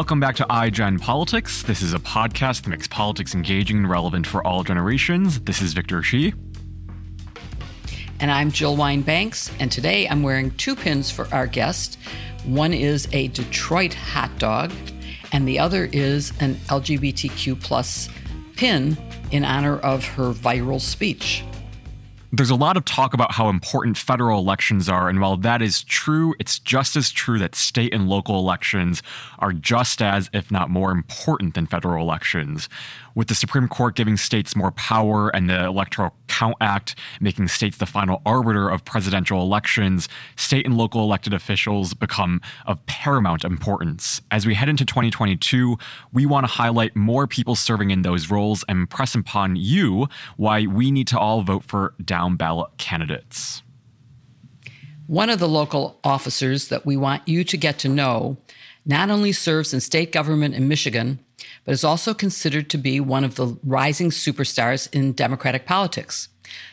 Welcome 0.00 0.18
back 0.18 0.36
to 0.36 0.44
iGen 0.44 0.98
Politics. 0.98 1.62
This 1.62 1.82
is 1.82 1.92
a 1.92 1.98
podcast 1.98 2.62
that 2.62 2.70
makes 2.70 2.88
politics 2.88 3.34
engaging 3.34 3.76
and 3.76 3.90
relevant 3.90 4.26
for 4.26 4.42
all 4.46 4.64
generations. 4.64 5.40
This 5.40 5.60
is 5.60 5.74
Victor 5.74 6.02
Shi. 6.02 6.32
And 8.18 8.30
I'm 8.30 8.50
Jill 8.50 8.76
Wine-Banks, 8.76 9.52
and 9.60 9.70
today 9.70 10.08
I'm 10.08 10.22
wearing 10.22 10.52
two 10.52 10.74
pins 10.74 11.10
for 11.10 11.28
our 11.34 11.46
guest. 11.46 11.98
One 12.46 12.72
is 12.72 13.08
a 13.12 13.28
Detroit 13.28 13.92
hot 13.92 14.30
dog, 14.38 14.72
and 15.32 15.46
the 15.46 15.58
other 15.58 15.90
is 15.92 16.32
an 16.40 16.54
LGBTQ 16.54 17.62
plus 17.62 18.08
pin 18.56 18.96
in 19.32 19.44
honor 19.44 19.80
of 19.80 20.06
her 20.06 20.32
viral 20.32 20.80
speech. 20.80 21.44
There's 22.32 22.50
a 22.50 22.54
lot 22.54 22.76
of 22.76 22.84
talk 22.84 23.12
about 23.12 23.32
how 23.32 23.48
important 23.48 23.98
federal 23.98 24.38
elections 24.38 24.88
are, 24.88 25.08
and 25.08 25.20
while 25.20 25.36
that 25.38 25.60
is 25.60 25.82
true, 25.82 26.34
it's 26.38 26.60
just 26.60 26.94
as 26.94 27.10
true 27.10 27.40
that 27.40 27.56
state 27.56 27.92
and 27.92 28.08
local 28.08 28.38
elections 28.38 29.02
are 29.40 29.52
just 29.52 30.00
as, 30.00 30.30
if 30.32 30.48
not 30.48 30.70
more 30.70 30.92
important 30.92 31.54
than 31.54 31.66
federal 31.66 32.00
elections 32.00 32.68
with 33.14 33.28
the 33.28 33.34
Supreme 33.34 33.68
Court 33.68 33.94
giving 33.94 34.16
states 34.16 34.54
more 34.54 34.70
power 34.72 35.28
and 35.30 35.48
the 35.48 35.64
Electoral 35.64 36.14
Count 36.28 36.56
Act 36.60 36.94
making 37.20 37.48
states 37.48 37.76
the 37.76 37.86
final 37.86 38.22
arbiter 38.24 38.68
of 38.68 38.84
presidential 38.84 39.42
elections, 39.42 40.08
state 40.36 40.64
and 40.64 40.76
local 40.76 41.02
elected 41.02 41.34
officials 41.34 41.94
become 41.94 42.40
of 42.66 42.84
paramount 42.86 43.44
importance. 43.44 44.20
As 44.30 44.46
we 44.46 44.54
head 44.54 44.68
into 44.68 44.84
2022, 44.84 45.76
we 46.12 46.26
want 46.26 46.46
to 46.46 46.52
highlight 46.52 46.96
more 46.96 47.26
people 47.26 47.54
serving 47.54 47.90
in 47.90 48.02
those 48.02 48.30
roles 48.30 48.64
and 48.68 48.88
press 48.88 49.14
upon 49.14 49.56
you 49.56 50.08
why 50.36 50.66
we 50.66 50.90
need 50.90 51.06
to 51.08 51.18
all 51.18 51.42
vote 51.42 51.64
for 51.64 51.94
down 52.04 52.36
ballot 52.36 52.70
candidates. 52.78 53.62
One 55.06 55.28
of 55.28 55.40
the 55.40 55.48
local 55.48 55.98
officers 56.04 56.68
that 56.68 56.86
we 56.86 56.96
want 56.96 57.26
you 57.26 57.42
to 57.42 57.56
get 57.56 57.80
to 57.80 57.88
know 57.88 58.36
not 58.84 59.10
only 59.10 59.32
serves 59.32 59.74
in 59.74 59.80
state 59.80 60.12
government 60.12 60.54
in 60.54 60.68
Michigan, 60.68 61.18
but 61.64 61.72
is 61.72 61.84
also 61.84 62.14
considered 62.14 62.70
to 62.70 62.78
be 62.78 63.00
one 63.00 63.24
of 63.24 63.34
the 63.34 63.58
rising 63.64 64.10
superstars 64.10 64.92
in 64.94 65.12
Democratic 65.12 65.66
politics. 65.66 66.28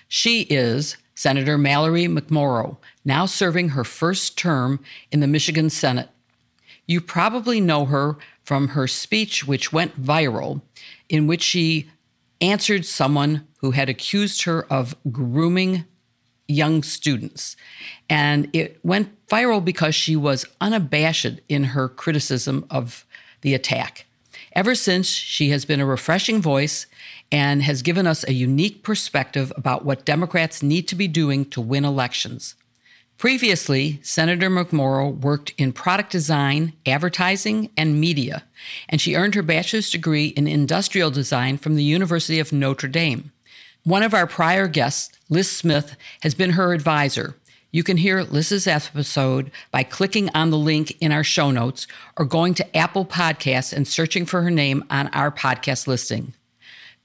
She 0.08 0.42
is 0.44 0.98
Senator 1.16 1.58
Mallory 1.58 2.06
McMorrow, 2.06 2.78
now 3.04 3.26
serving 3.26 3.70
her 3.70 3.84
first 3.84 4.38
term 4.38 4.80
in 5.12 5.20
the 5.20 5.28
Michigan 5.28 5.70
Senate. 5.70 6.10
You 6.86 7.02
probably 7.02 7.60
know 7.60 7.86
her 7.86 8.18
from 8.44 8.70
her 8.70 8.88
speech, 8.88 9.46
which 9.46 9.74
went 9.74 10.02
viral, 10.02 10.62
in 11.10 11.28
which 11.28 11.42
she 11.42 11.90
answered 12.40 12.86
someone 12.86 13.48
who 13.60 13.72
had 13.72 13.90
accused 13.90 14.44
her 14.44 14.66
of 14.72 14.96
grooming 15.12 15.86
young 16.48 16.84
students. 16.84 17.56
And 18.10 18.50
it 18.54 18.80
went 18.84 19.28
viral 19.28 19.64
because 19.64 19.96
she 19.96 20.16
was 20.16 20.46
unabashed 20.62 21.42
in 21.50 21.66
her 21.66 21.90
criticism 21.90 22.66
of 22.70 23.06
the 23.42 23.54
attack. 23.54 24.06
Ever 24.54 24.74
since, 24.74 25.08
she 25.08 25.50
has 25.50 25.66
been 25.66 25.80
a 25.80 25.86
refreshing 25.86 26.42
voice 26.42 26.88
and 27.32 27.62
has 27.64 27.82
given 27.82 28.08
us 28.08 28.24
a 28.24 28.34
unique 28.34 28.82
perspective 28.84 29.54
about 29.56 29.86
what 29.86 30.06
Democrats 30.06 30.64
need 30.64 30.88
to 30.88 30.96
be 30.96 31.08
doing 31.08 31.46
to 31.52 31.62
win 31.62 31.86
elections. 31.86 32.56
Previously, 33.18 34.00
Senator 34.04 34.50
McMorrow 34.50 35.16
worked 35.16 35.54
in 35.58 35.74
product 35.74 36.12
design, 36.12 36.74
advertising, 36.86 37.72
and 37.76 38.00
media, 38.00 38.44
and 38.88 39.02
she 39.02 39.16
earned 39.16 39.34
her 39.34 39.42
bachelor's 39.42 39.90
degree 39.90 40.28
in 40.28 40.48
industrial 40.48 41.10
design 41.10 41.58
from 41.58 41.76
the 41.76 41.84
University 41.84 42.40
of 42.40 42.54
Notre 42.54 42.88
Dame. 42.88 43.32
One 43.88 44.04
of 44.04 44.14
our 44.14 44.28
prior 44.28 44.68
guests, 44.68 45.18
Liz 45.30 45.50
Smith, 45.50 45.96
has 46.22 46.36
been 46.36 46.50
her 46.50 46.74
advisor, 46.74 47.38
you 47.72 47.84
can 47.84 47.96
hear 47.96 48.22
Liz's 48.22 48.68
episode 48.68 49.50
by 49.72 49.84
clicking 49.84 50.30
on 50.36 50.50
the 50.50 50.58
link 50.58 50.98
in 51.00 51.14
our 51.14 51.24
show 51.24 51.52
notes 51.52 51.88
or 52.18 52.26
going 52.26 52.54
to 52.56 52.76
Apple 52.78 53.06
Podcasts 53.06 53.72
and 53.72 53.88
searching 53.88 54.26
for 54.26 54.42
her 54.42 54.52
name 54.52 54.84
on 54.90 55.08
our 55.14 55.32
podcast 55.32 55.88
listing. 55.88 56.34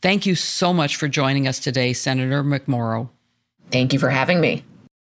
Thank 0.00 0.26
you 0.26 0.34
so 0.34 0.72
much 0.72 0.96
for 0.96 1.06
joining 1.06 1.46
us 1.46 1.60
today, 1.60 1.92
Senator 1.92 2.42
McMorrow. 2.42 3.10
Thank 3.70 3.92
you 3.92 4.00
for 4.00 4.10
having 4.10 4.40
me. 4.40 4.64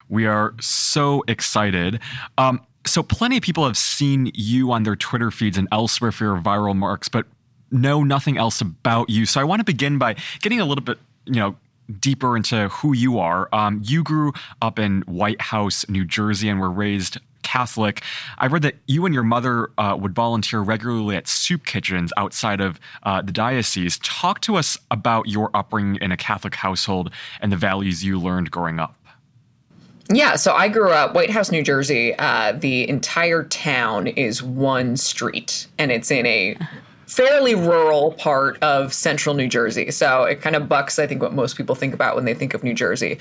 We 0.09 0.27
are 0.27 0.54
so 0.60 1.25
excited. 1.27 1.98
Um, 2.38 2.60
so, 2.87 3.03
plenty 3.03 3.37
of 3.37 3.43
people 3.43 3.66
have 3.66 3.77
seen 3.77 4.31
you 4.32 4.71
on 4.71 4.84
their 4.84 4.94
Twitter 4.94 5.32
feeds 5.32 5.59
and 5.59 5.66
elsewhere 5.72 6.12
for 6.12 6.22
your 6.22 6.37
viral 6.37 6.77
marks, 6.77 7.09
but 7.09 7.27
know 7.72 8.04
nothing 8.04 8.38
else 8.38 8.60
about 8.60 9.10
you. 9.10 9.27
So, 9.27 9.41
I 9.41 9.44
want 9.44 9.59
to 9.59 9.65
begin 9.65 9.98
by 9.98 10.15
getting 10.41 10.60
a 10.60 10.65
little 10.65 10.84
bit, 10.84 10.98
you 11.27 11.41
know, 11.41 11.56
deeper 12.00 12.37
into 12.37 12.69
who 12.69 12.95
you 12.95 13.19
are. 13.19 13.49
Um, 13.53 13.83
you 13.84 14.03
grew 14.03 14.33
up 14.62 14.78
in 14.78 15.03
White 15.03 15.41
House, 15.41 15.89
New 15.89 16.05
Jersey, 16.05 16.49
and 16.49 16.61
were 16.61 16.71
raised 16.71 17.19
Catholic. 17.43 18.03
I 18.39 18.47
read 18.47 18.62
that 18.62 18.77
you 18.87 19.06
and 19.06 19.15
your 19.15 19.22
mother 19.22 19.71
uh, 19.78 19.97
would 20.00 20.15
volunteer 20.15 20.61
regularly 20.61 21.15
at 21.15 21.28
soup 21.28 21.65
kitchens 21.65 22.12
outside 22.17 22.61
of 22.61 22.81
uh, 23.05 23.22
the 23.22 23.33
diocese. 23.33 23.99
Talk 23.99 24.41
to 24.41 24.56
us 24.56 24.77
about 24.91 25.28
your 25.28 25.50
upbringing 25.55 25.97
in 26.03 26.11
a 26.11 26.17
Catholic 26.17 26.56
household 26.56 27.11
and 27.41 27.53
the 27.53 27.56
values 27.56 28.03
you 28.03 28.19
learned 28.19 28.51
growing 28.51 28.81
up. 28.81 28.97
Yeah, 30.11 30.37
so 30.37 30.53
I 30.53 30.69
grew 30.69 30.91
up 30.91 31.15
White 31.15 31.31
House, 31.31 31.51
New 31.51 31.62
Jersey. 31.62 32.15
Uh, 32.19 32.53
the 32.53 32.87
entire 32.89 33.45
town 33.45 34.06
is 34.06 34.43
one 34.43 34.99
street, 34.99 35.66
and 35.78 35.91
it's 35.91 36.11
in 36.11 36.27
a 36.27 36.59
fairly 37.06 37.54
rural 37.54 38.12
part 38.12 38.62
of 38.62 38.92
central 38.92 39.34
New 39.34 39.48
Jersey. 39.48 39.91
So 39.91 40.25
it 40.25 40.41
kind 40.41 40.56
of 40.56 40.69
bucks, 40.69 40.98
I 40.98 41.06
think, 41.06 41.22
what 41.22 41.32
most 41.32 41.56
people 41.56 41.75
think 41.75 41.94
about 41.94 42.16
when 42.16 42.25
they 42.25 42.34
think 42.34 42.54
of 42.54 42.65
New 42.65 42.75
Jersey. 42.75 43.19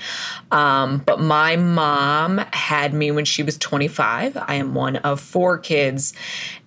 Um, 0.50 0.98
but 0.98 1.20
my 1.20 1.56
mom 1.56 2.38
had 2.52 2.94
me 2.94 3.10
when 3.10 3.24
she 3.24 3.42
was 3.42 3.58
25. 3.58 4.36
I 4.36 4.54
am 4.54 4.74
one 4.74 4.96
of 4.96 5.20
four 5.20 5.58
kids. 5.58 6.14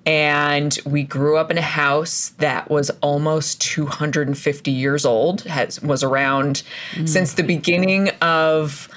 And 0.06 0.78
we 0.86 1.04
grew 1.04 1.36
up 1.36 1.52
in 1.52 1.58
a 1.58 1.62
house 1.62 2.30
that 2.38 2.70
was 2.70 2.90
almost 3.02 3.60
250 3.60 4.72
years 4.72 5.06
old, 5.06 5.42
has 5.42 5.82
was 5.82 6.02
around 6.02 6.64
mm. 6.94 7.10
since 7.10 7.34
the 7.34 7.44
beginning 7.44 8.10
of 8.22 8.88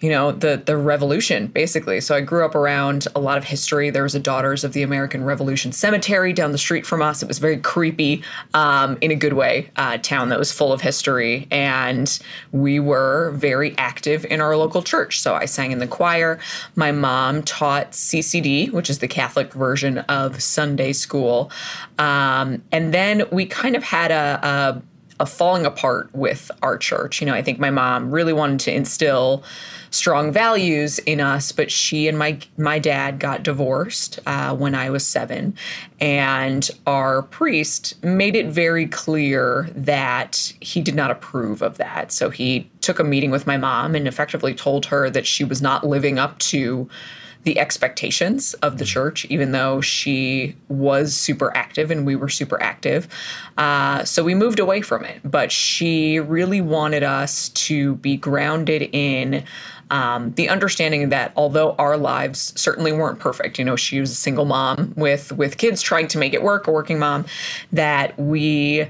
you 0.00 0.10
know 0.10 0.32
the 0.32 0.62
the 0.64 0.76
revolution 0.76 1.46
basically. 1.48 2.00
So 2.00 2.14
i 2.14 2.20
grew 2.20 2.44
up 2.44 2.54
around 2.54 3.06
a 3.14 3.20
lot 3.20 3.38
of 3.38 3.44
history. 3.44 3.90
There 3.90 4.02
was 4.02 4.14
a 4.14 4.20
daughters 4.20 4.64
of 4.64 4.72
the 4.72 4.82
american 4.82 5.24
revolution 5.24 5.72
cemetery 5.72 6.32
down 6.32 6.52
the 6.52 6.58
street 6.58 6.86
from 6.86 7.02
us. 7.02 7.22
It 7.22 7.28
was 7.28 7.38
very 7.38 7.58
creepy 7.58 8.22
um, 8.54 8.98
in 9.00 9.10
a 9.10 9.14
good 9.14 9.34
way 9.34 9.70
uh, 9.76 9.98
town 9.98 10.28
that 10.30 10.38
was 10.38 10.52
full 10.52 10.72
of 10.72 10.80
history. 10.80 11.46
And 11.50 12.18
we 12.52 12.80
were 12.80 13.32
very 13.34 13.76
active 13.78 14.24
in 14.26 14.40
our 14.40 14.56
local 14.56 14.82
church. 14.82 15.20
So 15.20 15.34
i 15.34 15.44
sang 15.44 15.72
in 15.72 15.78
the 15.78 15.86
choir. 15.86 16.38
My 16.76 16.92
mom 16.92 17.42
taught 17.42 17.92
ccd 17.92 18.72
which 18.72 18.90
is 18.90 18.98
the 18.98 19.08
catholic 19.08 19.52
version 19.52 19.98
of 19.98 20.42
sunday 20.42 20.92
school. 20.92 21.50
Um, 21.98 22.62
and 22.72 22.92
then 22.92 23.24
we 23.30 23.46
kind 23.46 23.76
of 23.76 23.82
had 23.82 24.10
a, 24.10 24.40
a 24.42 24.82
a 25.20 25.26
falling 25.26 25.64
apart 25.64 26.10
with 26.12 26.50
our 26.62 26.76
church. 26.76 27.20
You 27.20 27.26
know, 27.26 27.34
I 27.34 27.42
think 27.42 27.58
my 27.58 27.70
mom 27.70 28.10
really 28.10 28.32
wanted 28.32 28.60
to 28.60 28.72
instill 28.72 29.44
strong 29.90 30.32
values 30.32 30.98
in 31.00 31.20
us, 31.20 31.52
but 31.52 31.70
she 31.70 32.08
and 32.08 32.18
my 32.18 32.38
my 32.56 32.78
dad 32.78 33.20
got 33.20 33.44
divorced 33.44 34.18
uh, 34.26 34.54
when 34.54 34.74
I 34.74 34.90
was 34.90 35.06
seven, 35.06 35.56
and 36.00 36.68
our 36.86 37.22
priest 37.22 38.02
made 38.04 38.34
it 38.34 38.46
very 38.46 38.86
clear 38.86 39.68
that 39.74 40.52
he 40.60 40.80
did 40.80 40.96
not 40.96 41.10
approve 41.10 41.62
of 41.62 41.78
that. 41.78 42.10
So 42.10 42.30
he 42.30 42.68
took 42.80 42.98
a 42.98 43.04
meeting 43.04 43.30
with 43.30 43.46
my 43.46 43.56
mom 43.56 43.94
and 43.94 44.08
effectively 44.08 44.54
told 44.54 44.86
her 44.86 45.08
that 45.10 45.26
she 45.26 45.44
was 45.44 45.62
not 45.62 45.86
living 45.86 46.18
up 46.18 46.38
to 46.40 46.88
the 47.44 47.58
expectations 47.58 48.54
of 48.54 48.78
the 48.78 48.84
church, 48.84 49.24
even 49.26 49.52
though 49.52 49.80
she 49.80 50.56
was 50.68 51.14
super 51.14 51.54
active 51.56 51.90
and 51.90 52.06
we 52.06 52.16
were 52.16 52.28
super 52.28 52.60
active. 52.60 53.06
Uh, 53.56 54.04
so 54.04 54.24
we 54.24 54.34
moved 54.34 54.58
away 54.58 54.80
from 54.80 55.04
it. 55.04 55.20
But 55.24 55.52
she 55.52 56.18
really 56.18 56.60
wanted 56.60 57.02
us 57.02 57.50
to 57.50 57.96
be 57.96 58.16
grounded 58.16 58.88
in 58.92 59.44
um, 59.90 60.32
the 60.32 60.48
understanding 60.48 61.10
that 61.10 61.32
although 61.36 61.72
our 61.72 61.96
lives 61.96 62.52
certainly 62.56 62.92
weren't 62.92 63.20
perfect, 63.20 63.58
you 63.58 63.64
know, 63.64 63.76
she 63.76 64.00
was 64.00 64.10
a 64.10 64.16
single 64.16 64.46
mom 64.46 64.94
with 64.96 65.30
with 65.32 65.58
kids 65.58 65.82
trying 65.82 66.08
to 66.08 66.18
make 66.18 66.32
it 66.32 66.42
work, 66.42 66.66
a 66.66 66.72
working 66.72 66.98
mom, 66.98 67.26
that 67.72 68.18
we 68.18 68.88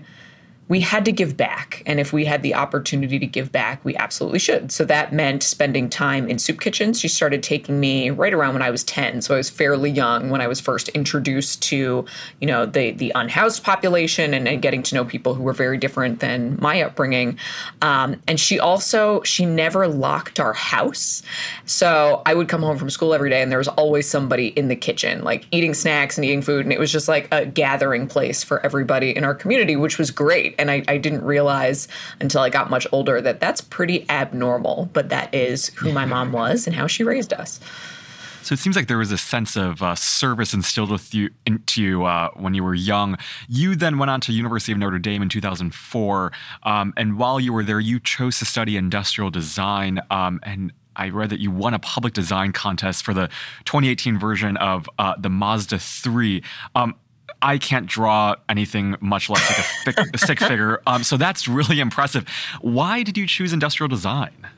we 0.69 0.81
had 0.81 1.05
to 1.05 1.13
give 1.13 1.37
back. 1.37 1.83
And 1.85 2.01
if 2.01 2.13
we 2.13 2.25
had 2.25 2.43
the 2.43 2.55
opportunity 2.55 3.19
to 3.19 3.27
give 3.27 3.53
back, 3.53 3.85
we 3.85 3.95
absolutely 3.97 4.39
should. 4.39 4.73
So 4.73 4.85
that 4.87 5.13
meant 5.13 5.43
spending 5.43 5.91
time 5.91 6.27
in 6.27 6.39
soup 6.39 6.61
kitchens. 6.61 6.99
She 6.99 7.09
started 7.09 7.43
taking 7.43 7.79
me 7.81 8.09
right 8.09 8.33
around 8.33 8.55
when 8.55 8.63
I 8.63 8.71
was 8.71 8.83
10. 8.85 9.21
So 9.21 9.35
I 9.35 9.37
was 9.37 9.51
fairly 9.51 9.91
young 9.91 10.31
when 10.31 10.41
I 10.41 10.47
was 10.47 10.61
first 10.61 10.89
introduced 10.91 11.63
to, 11.65 12.07
you 12.41 12.47
know, 12.47 12.65
the 12.65 12.93
the 12.93 13.13
unhoused 13.15 13.63
population 13.63 14.33
and, 14.33 14.49
and 14.49 14.63
getting 14.63 14.83
to 14.85 14.95
know 14.95 15.05
people 15.05 15.35
who 15.35 15.43
were 15.43 15.53
very 15.53 15.77
different 15.77 16.21
than 16.21 16.57
my 16.61 16.83
upbringing. 16.83 17.39
Um, 17.83 18.23
and 18.27 18.41
she 18.41 18.59
also, 18.59 19.23
she 19.23 19.45
never 19.45 19.87
locked 19.87 20.41
our 20.41 20.55
house. 20.55 21.23
So 21.67 22.23
I 22.25 22.33
would 22.33 22.49
come 22.49 22.63
home 22.63 22.79
from 22.79 22.89
school 22.89 23.13
every 23.13 23.29
day 23.29 23.43
and 23.43 23.51
there 23.51 23.59
was 23.59 23.69
always 23.69 24.09
somebody 24.09 24.49
in 24.49 24.69
the 24.69 24.77
kitchen, 24.77 25.25
like 25.25 25.47
eating 25.51 25.75
snacks 25.75 26.17
and 26.17 26.25
eating 26.25 26.41
food. 26.41 26.65
And 26.65 26.73
it 26.73 26.79
was 26.79 26.91
just 26.91 27.07
like 27.07 27.29
a 27.33 27.45
gathering 27.45 28.07
place 28.07 28.43
for 28.43 28.65
everybody 28.65 29.15
in 29.15 29.25
our 29.25 29.35
community, 29.35 29.77
which 29.77 29.99
was 29.99 30.11
great 30.11 30.54
and 30.59 30.71
I, 30.71 30.83
I 30.89 30.99
didn't 30.99 31.25
realize 31.25 31.89
until 32.21 32.41
I 32.41 32.51
got 32.51 32.71
much 32.71 32.87
older 32.93 33.21
that 33.21 33.41
that's 33.41 33.61
pretty 33.61 34.09
abnormal, 34.09 34.89
but 34.93 35.09
that 35.09 35.35
is 35.35 35.69
who 35.69 35.93
my 35.93 36.05
mom 36.05 36.33
was 36.41 36.67
and 36.67 36.75
how 36.75 36.87
she 36.87 37.05
raised 37.05 37.33
us. 37.33 37.61
So 38.45 38.53
it 38.53 38.59
seems 38.59 38.77
like 38.77 38.89
there 38.89 38.99
was 38.99 39.11
a 39.11 39.17
sense 39.17 39.57
of 39.57 39.83
uh, 39.83 39.95
service 39.95 40.53
instilled 40.53 40.91
with 40.91 41.15
you 41.15 41.31
into 41.47 41.83
you 41.83 42.05
uh, 42.05 42.29
when 42.35 42.53
you 42.53 42.63
were 42.63 42.75
young. 42.75 43.17
You 43.49 43.75
then 43.75 43.97
went 43.97 44.11
on 44.11 44.21
to 44.21 44.33
University 44.33 44.71
of 44.71 44.77
Notre 44.77 44.99
Dame 44.99 45.23
in 45.23 45.31
2004, 45.31 46.33
um, 46.65 46.93
and 46.99 47.17
while 47.17 47.41
you 47.41 47.55
were 47.55 47.65
there, 47.65 47.81
you 47.81 47.99
chose 47.99 48.39
to 48.41 48.45
study 48.45 48.77
industrial 48.77 49.31
design. 49.31 49.99
Um, 50.11 50.41
and 50.43 50.75
I 50.95 51.09
read 51.09 51.31
that 51.31 51.41
you 51.41 51.51
won 51.51 51.73
a 51.73 51.79
public 51.79 52.13
design 52.13 52.53
contest 52.53 53.03
for 53.03 53.15
the 53.15 53.29
2018 53.65 54.19
version 54.19 54.59
of 54.59 54.91
uh, 54.99 55.15
the 55.19 55.31
Mazda 55.31 55.79
3. 55.79 56.43
Um, 56.75 56.95
I 57.45 57.59
can't 57.59 57.87
draw 57.87 58.37
anything 58.49 58.97
much 59.01 59.29
less 59.29 59.85
like 59.87 59.97
a, 59.97 60.03
fi- 60.03 60.11
a 60.15 60.19
stick 60.19 60.41
figure. 60.41 60.81
Um, 60.87 61.05
so 61.05 61.19
that's 61.19 61.47
really 61.47 61.79
impressive. 61.79 62.27
Why 62.63 63.03
did 63.03 63.19
you 63.19 63.27
choose 63.27 63.53
industrial 63.53 63.89
design? 63.89 64.49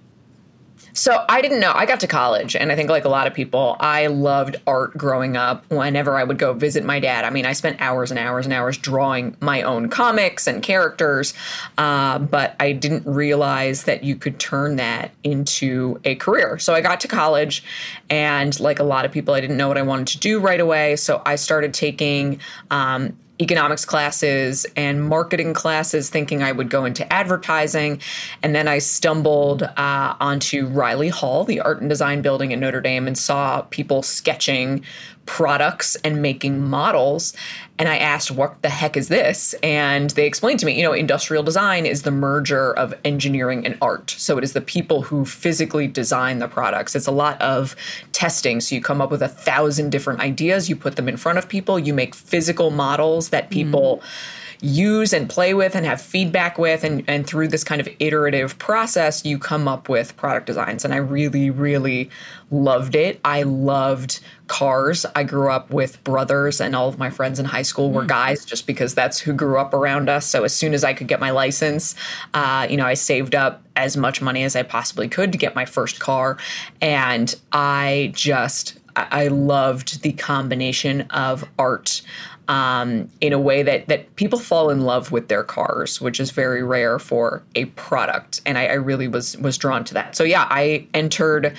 So 0.96 1.26
I 1.28 1.42
didn't 1.42 1.60
know. 1.60 1.72
I 1.74 1.84
got 1.84 2.00
to 2.00 2.06
college, 2.06 2.56
and 2.56 2.72
I 2.72 2.74
think 2.74 2.88
like 2.88 3.04
a 3.04 3.10
lot 3.10 3.26
of 3.26 3.34
people, 3.34 3.76
I 3.80 4.06
loved 4.06 4.56
art 4.66 4.96
growing 4.96 5.36
up. 5.36 5.70
Whenever 5.70 6.16
I 6.16 6.24
would 6.24 6.38
go 6.38 6.54
visit 6.54 6.84
my 6.84 7.00
dad, 7.00 7.26
I 7.26 7.28
mean, 7.28 7.44
I 7.44 7.52
spent 7.52 7.82
hours 7.82 8.10
and 8.10 8.18
hours 8.18 8.46
and 8.46 8.54
hours 8.54 8.78
drawing 8.78 9.36
my 9.40 9.60
own 9.60 9.90
comics 9.90 10.46
and 10.46 10.62
characters, 10.62 11.34
uh, 11.76 12.18
but 12.18 12.56
I 12.60 12.72
didn't 12.72 13.06
realize 13.06 13.84
that 13.84 14.04
you 14.04 14.16
could 14.16 14.40
turn 14.40 14.76
that 14.76 15.10
into 15.22 16.00
a 16.04 16.14
career. 16.14 16.58
So 16.58 16.72
I 16.72 16.80
got 16.80 17.00
to 17.00 17.08
college, 17.08 17.62
and 18.08 18.58
like 18.58 18.78
a 18.78 18.84
lot 18.84 19.04
of 19.04 19.12
people, 19.12 19.34
I 19.34 19.42
didn't 19.42 19.58
know 19.58 19.68
what 19.68 19.76
I 19.76 19.82
wanted 19.82 20.06
to 20.08 20.18
do 20.18 20.40
right 20.40 20.60
away. 20.60 20.96
So 20.96 21.20
I 21.26 21.36
started 21.36 21.74
taking 21.74 22.40
um, 22.70 23.14
economics 23.40 23.84
classes 23.84 24.66
and 24.76 25.08
marketing 25.08 25.52
classes 25.52 26.08
thinking 26.08 26.42
I 26.42 26.52
would 26.52 26.70
go 26.70 26.84
into 26.84 27.10
advertising. 27.12 28.00
And 28.42 28.54
then 28.54 28.68
I 28.68 28.78
stumbled 28.78 29.62
uh, 29.62 30.14
onto 30.20 30.66
Riley 30.66 31.08
Hall, 31.08 31.44
the 31.44 31.60
art 31.60 31.80
and 31.80 31.90
design 31.90 32.22
building 32.22 32.52
at 32.52 32.58
Notre 32.58 32.80
Dame, 32.80 33.06
and 33.06 33.16
saw 33.16 33.62
people 33.62 34.02
sketching 34.02 34.84
products 35.26 35.96
and 35.96 36.22
making 36.22 36.62
models. 36.62 37.34
And 37.78 37.88
I 37.88 37.98
asked, 37.98 38.30
what 38.30 38.62
the 38.62 38.70
heck 38.70 38.96
is 38.96 39.08
this? 39.08 39.54
And 39.62 40.10
they 40.10 40.26
explained 40.26 40.60
to 40.60 40.66
me, 40.66 40.76
you 40.76 40.82
know, 40.82 40.92
industrial 40.92 41.42
design 41.42 41.84
is 41.84 42.02
the 42.02 42.10
merger 42.10 42.72
of 42.72 42.94
engineering 43.04 43.66
and 43.66 43.76
art. 43.82 44.10
So 44.10 44.38
it 44.38 44.44
is 44.44 44.54
the 44.54 44.60
people 44.60 45.02
who 45.02 45.24
physically 45.26 45.86
design 45.86 46.38
the 46.38 46.48
products. 46.48 46.96
It's 46.96 47.06
a 47.06 47.12
lot 47.12 47.40
of 47.42 47.76
testing. 48.12 48.60
So 48.60 48.74
you 48.74 48.80
come 48.80 49.00
up 49.00 49.10
with 49.10 49.22
a 49.22 49.28
thousand 49.28 49.90
different 49.90 50.20
ideas, 50.20 50.70
you 50.70 50.76
put 50.76 50.96
them 50.96 51.08
in 51.08 51.16
front 51.16 51.38
of 51.38 51.48
people, 51.48 51.78
you 51.78 51.92
make 51.92 52.14
physical 52.14 52.70
models 52.70 53.28
that 53.30 53.50
people. 53.50 53.98
Mm 53.98 54.35
use 54.60 55.12
and 55.12 55.28
play 55.28 55.54
with 55.54 55.74
and 55.74 55.86
have 55.86 56.00
feedback 56.00 56.58
with 56.58 56.84
and, 56.84 57.04
and 57.06 57.26
through 57.26 57.48
this 57.48 57.64
kind 57.64 57.80
of 57.80 57.88
iterative 57.98 58.58
process 58.58 59.24
you 59.24 59.38
come 59.38 59.68
up 59.68 59.88
with 59.88 60.16
product 60.16 60.46
designs. 60.46 60.84
And 60.84 60.94
i 60.94 60.98
really 60.98 61.50
really 61.50 62.10
loved 62.50 62.94
it. 62.94 63.20
I 63.24 63.42
loved 63.42 64.20
cars. 64.46 65.04
I 65.16 65.24
grew 65.24 65.50
up 65.50 65.70
with 65.70 66.02
brothers 66.04 66.60
and 66.60 66.76
all 66.76 66.88
of 66.88 66.98
my 66.98 67.10
friends 67.10 67.40
in 67.40 67.44
high 67.44 67.62
school 67.62 67.90
were 67.90 68.02
hmm. 68.02 68.08
guys 68.08 68.44
just 68.44 68.66
because 68.66 68.94
that's 68.94 69.18
who 69.18 69.32
grew 69.32 69.58
up 69.58 69.74
around 69.74 70.08
us. 70.08 70.26
So 70.26 70.44
as 70.44 70.54
soon 70.54 70.74
as 70.74 70.84
i 70.84 70.94
could 70.94 71.08
get 71.08 71.20
my 71.20 71.30
license 71.30 71.94
uh, 72.34 72.66
you 72.68 72.76
know 72.76 72.86
i 72.86 72.94
saved 72.94 73.34
up 73.34 73.62
as 73.74 73.96
much 73.96 74.22
money 74.22 74.44
as 74.44 74.56
i 74.56 74.62
possibly 74.62 75.08
could 75.08 75.32
to 75.32 75.38
get 75.38 75.54
my 75.54 75.64
first 75.64 76.00
car. 76.00 76.38
And 76.80 77.34
i 77.52 78.12
just 78.14 78.78
I 78.96 79.28
loved 79.28 80.02
the 80.02 80.12
combination 80.12 81.02
of 81.10 81.44
art 81.58 82.00
um, 82.48 83.08
in 83.20 83.32
a 83.32 83.38
way 83.38 83.62
that 83.62 83.88
that 83.88 84.14
people 84.16 84.38
fall 84.38 84.70
in 84.70 84.82
love 84.82 85.12
with 85.12 85.28
their 85.28 85.42
cars, 85.42 86.00
which 86.00 86.20
is 86.20 86.30
very 86.30 86.62
rare 86.62 86.98
for 86.98 87.42
a 87.54 87.66
product. 87.66 88.40
And 88.46 88.56
I, 88.58 88.66
I 88.66 88.74
really 88.74 89.08
was 89.08 89.36
was 89.38 89.58
drawn 89.58 89.84
to 89.84 89.94
that. 89.94 90.16
So 90.16 90.24
yeah, 90.24 90.46
I 90.50 90.86
entered 90.94 91.56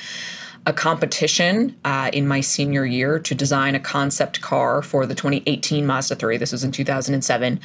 a 0.68 0.74
competition 0.74 1.74
uh, 1.86 2.10
in 2.12 2.28
my 2.28 2.42
senior 2.42 2.86
year 2.86 3.20
to 3.20 3.34
design 3.34 3.74
a 3.74 3.80
concept 3.80 4.42
car 4.42 4.82
for 4.82 5.06
the 5.06 5.16
2018 5.16 5.86
Mazda 5.86 6.16
3. 6.16 6.36
This 6.36 6.52
was 6.52 6.66
in 6.66 6.74
2007. 6.74 7.60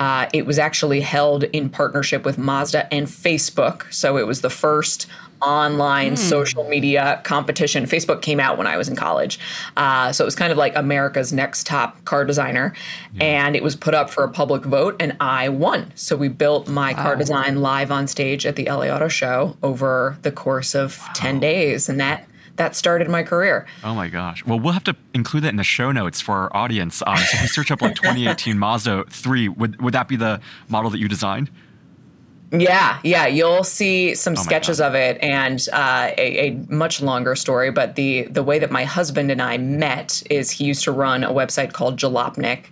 Uh, 0.00 0.26
it 0.34 0.44
was 0.44 0.58
actually 0.58 1.00
held 1.00 1.44
in 1.44 1.70
partnership 1.70 2.24
with 2.24 2.36
Mazda 2.36 2.92
and 2.92 3.06
Facebook. 3.06 3.90
So 3.92 4.16
it 4.18 4.26
was 4.26 4.40
the 4.40 4.50
first 4.50 5.06
online 5.40 6.14
mm. 6.14 6.18
social 6.18 6.68
media 6.68 7.20
competition. 7.24 7.84
Facebook 7.84 8.22
came 8.22 8.40
out 8.40 8.58
when 8.58 8.66
I 8.66 8.76
was 8.76 8.88
in 8.88 8.96
college. 8.96 9.38
Uh, 9.76 10.12
so 10.12 10.24
it 10.24 10.26
was 10.26 10.34
kind 10.34 10.52
of 10.52 10.58
like 10.58 10.76
America's 10.76 11.32
next 11.32 11.66
top 11.66 12.04
car 12.04 12.24
designer. 12.24 12.74
Yeah. 13.14 13.24
And 13.24 13.56
it 13.56 13.62
was 13.62 13.76
put 13.76 13.94
up 13.94 14.10
for 14.10 14.24
a 14.24 14.30
public 14.30 14.64
vote, 14.64 14.96
and 15.00 15.16
I 15.20 15.48
won. 15.48 15.92
So 15.94 16.16
we 16.16 16.28
built 16.28 16.68
my 16.68 16.92
wow. 16.92 17.02
car 17.02 17.16
design 17.16 17.60
live 17.60 17.90
on 17.90 18.06
stage 18.06 18.46
at 18.46 18.56
the 18.56 18.66
LA 18.66 18.86
Auto 18.88 19.08
Show 19.08 19.56
over 19.62 20.16
the 20.22 20.32
course 20.32 20.74
of 20.74 20.98
wow. 20.98 21.12
10 21.14 21.40
days. 21.40 21.88
And 21.88 22.00
that 22.00 22.28
that 22.58 22.74
started 22.74 23.08
my 23.08 23.22
career. 23.22 23.66
Oh 23.84 23.94
my 23.94 24.08
gosh. 24.08 24.44
Well, 24.44 24.58
we'll 24.58 24.72
have 24.72 24.84
to 24.84 24.96
include 25.14 25.44
that 25.44 25.50
in 25.50 25.56
the 25.56 25.64
show 25.64 25.92
notes 25.92 26.20
for 26.20 26.34
our 26.34 26.56
audience. 26.56 27.02
Um, 27.06 27.16
so 27.16 27.36
if 27.36 27.42
we 27.42 27.46
search 27.46 27.70
up 27.70 27.80
like 27.80 27.94
2018 28.02 28.58
Mazda 28.58 29.04
3, 29.08 29.48
would, 29.48 29.80
would 29.80 29.94
that 29.94 30.08
be 30.08 30.16
the 30.16 30.40
model 30.68 30.90
that 30.90 30.98
you 30.98 31.08
designed? 31.08 31.50
Yeah, 32.50 32.98
yeah, 33.04 33.26
you'll 33.26 33.64
see 33.64 34.14
some 34.14 34.32
oh 34.32 34.42
sketches 34.42 34.80
of 34.80 34.94
it 34.94 35.18
and 35.22 35.66
uh, 35.72 36.10
a, 36.16 36.48
a, 36.48 36.50
much 36.68 37.02
longer 37.02 37.36
story. 37.36 37.70
But 37.70 37.96
the 37.96 38.22
the 38.22 38.42
way 38.42 38.58
that 38.58 38.70
my 38.70 38.84
husband 38.84 39.30
and 39.30 39.42
I 39.42 39.58
met 39.58 40.22
is 40.30 40.50
he 40.50 40.64
used 40.64 40.82
to 40.84 40.92
run 40.92 41.24
a 41.24 41.32
website 41.32 41.74
called 41.74 41.98
Jalopnik, 41.98 42.66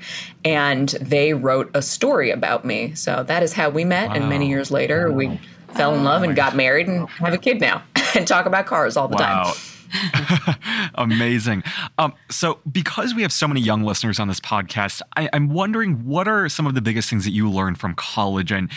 and 0.45 0.89
they 1.01 1.35
wrote 1.35 1.71
a 1.75 1.83
story 1.83 2.31
about 2.31 2.65
me. 2.65 2.95
So 2.95 3.23
that 3.25 3.43
is 3.43 3.53
how 3.53 3.69
we 3.69 3.85
met. 3.85 4.09
Wow. 4.09 4.15
And 4.15 4.29
many 4.31 4.49
years 4.49 4.71
later, 4.71 5.11
wow. 5.11 5.17
we 5.17 5.41
fell 5.75 5.95
in 5.95 6.05
love 6.05 6.23
oh 6.23 6.25
and 6.25 6.35
got 6.35 6.53
gosh. 6.53 6.57
married 6.57 6.89
and 6.89 7.09
have 7.11 7.35
a 7.35 7.39
kid 7.39 7.61
now 7.61 7.83
and 8.15 8.27
talk 8.27 8.47
about 8.47 8.65
cars 8.67 8.97
all 8.97 9.09
the 9.09 9.17
wow. 9.17 9.53
time. 9.53 9.55
Amazing. 10.95 11.63
Um, 11.99 12.15
so, 12.31 12.61
because 12.71 13.15
we 13.15 13.23
have 13.23 13.33
so 13.33 13.47
many 13.47 13.61
young 13.61 13.83
listeners 13.83 14.19
on 14.19 14.29
this 14.29 14.41
podcast, 14.41 15.03
I, 15.17 15.29
I'm 15.33 15.51
wondering 15.51 16.07
what 16.07 16.29
are 16.29 16.49
some 16.49 16.67
of 16.67 16.75
the 16.75 16.81
biggest 16.81 17.09
things 17.11 17.25
that 17.25 17.31
you 17.31 17.51
learned 17.51 17.79
from 17.79 17.95
college, 17.95 18.51
and 18.51 18.71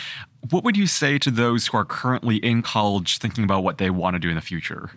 what 0.48 0.64
would 0.64 0.76
you 0.76 0.86
say 0.86 1.18
to 1.18 1.30
those 1.30 1.66
who 1.66 1.76
are 1.76 1.84
currently 1.84 2.36
in 2.36 2.62
college 2.62 3.18
thinking 3.18 3.44
about 3.44 3.62
what 3.62 3.78
they 3.78 3.90
want 3.90 4.14
to 4.14 4.18
do 4.18 4.28
in 4.28 4.34
the 4.34 4.40
future? 4.40 4.90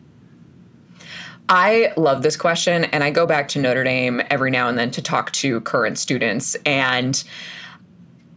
I 1.49 1.91
love 1.97 2.23
this 2.23 2.37
question, 2.37 2.85
and 2.85 3.03
I 3.03 3.11
go 3.11 3.25
back 3.25 3.49
to 3.49 3.59
Notre 3.59 3.83
Dame 3.83 4.21
every 4.29 4.49
now 4.49 4.69
and 4.69 4.77
then 4.77 4.91
to 4.91 5.01
talk 5.01 5.31
to 5.33 5.59
current 5.61 5.97
students. 5.97 6.55
And 6.65 7.21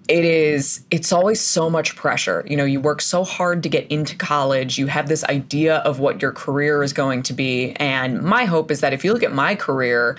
it 0.09 0.25
is 0.25 0.85
it's 0.91 1.13
always 1.13 1.41
so 1.41 1.69
much 1.69 1.97
pressure 1.97 2.45
you 2.47 2.57
know 2.57 2.65
you 2.65 2.81
work 2.81 3.01
so 3.01 3.25
hard 3.25 3.63
to 3.63 3.69
get 3.69 3.87
into 3.89 4.15
college 4.17 4.79
you 4.79 4.87
have 4.87 5.09
this 5.09 5.25
idea 5.25 5.79
of 5.79 5.99
what 5.99 6.23
your 6.23 6.31
career 6.31 6.83
is 6.85 6.93
going 6.93 7.23
to 7.25 7.33
be 7.33 7.73
and 7.81 8.23
my 8.23 8.45
hope 8.45 8.71
is 8.71 8.81
that 8.81 8.93
if 8.93 9.05
you 9.05 9.13
look 9.13 9.25
at 9.25 9.33
my 9.33 9.57
career 9.57 10.17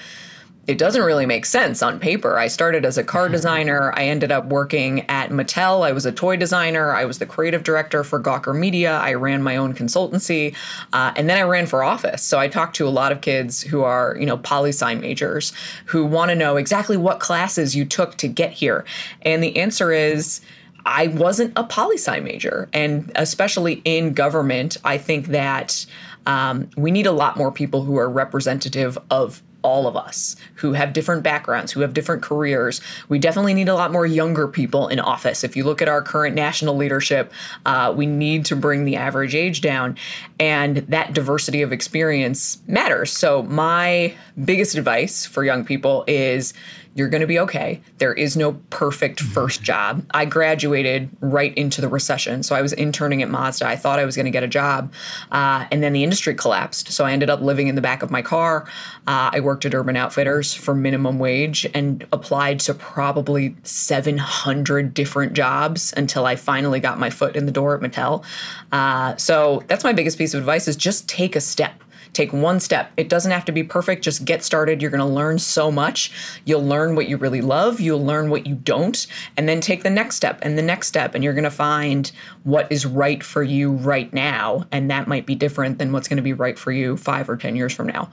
it 0.68 0.78
doesn't 0.78 1.02
really 1.02 1.26
make 1.26 1.46
sense 1.46 1.82
on 1.82 1.98
paper. 1.98 2.38
I 2.38 2.48
started 2.48 2.84
as 2.84 2.98
a 2.98 3.04
car 3.04 3.30
designer. 3.30 3.94
I 3.96 4.08
ended 4.08 4.34
up 4.34 4.48
working 4.48 5.10
at 5.10 5.30
Mattel. 5.30 5.86
I 5.86 5.94
was 5.94 6.06
a 6.06 6.12
toy 6.12 6.36
designer. 6.36 6.94
I 6.94 7.06
was 7.06 7.20
the 7.20 7.26
creative 7.26 7.64
director 7.64 8.04
for 8.04 8.22
Gawker 8.22 8.54
Media. 8.54 8.98
I 8.98 9.14
ran 9.14 9.42
my 9.42 9.56
own 9.56 9.74
consultancy, 9.74 10.54
uh, 10.92 11.14
and 11.16 11.30
then 11.30 11.38
I 11.38 11.44
ran 11.44 11.68
for 11.68 11.84
office. 11.84 12.22
So 12.22 12.38
I 12.38 12.50
talked 12.50 12.76
to 12.76 12.88
a 12.88 12.90
lot 12.90 13.14
of 13.14 13.22
kids 13.22 13.62
who 13.62 13.84
are, 13.84 14.18
you 14.20 14.26
know, 14.26 14.38
poli 14.38 14.72
sci 14.72 14.94
majors 14.96 15.54
who 15.86 16.06
want 16.06 16.30
to 16.30 16.36
know 16.36 16.58
exactly 16.58 16.98
what 16.98 17.22
classes 17.22 17.74
you 17.74 17.86
took 17.86 18.18
to 18.18 18.28
get 18.28 18.52
here, 18.52 18.84
and 19.22 19.42
the 19.42 19.58
answer 19.58 19.92
is. 19.92 20.42
I 20.90 21.08
wasn't 21.08 21.52
a 21.58 21.66
poli 21.66 21.98
sci 21.98 22.22
major, 22.22 22.70
and 22.72 23.12
especially 23.16 23.82
in 23.84 24.14
government, 24.14 24.78
I 24.86 24.98
think 24.98 25.28
that 25.28 25.86
um, 26.26 26.70
we 26.78 26.92
need 26.92 27.08
a 27.08 27.12
lot 27.12 27.36
more 27.36 27.52
people 27.52 27.84
who 27.84 27.98
are 27.98 28.10
representative 28.10 28.98
of 29.12 29.44
all 29.68 29.86
of 29.86 29.98
us 29.98 30.38
who 30.56 30.72
have 30.72 30.94
different 30.94 31.24
backgrounds, 31.24 31.74
who 31.74 31.82
have 31.82 31.94
different 31.94 32.24
careers. 32.24 32.80
We 33.10 33.20
definitely 33.20 33.54
need 33.54 33.68
a 33.68 33.76
lot 33.76 33.92
more 33.92 34.06
younger 34.06 34.48
people 34.48 34.88
in 34.88 34.98
office. 35.02 35.44
If 35.44 35.58
you 35.58 35.66
look 35.66 35.82
at 35.82 35.90
our 35.90 36.02
current 36.02 36.36
national 36.36 36.78
leadership, 36.78 37.34
uh, 37.66 37.94
we 37.96 38.06
need 38.06 38.46
to 38.46 38.56
bring 38.56 38.86
the 38.86 38.96
average 38.96 39.36
age 39.36 39.60
down, 39.60 39.98
and 40.40 40.78
that 40.78 41.14
diversity 41.14 41.64
of 41.64 41.74
experience 41.74 42.60
matters. 42.66 43.12
So, 43.12 43.44
my 43.44 44.16
biggest 44.42 44.76
advice 44.76 45.26
for 45.26 45.44
young 45.44 45.66
people 45.66 46.06
is 46.08 46.54
you're 46.98 47.08
going 47.08 47.22
to 47.22 47.28
be 47.28 47.38
okay. 47.38 47.80
There 48.00 48.14
is 48.14 48.36
no 48.36 48.54
perfect 48.72 49.20
mm-hmm. 49.20 49.32
first 49.32 49.62
job. 49.62 50.04
I 50.12 50.26
graduated 50.26 51.10
right 51.22 51.56
into 51.56 51.80
the 51.80 51.88
recession. 51.88 52.42
So 52.42 52.56
I 52.56 52.62
was 52.64 52.74
interning 52.74 53.22
at 53.22 53.30
Mazda. 53.30 53.68
I 53.68 53.76
thought 53.76 54.00
I 54.00 54.06
was 54.06 54.16
going 54.16 54.26
to 54.26 54.32
get 54.32 54.42
a 54.42 54.48
job. 54.48 54.92
Uh, 55.32 55.68
and 55.72 55.84
then 55.84 55.94
the 55.94 56.04
industry 56.04 56.34
collapsed. 56.34 56.92
So 56.92 57.06
I 57.06 57.12
ended 57.12 57.30
up 57.30 57.40
living 57.40 57.68
in 57.68 57.76
the 57.76 57.82
back 57.82 58.02
of 58.02 58.10
my 58.10 58.24
car. 58.24 58.66
Uh, 59.06 59.30
I 59.32 59.42
worked 59.42 59.64
at 59.64 59.76
Urban 59.76 59.96
Outfitters 59.96 60.56
for 60.56 60.74
minimum 60.74 61.20
wage 61.20 61.68
and 61.76 62.06
applied 62.12 62.60
to 62.62 62.74
probably 62.74 63.56
700 63.62 64.96
different 64.96 65.34
jobs 65.34 65.94
until 65.96 66.26
I 66.26 66.36
finally 66.36 66.80
got 66.80 66.98
my 66.98 67.12
foot 67.12 67.36
in 67.36 67.46
the 67.46 67.52
door 67.52 67.76
at 67.76 67.82
Mattel. 67.82 68.26
Uh, 68.72 69.16
so 69.18 69.64
that's 69.68 69.84
my 69.84 69.94
biggest 69.94 70.18
piece 70.18 70.34
of 70.34 70.40
advice 70.40 70.68
is 70.68 70.76
just 70.76 71.08
take 71.08 71.36
a 71.36 71.42
step 71.42 71.84
Take 72.14 72.34
one 72.34 72.60
step. 72.60 72.92
It 72.98 73.10
doesn't 73.10 73.32
have 73.32 73.46
to 73.46 73.52
be 73.52 73.64
perfect. 73.64 74.04
Just 74.04 74.26
get 74.26 74.44
started. 74.44 74.82
You're 74.82 74.92
going 74.92 75.00
to 75.00 75.06
learn 75.06 75.40
so 75.40 75.72
much. 75.72 76.12
You'll 76.46 76.66
learn 76.66 76.96
what 76.96 77.08
you 77.08 77.18
really 77.18 77.42
love. 77.42 77.80
You'll 77.80 78.04
learn 78.04 78.30
what 78.30 78.48
you 78.48 78.56
don't. 78.56 79.08
And 79.36 79.48
then 79.48 79.62
take 79.62 79.84
the 79.84 79.90
next 79.90 80.16
step 80.16 80.40
and 80.42 80.58
the 80.58 80.62
next 80.62 80.88
step. 80.88 81.16
And 81.16 81.24
you're 81.24 81.34
going 81.34 81.44
to 81.44 81.52
find 81.52 82.12
what 82.44 82.72
is 82.72 82.86
right 82.86 83.24
for 83.24 83.44
you 83.44 83.72
right 83.72 84.12
now. 84.14 84.66
And 84.72 84.90
that 84.90 85.08
might 85.08 85.26
be 85.26 85.36
different 85.36 85.78
than 85.78 85.92
what's 85.92 86.08
going 86.08 86.18
to 86.18 86.24
be 86.24 86.34
right 86.34 86.58
for 86.58 86.72
you 86.72 86.98
five 86.98 87.30
or 87.30 87.38
10 87.38 87.56
years 87.56 87.74
from 87.74 87.88
now. 87.88 88.10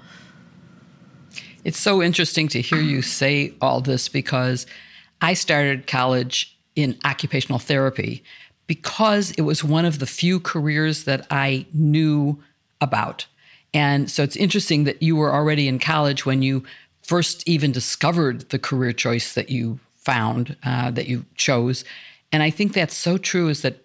It's 1.65 1.79
so 1.79 2.03
interesting 2.03 2.49
to 2.49 2.61
hear 2.61 2.81
you 2.81 3.01
say 3.01 3.55
all 3.61 3.81
this 3.81 4.09
because 4.09 4.67
I 5.23 5.33
started 5.33 5.87
college 5.87 6.59
in 6.77 6.99
occupational 7.05 7.59
therapy 7.59 8.23
because 8.67 9.31
it 9.33 9.43
was 9.43 9.65
one 9.65 9.85
of 9.85 9.99
the 9.99 10.07
few 10.07 10.41
careers 10.41 11.05
that 11.05 11.27
I 11.31 11.67
knew 11.73 12.43
about. 12.81 13.27
And 13.75 14.11
so 14.11 14.23
it's 14.23 14.37
interesting 14.37 14.85
that 14.85 15.03
you 15.03 15.17
were 15.17 15.35
already 15.35 15.69
in 15.69 15.79
college 15.79 16.25
when 16.25 16.41
you 16.41 16.63
first 17.03 17.47
even 17.47 17.73
discovered 17.73 18.49
the 18.49 18.59
career 18.59 18.93
choice 18.93 19.35
that 19.35 19.51
you 19.51 19.81
found, 19.97 20.57
uh, 20.65 20.91
that 20.93 21.09
you 21.09 21.27
chose. 21.35 21.85
And 22.33 22.43
I 22.43 22.51
think 22.51 22.73
that's 22.73 22.97
so 22.97 23.19
true 23.19 23.49
is 23.49 23.63
that 23.63 23.81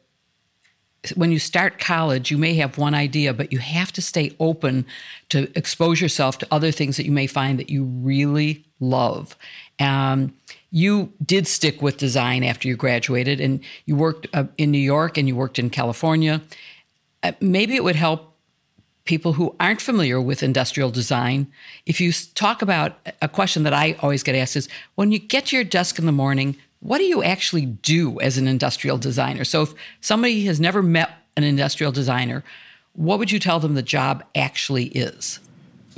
when 1.15 1.31
you 1.31 1.39
start 1.39 1.79
college, 1.79 2.29
you 2.29 2.37
may 2.37 2.55
have 2.55 2.77
one 2.77 2.93
idea, 2.93 3.33
but 3.33 3.53
you 3.53 3.59
have 3.59 3.91
to 3.93 4.01
stay 4.01 4.35
open 4.39 4.85
to 5.29 5.49
expose 5.57 6.01
yourself 6.01 6.37
to 6.39 6.47
other 6.51 6.71
things 6.71 6.97
that 6.97 7.05
you 7.05 7.11
may 7.11 7.27
find 7.27 7.57
that 7.57 7.69
you 7.69 7.85
really 7.85 8.65
love. 8.79 9.37
Um, 9.79 10.33
you 10.71 11.13
did 11.25 11.47
stick 11.47 11.81
with 11.81 11.97
design 11.97 12.43
after 12.43 12.67
you 12.67 12.75
graduated, 12.75 13.39
and 13.39 13.61
you 13.85 13.95
worked 13.95 14.27
uh, 14.33 14.45
in 14.57 14.71
New 14.71 14.77
York 14.77 15.17
and 15.17 15.27
you 15.27 15.35
worked 15.35 15.57
in 15.57 15.69
California. 15.69 16.41
Uh, 17.23 17.31
maybe 17.39 17.75
it 17.75 17.83
would 17.83 17.95
help 17.95 18.28
people 19.09 19.33
who 19.33 19.55
aren't 19.59 19.81
familiar 19.81 20.21
with 20.21 20.43
industrial 20.43 20.91
design 20.91 21.47
if 21.87 21.99
you 21.99 22.11
talk 22.35 22.61
about 22.61 22.99
a 23.23 23.27
question 23.27 23.63
that 23.63 23.73
I 23.73 23.93
always 24.03 24.21
get 24.21 24.35
asked 24.35 24.55
is 24.55 24.69
when 24.93 25.11
you 25.11 25.17
get 25.17 25.47
to 25.47 25.55
your 25.55 25.65
desk 25.65 25.97
in 25.97 26.05
the 26.05 26.11
morning, 26.11 26.55
what 26.81 26.99
do 26.99 27.05
you 27.05 27.23
actually 27.23 27.65
do 27.65 28.19
as 28.19 28.37
an 28.37 28.47
industrial 28.47 28.99
designer? 28.99 29.43
So 29.45 29.63
if 29.63 29.73
somebody 29.99 30.45
has 30.45 30.59
never 30.59 30.83
met 30.83 31.09
an 31.35 31.43
industrial 31.43 31.91
designer, 31.91 32.43
what 32.93 33.17
would 33.17 33.31
you 33.31 33.39
tell 33.39 33.59
them 33.59 33.73
the 33.73 33.81
job 33.81 34.23
actually 34.35 34.89
is? 34.89 35.39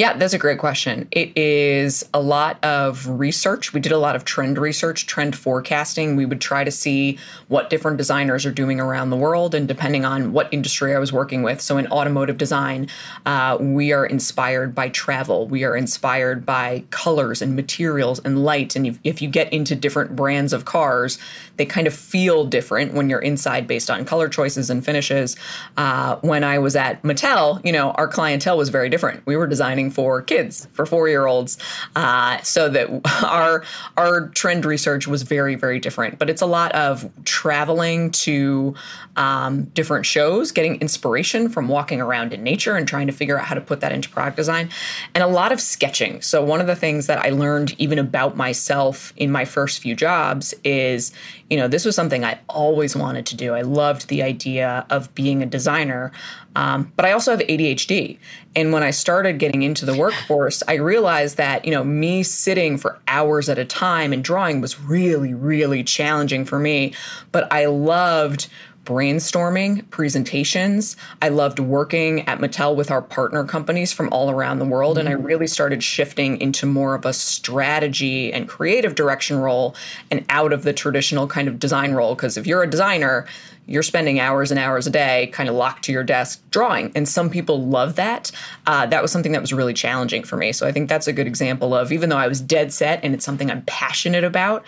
Yeah, 0.02 0.14
that's 0.14 0.34
a 0.34 0.40
great 0.40 0.58
question. 0.58 1.08
It 1.12 1.38
is 1.38 2.04
a 2.12 2.20
lot 2.20 2.58
of 2.66 3.08
research. 3.08 3.72
We 3.72 3.80
did 3.80 3.92
a 3.92 4.00
lot 4.00 4.16
of 4.16 4.26
trend 4.26 4.58
research, 4.58 5.06
trend 5.06 5.36
forecasting. 5.36 6.16
We 6.16 6.26
would 6.26 6.42
try 6.42 6.64
to 6.64 6.72
see 6.72 7.20
what 7.50 7.70
different 7.70 7.98
designers 7.98 8.44
are 8.44 8.52
doing 8.52 8.80
around 8.80 9.12
the 9.12 9.16
world, 9.16 9.54
and 9.54 9.68
depending 9.68 10.04
on 10.04 10.34
what 10.34 10.52
industry 10.52 10.96
I 10.96 10.98
was 10.98 11.14
working 11.14 11.44
with. 11.44 11.62
So, 11.62 11.78
in 11.78 11.86
automotive 11.90 12.40
design, 12.40 12.90
uh, 13.28 13.60
we 13.60 13.94
are 13.94 14.04
inspired 14.04 14.74
by 14.74 14.90
travel. 14.90 15.46
We 15.46 15.66
are 15.66 15.78
inspired 15.78 16.48
by 16.48 16.84
colors 16.90 17.44
and 17.44 17.56
materials 17.56 18.18
and 18.26 18.44
light. 18.44 18.76
And 18.76 18.88
if, 18.88 18.98
if 19.04 19.22
you 19.22 19.30
get 19.30 19.54
into 19.54 19.76
different 19.76 20.16
brands 20.16 20.52
of 20.52 20.66
cars, 20.66 21.20
they 21.58 21.66
kind 21.68 21.86
of 21.86 21.94
feel 21.94 22.44
different 22.46 22.96
when 22.96 23.08
you're 23.08 23.20
inside 23.20 23.68
based 23.68 23.92
on 23.92 24.04
color 24.06 24.30
choices 24.30 24.72
and 24.72 24.84
finishes. 24.84 25.36
Uh, 25.78 26.16
when 26.22 26.44
I 26.44 26.58
was 26.58 26.76
at 26.76 27.04
Mattel, 27.04 27.64
you 27.64 27.72
know, 27.72 27.92
our 27.92 28.08
clientele 28.08 28.58
was 28.58 28.70
very 28.70 28.90
different. 28.90 29.24
We 29.28 29.36
were 29.36 29.46
designing 29.46 29.91
for 29.92 30.22
kids, 30.22 30.68
for 30.74 30.86
four 30.86 31.08
year 31.08 31.26
olds, 31.26 31.58
uh, 31.96 32.42
so 32.42 32.70
that 32.70 32.90
our 33.24 33.64
our 33.98 34.30
trend 34.30 34.66
research 34.66 35.08
was 35.08 35.24
very 35.24 35.56
very 35.56 35.80
different. 35.80 36.18
But 36.18 36.30
it's 36.30 36.42
a 36.42 36.46
lot 36.46 36.72
of 36.74 37.10
traveling 37.26 38.12
to 38.12 38.74
um, 39.16 39.64
different 39.66 40.06
shows, 40.06 40.52
getting 40.52 40.76
inspiration 40.82 41.50
from 41.50 41.68
walking 41.68 42.02
around 42.02 42.34
in 42.34 42.44
nature 42.44 42.76
and 42.76 42.88
trying 42.88 43.08
to 43.08 43.14
figure 43.14 43.38
out 43.38 43.46
how 43.46 43.56
to 43.56 43.62
put 43.62 43.82
that 43.82 43.92
into 43.92 44.10
product 44.10 44.38
design, 44.38 44.70
and 45.14 45.24
a 45.24 45.28
lot 45.28 45.52
of 45.52 45.62
sketching. 45.62 46.22
So 46.22 46.44
one 46.44 46.62
of 46.62 46.68
the 46.68 46.76
things 46.76 47.08
that 47.08 47.20
I 47.24 47.30
learned 47.30 47.76
even 47.80 48.00
about 48.00 48.38
myself 48.38 49.14
in 49.18 49.32
my 49.32 49.46
first 49.46 49.80
few 49.82 49.96
jobs 49.96 50.54
is 50.64 51.12
you 51.52 51.58
know, 51.58 51.68
this 51.68 51.84
was 51.84 51.98
something 51.98 52.24
I 52.24 52.40
always 52.48 52.96
wanted 52.96 53.26
to 53.26 53.36
do. 53.36 53.54
I 53.54 53.62
loved 53.62 54.08
the 54.08 54.24
idea 54.24 54.86
of 54.90 55.14
being 55.14 55.44
a 55.44 55.46
designer, 55.46 56.14
um, 56.56 56.92
but 56.96 57.06
I 57.06 57.12
also 57.12 57.32
have 57.32 57.40
ADHD. 57.42 58.18
And 58.56 58.74
when 58.74 58.84
I 58.84 58.92
started 58.92 59.40
getting 59.40 59.64
into 59.64 59.86
the 59.86 59.96
workforce, 59.96 60.62
I 60.68 60.74
realized 60.74 61.38
that, 61.38 61.64
you 61.64 61.72
know, 61.72 61.84
me 61.84 62.24
sitting 62.24 62.78
for 62.78 63.00
hours 63.08 63.48
at 63.48 63.58
a 63.58 63.64
time 63.64 64.12
and 64.12 64.24
drawing 64.24 64.60
was 64.60 64.80
really, 64.80 65.34
really 65.34 65.84
challenging 65.84 66.44
for 66.44 66.60
me. 66.60 66.94
But 67.32 67.52
I 67.54 67.66
loved 67.66 68.48
brainstorming, 68.86 69.88
presentations. 69.90 70.98
I 71.22 71.30
loved 71.30 71.60
working 71.60 72.28
at 72.28 72.40
Mattel 72.40 72.76
with 72.76 72.90
our 72.90 73.02
partner 73.02 73.44
companies 73.44 73.94
from 73.94 74.10
all 74.12 74.32
around 74.32 74.60
the 74.60 74.66
world. 74.66 74.98
Mm-hmm. 74.98 75.08
And 75.08 75.10
I 75.10 75.18
mm-hmm. 75.18 75.28
really 75.28 75.48
started 75.48 75.84
shifting 75.84 76.40
into 76.42 76.66
more 76.66 76.96
of 76.96 77.06
a 77.06 77.14
strategy 77.14 78.34
and 78.34 78.48
creative 78.48 78.96
direction 78.96 79.38
role 79.38 79.76
and 80.10 80.26
out 80.30 80.52
of 80.52 80.64
the 80.64 80.74
traditional 80.74 81.28
kind 81.28 81.48
of 81.48 81.60
design 81.60 81.94
role. 81.94 82.16
Because 82.16 82.38
if 82.38 82.48
you're 82.48 82.64
a 82.64 82.70
designer, 82.70 83.28
you're 83.68 83.84
spending 83.84 84.20
hours 84.20 84.52
and 84.52 84.60
hours 84.60 84.88
a 84.88 84.90
day 84.90 85.28
kind 85.28 85.48
of 85.48 85.56
locked 85.56 85.84
to 85.86 85.92
your 85.92 86.04
desk 86.04 86.42
drawing. 86.50 86.92
And 86.96 87.08
some 87.08 87.30
people 87.30 87.66
love 87.66 87.96
that. 87.96 88.32
Uh, 88.66 88.86
that 88.88 89.02
was 89.02 89.12
something 89.12 89.32
that 89.34 89.42
was 89.42 89.54
really 89.54 89.74
challenging 89.74 90.24
for 90.24 90.38
me. 90.38 90.52
So 90.52 90.68
I 90.68 90.72
think 90.72 90.90
that's 90.90 91.08
a 91.08 91.14
good 91.14 91.28
example 91.28 91.74
of 91.74 91.92
even 91.92 92.10
though 92.10 92.18
I 92.18 92.28
was 92.28 92.42
dead 92.42 92.74
set 92.74 93.00
and 93.04 93.14
it's 93.14 93.24
something 93.24 93.52
I'm 93.52 93.64
passionate 93.64 94.24
about 94.24 94.66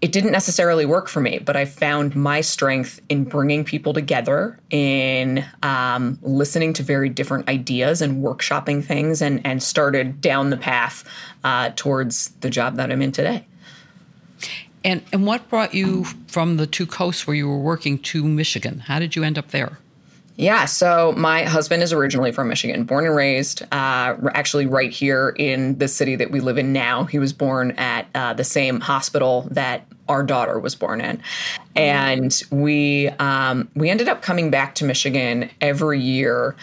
it 0.00 0.12
didn't 0.12 0.32
necessarily 0.32 0.84
work 0.84 1.08
for 1.08 1.20
me, 1.20 1.38
but 1.38 1.56
I 1.56 1.64
found 1.64 2.14
my 2.14 2.42
strength 2.42 3.00
in 3.08 3.24
bringing 3.24 3.64
people 3.64 3.94
together, 3.94 4.58
in 4.70 5.44
um, 5.62 6.18
listening 6.22 6.74
to 6.74 6.82
very 6.82 7.08
different 7.08 7.48
ideas 7.48 8.02
and 8.02 8.22
workshopping 8.22 8.84
things, 8.84 9.22
and, 9.22 9.40
and 9.46 9.62
started 9.62 10.20
down 10.20 10.50
the 10.50 10.56
path 10.56 11.04
uh, 11.42 11.70
towards 11.76 12.30
the 12.40 12.50
job 12.50 12.76
that 12.76 12.92
I'm 12.92 13.00
in 13.00 13.12
today. 13.12 13.46
And, 14.84 15.02
and 15.12 15.26
what 15.26 15.48
brought 15.48 15.72
you 15.72 16.04
from 16.26 16.58
the 16.58 16.66
two 16.66 16.86
coasts 16.86 17.26
where 17.26 17.34
you 17.34 17.48
were 17.48 17.58
working 17.58 17.98
to 18.00 18.22
Michigan? 18.24 18.80
How 18.80 18.98
did 18.98 19.16
you 19.16 19.24
end 19.24 19.38
up 19.38 19.52
there? 19.52 19.78
Yeah, 20.36 20.64
so 20.64 21.12
my 21.16 21.44
husband 21.44 21.84
is 21.84 21.92
originally 21.92 22.32
from 22.32 22.48
Michigan, 22.48 22.84
born 22.84 23.06
and 23.06 23.14
raised, 23.14 23.62
uh, 23.70 24.16
actually 24.32 24.66
right 24.66 24.90
here 24.90 25.28
in 25.38 25.78
the 25.78 25.86
city 25.86 26.16
that 26.16 26.32
we 26.32 26.40
live 26.40 26.58
in 26.58 26.72
now. 26.72 27.04
He 27.04 27.20
was 27.20 27.32
born 27.32 27.70
at 27.72 28.08
uh, 28.16 28.32
the 28.34 28.42
same 28.42 28.80
hospital 28.80 29.46
that 29.52 29.86
our 30.08 30.24
daughter 30.24 30.58
was 30.58 30.74
born 30.74 31.00
in, 31.00 31.22
and 31.76 32.42
we 32.50 33.08
um, 33.20 33.68
we 33.76 33.90
ended 33.90 34.08
up 34.08 34.22
coming 34.22 34.50
back 34.50 34.74
to 34.76 34.84
Michigan 34.84 35.50
every 35.60 36.00
year 36.00 36.56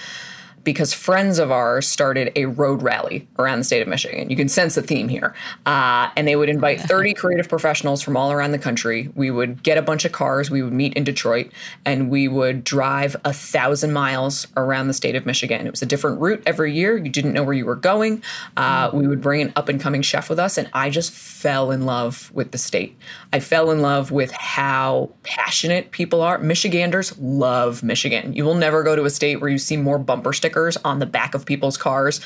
because 0.63 0.93
friends 0.93 1.39
of 1.39 1.51
ours 1.51 1.87
started 1.87 2.31
a 2.35 2.45
road 2.45 2.81
rally 2.81 3.27
around 3.39 3.59
the 3.59 3.63
state 3.63 3.81
of 3.81 3.87
Michigan. 3.87 4.29
You 4.29 4.35
can 4.35 4.49
sense 4.49 4.75
the 4.75 4.81
theme 4.81 5.07
here. 5.07 5.33
Uh, 5.65 6.09
and 6.15 6.27
they 6.27 6.35
would 6.35 6.49
invite 6.49 6.79
30 6.81 7.13
creative 7.13 7.49
professionals 7.49 8.01
from 8.01 8.15
all 8.15 8.31
around 8.31 8.51
the 8.51 8.59
country. 8.59 9.09
We 9.15 9.31
would 9.31 9.63
get 9.63 9.77
a 9.77 9.81
bunch 9.81 10.05
of 10.05 10.11
cars, 10.11 10.51
we 10.51 10.61
would 10.61 10.73
meet 10.73 10.93
in 10.93 11.03
Detroit, 11.03 11.51
and 11.85 12.09
we 12.09 12.27
would 12.27 12.63
drive 12.63 13.15
a 13.25 13.33
thousand 13.33 13.93
miles 13.93 14.47
around 14.55 14.87
the 14.87 14.93
state 14.93 15.15
of 15.15 15.25
Michigan. 15.25 15.65
It 15.65 15.71
was 15.71 15.81
a 15.81 15.85
different 15.85 16.21
route 16.21 16.43
every 16.45 16.73
year. 16.73 16.97
You 16.97 17.09
didn't 17.09 17.33
know 17.33 17.43
where 17.43 17.53
you 17.53 17.65
were 17.65 17.75
going. 17.75 18.23
Uh, 18.57 18.89
we 18.93 19.07
would 19.07 19.21
bring 19.21 19.41
an 19.41 19.53
up 19.55 19.69
and 19.69 19.81
coming 19.81 20.01
chef 20.01 20.29
with 20.29 20.39
us, 20.39 20.57
and 20.57 20.69
I 20.73 20.89
just 20.89 21.11
fell 21.11 21.71
in 21.71 21.85
love 21.85 22.31
with 22.33 22.51
the 22.51 22.57
state. 22.57 22.97
I 23.33 23.39
fell 23.39 23.71
in 23.71 23.81
love 23.81 24.11
with 24.11 24.31
how 24.31 25.09
passionate 25.23 25.91
people 25.91 26.21
are. 26.21 26.37
Michiganders 26.37 27.17
love 27.17 27.81
Michigan. 27.83 28.33
You 28.33 28.45
will 28.45 28.55
never 28.55 28.83
go 28.83 28.95
to 28.95 29.05
a 29.05 29.09
state 29.09 29.41
where 29.41 29.49
you 29.49 29.57
see 29.57 29.77
more 29.77 29.97
bumper 29.97 30.33
stickers 30.33 30.50
stickers 30.51 30.77
on 30.83 30.99
the 30.99 31.05
back 31.05 31.33
of 31.33 31.45
people's 31.45 31.77
cars 31.77 32.19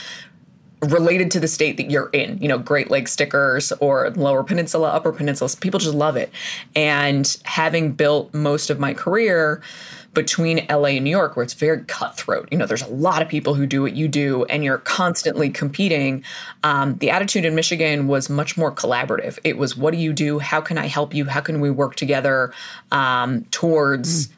related 0.82 1.32
to 1.32 1.39
the 1.39 1.48
state 1.48 1.77
that 1.77 1.89
you're 1.89 2.10
in, 2.10 2.38
you 2.39 2.48
know, 2.48 2.58
Great 2.58 2.91
Lakes 2.91 3.12
stickers 3.12 3.72
or 3.74 4.10
Lower 4.12 4.44
Peninsula, 4.44 4.89
Upper 4.89 5.12
Peninsula. 5.12 5.50
People 5.60 5.79
just 5.79 5.96
love 5.96 6.17
it. 6.17 6.32
And 6.75 7.38
having 7.44 7.94
built 7.94 8.34
most 8.34 8.70
of 8.70 8.79
my 8.79 8.94
career 8.94 9.62
between 10.13 10.65
LA 10.70 10.89
and 10.89 11.03
New 11.03 11.10
York, 11.10 11.36
where 11.36 11.44
it's 11.44 11.53
very 11.53 11.84
cutthroat, 11.86 12.48
you 12.51 12.58
know, 12.58 12.65
there's 12.65 12.82
a 12.82 12.89
lot 12.89 13.22
of 13.22 13.29
people 13.29 13.53
who 13.53 13.65
do 13.65 13.82
what 13.82 13.96
you 13.96 14.08
do 14.08 14.44
and 14.46 14.63
you're 14.63 14.79
constantly 14.79 15.50
competing. 15.50 16.24
Um, 16.63 16.98
the 16.98 17.10
attitude 17.10 17.46
in 17.46 17.55
Michigan 17.55 18.08
was 18.08 18.29
much 18.29 18.58
more 18.58 18.72
collaborative. 18.72 19.38
It 19.44 19.58
was, 19.58 19.77
what 19.77 19.91
do 19.91 20.00
you 20.00 20.13
do? 20.13 20.39
How 20.39 20.62
can 20.62 20.77
I 20.77 20.88
help 20.88 21.13
you? 21.13 21.25
How 21.25 21.41
can 21.41 21.62
we 21.62 21.70
work 21.70 21.96
together 21.96 22.53
um, 22.91 23.46
towards. 23.46 24.27
Mm 24.27 24.32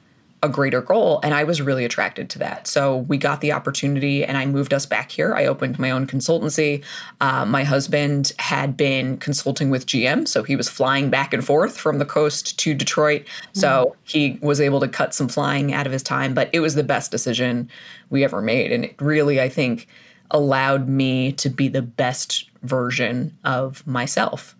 a 0.43 0.49
greater 0.49 0.81
goal. 0.81 1.19
And 1.23 1.33
I 1.33 1.43
was 1.43 1.61
really 1.61 1.83
attracted 1.83 2.29
to 2.31 2.39
that. 2.39 2.67
So 2.67 2.97
we 2.97 3.17
got 3.17 3.41
the 3.41 3.51
opportunity 3.51 4.23
and 4.23 4.37
I 4.37 4.45
moved 4.45 4.73
us 4.73 4.85
back 4.85 5.11
here. 5.11 5.33
I 5.33 5.45
opened 5.45 5.79
my 5.79 5.89
own 5.89 6.05
consultancy. 6.05 6.83
Uh, 7.21 7.45
my 7.45 7.63
husband 7.63 8.33
had 8.37 8.77
been 8.77 9.17
consulting 9.17 9.69
with 9.71 9.87
GM. 9.87 10.27
So 10.27 10.43
he 10.43 10.55
was 10.55 10.69
flying 10.69 11.09
back 11.09 11.33
and 11.33 11.43
forth 11.43 11.77
from 11.77 11.97
the 11.97 12.05
coast 12.05 12.57
to 12.59 12.75
Detroit. 12.75 13.23
Mm-hmm. 13.23 13.59
So 13.59 13.95
he 14.03 14.37
was 14.41 14.61
able 14.61 14.79
to 14.79 14.87
cut 14.87 15.15
some 15.15 15.27
flying 15.27 15.73
out 15.73 15.87
of 15.87 15.91
his 15.91 16.03
time. 16.03 16.35
But 16.35 16.49
it 16.53 16.59
was 16.59 16.75
the 16.75 16.83
best 16.83 17.09
decision 17.09 17.69
we 18.11 18.23
ever 18.23 18.41
made. 18.41 18.71
And 18.71 18.85
it 18.85 18.95
really, 19.01 19.41
I 19.41 19.49
think, 19.49 19.87
allowed 20.29 20.87
me 20.87 21.31
to 21.31 21.49
be 21.49 21.67
the 21.67 21.81
best 21.81 22.49
version 22.61 23.35
of 23.43 23.85
myself. 23.87 24.55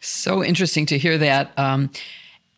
So 0.00 0.44
interesting 0.44 0.86
to 0.86 0.98
hear 0.98 1.18
that. 1.18 1.52
Um, 1.58 1.90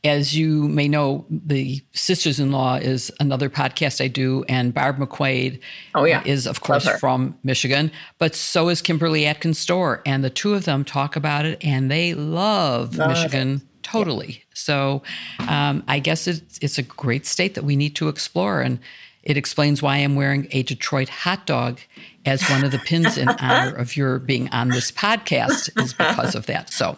as 0.05 0.37
you 0.37 0.67
may 0.69 0.89
know, 0.89 1.25
the 1.31 1.81
Sisters 1.93 2.41
in 2.41 2.51
Law 2.51 2.75
is 2.75 3.13
another 3.21 3.49
podcast 3.49 4.03
I 4.05 4.09
do, 4.09 4.45
and 4.49 4.75
Barb 4.75 4.99
McQuade 4.99 5.61
oh, 5.95 6.05
yeah. 6.05 6.23
is, 6.25 6.47
of 6.47 6.61
course, 6.61 6.89
from 6.99 7.39
Michigan, 7.45 7.93
but 8.19 8.35
so 8.35 8.69
is 8.69 8.83
Kimberly 8.83 9.27
Atkins 9.27 9.65
Stohr. 9.65 10.01
And 10.05 10.25
the 10.25 10.31
two 10.31 10.55
of 10.55 10.65
them 10.65 10.85
talk 10.85 11.15
about 11.15 11.45
it, 11.47 11.65
and 11.65 11.89
they 11.89 12.15
love, 12.15 12.97
love 12.97 13.11
Michigan 13.11 13.57
it. 13.57 13.63
totally. 13.85 14.27
Yeah. 14.27 14.39
So 14.55 15.03
um, 15.49 15.85
I 15.87 16.01
guess 16.01 16.27
it's, 16.27 16.59
it's 16.59 16.79
a 16.79 16.83
great 16.83 17.25
state 17.25 17.55
that 17.55 17.63
we 17.63 17.77
need 17.77 17.95
to 17.97 18.09
explore. 18.09 18.61
And 18.61 18.81
It 19.23 19.37
explains 19.37 19.83
why 19.83 19.99
I'm 19.99 20.17
wearing 20.17 20.49
a 20.51 20.63
Detroit 20.65 21.09
hot 21.09 21.47
dog 21.47 21.79
as 22.25 22.49
one 22.49 22.65
of 22.65 22.71
the 22.71 22.79
pins 22.79 23.19
in 23.19 23.29
honor 23.29 23.75
of 23.75 23.97
your 23.97 24.19
being 24.19 24.49
on 24.51 24.69
this 24.69 24.91
podcast, 24.93 25.71
is 25.83 25.93
because 25.93 26.35
of 26.35 26.47
that. 26.47 26.73
So, 26.73 26.97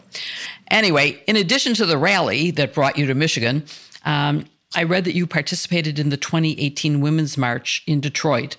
anyway, 0.70 1.22
in 1.26 1.36
addition 1.36 1.74
to 1.74 1.86
the 1.86 1.98
rally 1.98 2.50
that 2.52 2.74
brought 2.74 2.98
you 2.98 3.06
to 3.06 3.14
Michigan, 3.14 3.64
um, 4.04 4.46
I 4.74 4.82
read 4.82 5.04
that 5.04 5.14
you 5.14 5.26
participated 5.26 5.98
in 5.98 6.10
the 6.10 6.16
2018 6.16 7.00
Women's 7.00 7.38
March 7.38 7.82
in 7.86 8.00
Detroit 8.00 8.56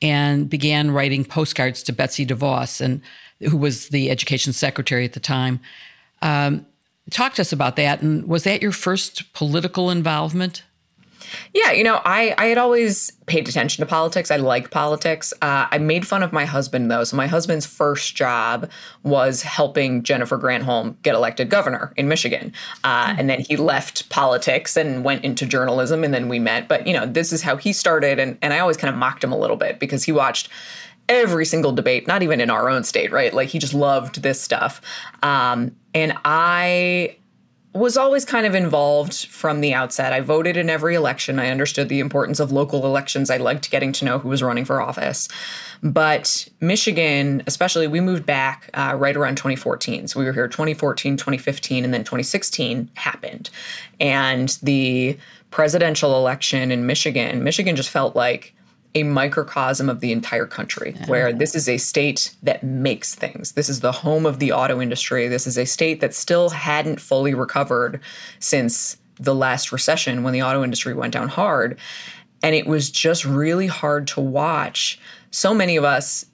and 0.00 0.48
began 0.48 0.90
writing 0.90 1.24
postcards 1.24 1.82
to 1.84 1.92
Betsy 1.92 2.24
DeVos, 2.24 2.80
and 2.80 3.00
who 3.40 3.56
was 3.56 3.88
the 3.88 4.10
education 4.10 4.52
secretary 4.52 5.04
at 5.04 5.12
the 5.12 5.20
time. 5.20 5.60
Um, 6.22 6.66
talk 7.10 7.34
to 7.34 7.42
us 7.42 7.52
about 7.52 7.76
that. 7.76 8.02
And 8.02 8.26
was 8.26 8.44
that 8.44 8.62
your 8.62 8.72
first 8.72 9.32
political 9.32 9.90
involvement? 9.90 10.62
Yeah, 11.54 11.72
you 11.72 11.84
know, 11.84 12.00
I, 12.04 12.34
I 12.38 12.46
had 12.46 12.58
always 12.58 13.12
paid 13.26 13.48
attention 13.48 13.82
to 13.82 13.86
politics. 13.88 14.30
I 14.30 14.36
like 14.36 14.70
politics. 14.70 15.32
Uh, 15.42 15.66
I 15.70 15.78
made 15.78 16.06
fun 16.06 16.22
of 16.22 16.32
my 16.32 16.44
husband, 16.44 16.90
though. 16.90 17.04
So, 17.04 17.16
my 17.16 17.26
husband's 17.26 17.66
first 17.66 18.14
job 18.14 18.70
was 19.02 19.42
helping 19.42 20.02
Jennifer 20.02 20.38
Granholm 20.38 21.00
get 21.02 21.14
elected 21.14 21.50
governor 21.50 21.92
in 21.96 22.08
Michigan. 22.08 22.52
Uh, 22.84 23.14
and 23.18 23.28
then 23.28 23.40
he 23.40 23.56
left 23.56 24.08
politics 24.08 24.76
and 24.76 25.04
went 25.04 25.24
into 25.24 25.46
journalism, 25.46 26.04
and 26.04 26.12
then 26.12 26.28
we 26.28 26.38
met. 26.38 26.68
But, 26.68 26.86
you 26.86 26.92
know, 26.92 27.06
this 27.06 27.32
is 27.32 27.42
how 27.42 27.56
he 27.56 27.72
started. 27.72 28.18
And, 28.18 28.38
and 28.42 28.52
I 28.52 28.58
always 28.58 28.76
kind 28.76 28.92
of 28.92 28.98
mocked 28.98 29.22
him 29.22 29.32
a 29.32 29.38
little 29.38 29.56
bit 29.56 29.78
because 29.78 30.04
he 30.04 30.12
watched 30.12 30.48
every 31.08 31.46
single 31.46 31.72
debate, 31.72 32.06
not 32.06 32.22
even 32.22 32.40
in 32.40 32.50
our 32.50 32.68
own 32.68 32.84
state, 32.84 33.12
right? 33.12 33.32
Like, 33.32 33.48
he 33.48 33.58
just 33.58 33.74
loved 33.74 34.22
this 34.22 34.40
stuff. 34.40 34.80
Um, 35.22 35.74
and 35.94 36.12
I 36.24 37.16
was 37.74 37.96
always 37.96 38.24
kind 38.24 38.46
of 38.46 38.54
involved 38.54 39.26
from 39.26 39.60
the 39.60 39.74
outset. 39.74 40.12
I 40.12 40.20
voted 40.20 40.56
in 40.56 40.70
every 40.70 40.94
election. 40.94 41.38
I 41.38 41.50
understood 41.50 41.88
the 41.88 42.00
importance 42.00 42.40
of 42.40 42.50
local 42.50 42.86
elections. 42.86 43.30
I 43.30 43.36
liked 43.36 43.70
getting 43.70 43.92
to 43.92 44.04
know 44.04 44.18
who 44.18 44.28
was 44.28 44.42
running 44.42 44.64
for 44.64 44.80
office. 44.80 45.28
But 45.82 46.48
Michigan, 46.60 47.42
especially, 47.46 47.86
we 47.86 48.00
moved 48.00 48.24
back 48.24 48.70
uh, 48.74 48.96
right 48.98 49.16
around 49.16 49.36
2014. 49.36 50.08
So 50.08 50.18
we 50.18 50.26
were 50.26 50.32
here 50.32 50.48
2014, 50.48 51.16
2015, 51.16 51.84
and 51.84 51.92
then 51.92 52.00
2016 52.00 52.90
happened. 52.94 53.50
And 54.00 54.48
the 54.62 55.18
presidential 55.50 56.16
election 56.16 56.70
in 56.70 56.86
Michigan, 56.86 57.44
Michigan 57.44 57.76
just 57.76 57.90
felt 57.90 58.16
like 58.16 58.54
a 59.00 59.04
microcosm 59.04 59.88
of 59.88 60.00
the 60.00 60.12
entire 60.12 60.46
country, 60.46 60.96
where 61.06 61.32
this 61.32 61.54
is 61.54 61.68
a 61.68 61.78
state 61.78 62.34
that 62.42 62.62
makes 62.62 63.14
things. 63.14 63.52
This 63.52 63.68
is 63.68 63.80
the 63.80 63.92
home 63.92 64.26
of 64.26 64.38
the 64.38 64.52
auto 64.52 64.80
industry. 64.80 65.28
This 65.28 65.46
is 65.46 65.58
a 65.58 65.66
state 65.66 66.00
that 66.00 66.14
still 66.14 66.50
hadn't 66.50 67.00
fully 67.00 67.34
recovered 67.34 68.00
since 68.38 68.96
the 69.20 69.34
last 69.34 69.72
recession 69.72 70.22
when 70.22 70.32
the 70.32 70.42
auto 70.42 70.62
industry 70.62 70.94
went 70.94 71.12
down 71.12 71.28
hard. 71.28 71.78
And 72.42 72.54
it 72.54 72.66
was 72.66 72.90
just 72.90 73.24
really 73.24 73.66
hard 73.66 74.06
to 74.08 74.20
watch. 74.20 74.98
So 75.30 75.52
many 75.52 75.76
of 75.76 75.84
us 75.84 76.24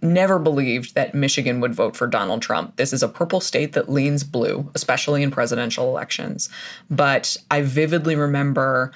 never 0.00 0.38
believed 0.38 0.94
that 0.94 1.14
Michigan 1.14 1.60
would 1.60 1.74
vote 1.74 1.96
for 1.96 2.06
Donald 2.06 2.40
Trump. 2.40 2.76
This 2.76 2.92
is 2.92 3.02
a 3.02 3.08
purple 3.08 3.40
state 3.40 3.72
that 3.72 3.90
leans 3.90 4.22
blue, 4.22 4.70
especially 4.74 5.24
in 5.24 5.30
presidential 5.32 5.88
elections. 5.88 6.48
But 6.88 7.36
I 7.50 7.62
vividly 7.62 8.14
remember 8.14 8.92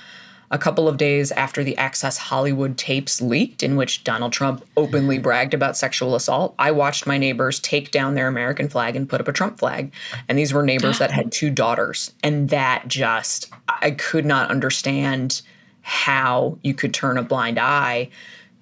a 0.53 0.59
couple 0.59 0.87
of 0.87 0.99
days 0.99 1.33
after 1.33 1.65
the 1.65 1.77
Access 1.79 2.19
Hollywood 2.19 2.77
tapes 2.77 3.23
leaked, 3.23 3.63
in 3.63 3.75
which 3.75 4.05
Donald 4.05 4.35
Trump 4.35 4.63
openly 4.77 5.19
bragged 5.19 5.55
about 5.55 5.79
sexual 5.79 6.15
assault, 6.15 6.55
I 6.59 6.71
watched 6.71 7.07
my 7.07 7.17
neighbors 7.17 7.59
take 7.59 7.91
down 7.91 8.15
their 8.15 8.29
American 8.29 8.69
flag 8.69 8.95
and 8.95 9.09
put 9.09 9.21
up 9.21 9.29
a 9.29 9.33
Trump 9.33 9.59
flag. 9.59 9.93
And 10.29 10.39
these 10.39 10.53
were 10.53 10.63
neighbors 10.63 10.99
that 10.99 11.11
had 11.11 11.33
two 11.33 11.49
daughters. 11.49 12.13
And 12.23 12.51
that 12.51 12.87
just, 12.87 13.51
I 13.67 13.93
could 13.93 14.27
not 14.27 14.51
understand 14.51 15.41
how 15.81 16.59
you 16.63 16.75
could 16.75 16.93
turn 16.93 17.17
a 17.17 17.23
blind 17.23 17.59
eye 17.59 18.11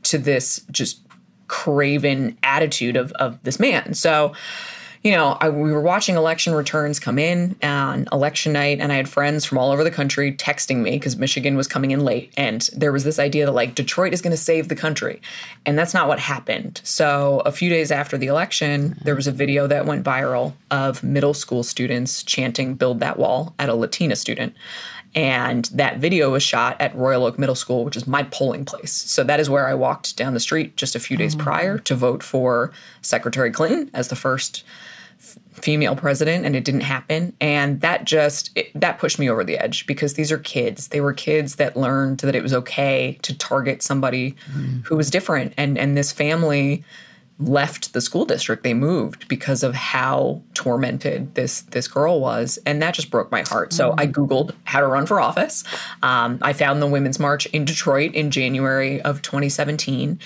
to 0.05 0.16
this 0.16 0.64
just 0.70 1.00
craven 1.48 2.38
attitude 2.44 2.96
of, 2.96 3.11
of 3.12 3.42
this 3.42 3.59
man. 3.59 3.94
So, 3.94 4.33
you 5.02 5.12
know, 5.12 5.38
I, 5.40 5.48
we 5.48 5.72
were 5.72 5.80
watching 5.80 6.16
election 6.16 6.52
returns 6.52 7.00
come 7.00 7.18
in 7.18 7.56
on 7.62 8.06
election 8.12 8.52
night, 8.52 8.80
and 8.80 8.92
I 8.92 8.96
had 8.96 9.08
friends 9.08 9.46
from 9.46 9.56
all 9.56 9.70
over 9.70 9.82
the 9.82 9.90
country 9.90 10.32
texting 10.34 10.82
me 10.82 10.90
because 10.92 11.16
Michigan 11.16 11.56
was 11.56 11.66
coming 11.66 11.92
in 11.92 12.04
late. 12.04 12.34
And 12.36 12.68
there 12.76 12.92
was 12.92 13.04
this 13.04 13.18
idea 13.18 13.46
that, 13.46 13.52
like, 13.52 13.74
Detroit 13.74 14.12
is 14.12 14.20
going 14.20 14.32
to 14.32 14.36
save 14.36 14.68
the 14.68 14.76
country. 14.76 15.22
And 15.64 15.78
that's 15.78 15.94
not 15.94 16.06
what 16.06 16.18
happened. 16.18 16.82
So, 16.84 17.40
a 17.46 17.52
few 17.52 17.70
days 17.70 17.90
after 17.90 18.18
the 18.18 18.26
election, 18.26 18.98
there 19.02 19.16
was 19.16 19.26
a 19.26 19.32
video 19.32 19.66
that 19.68 19.86
went 19.86 20.04
viral 20.04 20.52
of 20.70 21.02
middle 21.02 21.34
school 21.34 21.62
students 21.62 22.22
chanting, 22.22 22.74
Build 22.74 23.00
That 23.00 23.18
Wall 23.18 23.54
at 23.58 23.70
a 23.70 23.74
Latina 23.74 24.16
student. 24.16 24.54
And 25.14 25.64
that 25.72 25.98
video 25.98 26.30
was 26.30 26.42
shot 26.42 26.76
at 26.78 26.94
Royal 26.94 27.24
Oak 27.24 27.38
Middle 27.38 27.54
School, 27.54 27.84
which 27.84 27.96
is 27.96 28.06
my 28.06 28.24
polling 28.24 28.64
place. 28.64 28.92
So 28.92 29.24
that 29.24 29.40
is 29.40 29.50
where 29.50 29.66
I 29.66 29.74
walked 29.74 30.16
down 30.16 30.34
the 30.34 30.40
street 30.40 30.76
just 30.76 30.94
a 30.94 31.00
few 31.00 31.16
days 31.16 31.34
oh 31.34 31.38
prior 31.38 31.78
to 31.78 31.94
vote 31.96 32.22
for 32.22 32.70
Secretary 33.02 33.50
Clinton 33.50 33.90
as 33.92 34.08
the 34.08 34.14
first 34.14 34.62
female 35.62 35.96
president 35.96 36.44
and 36.44 36.57
it 36.57 36.64
didn't 36.64 36.83
happen. 36.83 37.35
And 37.40 37.81
that 37.81 38.05
just 38.05 38.51
it, 38.57 38.70
that 38.75 38.99
pushed 38.99 39.18
me 39.18 39.29
over 39.29 39.44
the 39.44 39.59
edge 39.59 39.87
because 39.87 40.14
these 40.14 40.33
are 40.33 40.38
kids. 40.38 40.88
They 40.88 41.01
were 41.01 41.12
kids 41.12 41.57
that 41.57 41.77
learned 41.77 42.18
that 42.18 42.35
it 42.35 42.42
was 42.42 42.55
okay 42.55 43.18
to 43.23 43.37
target 43.37 43.83
somebody 43.83 44.37
mm. 44.53 44.85
who 44.87 44.96
was 44.96 45.11
different. 45.11 45.55
And 45.57 45.79
and 45.79 45.96
this 45.96 46.12
family 46.12 46.85
left 47.38 47.94
the 47.94 48.01
school 48.03 48.27
district. 48.27 48.64
They 48.64 48.75
moved 48.75 49.27
because 49.27 49.62
of 49.62 49.75
how 49.75 50.42
tormented 50.55 51.35
this 51.35 51.62
this 51.62 51.88
girl 51.88 52.20
was. 52.20 52.59
And 52.66 52.83
that 52.83 52.94
just 52.94 53.11
broke 53.11 53.31
my 53.31 53.42
heart. 53.42 53.73
So 53.73 53.94
i 53.96 54.07
googled 54.07 54.55
how 54.64 54.81
to 54.81 54.87
run 54.87 55.07
for 55.07 55.20
office. 55.20 55.64
Um, 56.03 56.38
i 56.42 56.53
found 56.53 56.83
the 56.83 56.87
women's 56.87 57.18
march 57.18 57.46
in 57.46 57.64
detroit 57.64 58.14
in 58.14 58.31
january 58.31 59.01
of 59.03 59.23
2017 59.23 60.18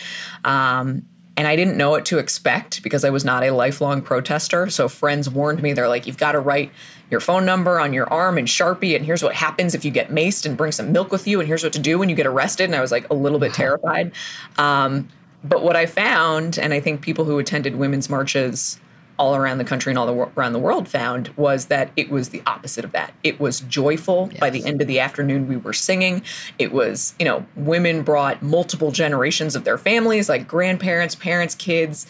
um, 0.45 1.03
and 1.37 1.49
I 1.49 1.57
didn't 1.57 1.77
know 1.77 1.91
what 1.91 2.05
to 2.07 2.19
expect 2.19 2.83
because 2.83 3.05
I 3.05 3.11
was 3.11 3.25
not 3.25 3.43
a 3.43 3.51
lifelong 3.51 4.03
protester. 4.03 4.71
So 4.71 4.89
friends 4.89 5.29
warned 5.29 5.63
me, 5.63 5.73
they're 5.73 5.89
like, 5.89 6.07
you've 6.07 6.17
got 6.17 6.33
to 6.33 6.41
write 6.41 6.71
your 7.11 7.21
phone 7.21 7.45
number 7.45 7.81
on 7.81 7.93
your 7.93 8.11
arm 8.13 8.39
in 8.39 8.45
Sharpie, 8.45 8.97
and 8.97 9.05
here's 9.05 9.23
what 9.23 9.35
happens 9.35 9.75
if 9.75 9.85
you 9.85 9.91
get 9.91 10.11
maced 10.11 10.47
and 10.47 10.57
bring 10.57 10.73
some 10.73 10.93
milk 10.93 11.11
with 11.11 11.27
you, 11.27 11.41
and 11.41 11.47
here's 11.47 11.63
what 11.63 11.73
to 11.73 11.79
do 11.79 11.99
when 11.99 12.09
you 12.09 12.15
get 12.15 12.27
arrested. 12.27 12.65
And 12.65 12.75
I 12.75 12.81
was 12.81 12.93
like 12.93 13.09
a 13.11 13.15
little 13.15 13.39
bit 13.39 13.53
terrified. 13.55 14.13
Um, 14.59 15.09
but 15.43 15.63
what 15.63 15.77
I 15.77 15.87
found, 15.87 16.59
and 16.59 16.73
I 16.73 16.81
think 16.81 17.03
people 17.03 17.25
who 17.25 17.39
attended 17.39 17.77
women's 17.77 18.09
marches 18.09 18.81
all 19.19 19.37
around 19.37 19.59
the 19.59 19.65
country 19.65 19.91
and 19.91 19.99
all 19.99 20.07
the, 20.07 20.15
around 20.37 20.53
the 20.53 20.59
world 20.59 20.89
found 20.89 21.29
was 21.37 21.67
that 21.67 21.91
it 21.97 22.11
was 22.11 22.31
the 22.31 22.43
opposite 22.47 22.85
of 22.85 22.93
that. 22.93 23.13
It 23.23 23.39
was 23.39 23.61
joyful. 23.61 24.29
Yes. 24.31 24.41
By 24.41 24.51
the 24.51 24.65
end 24.65 24.81
of 24.81 24.89
the 24.89 25.01
afternoon, 25.01 25.47
we 25.47 25.57
were 25.57 25.73
singing. 25.73 26.23
It 26.59 26.73
was, 26.73 27.15
you 27.19 27.25
know, 27.25 27.47
women 27.57 28.03
brought 28.03 28.43
multiple 28.43 28.91
generations 28.91 29.55
of 29.55 29.65
their 29.65 29.79
families, 29.79 30.29
like 30.29 30.49
grandparents, 30.49 31.15
parents, 31.15 31.55
kids, 31.55 32.07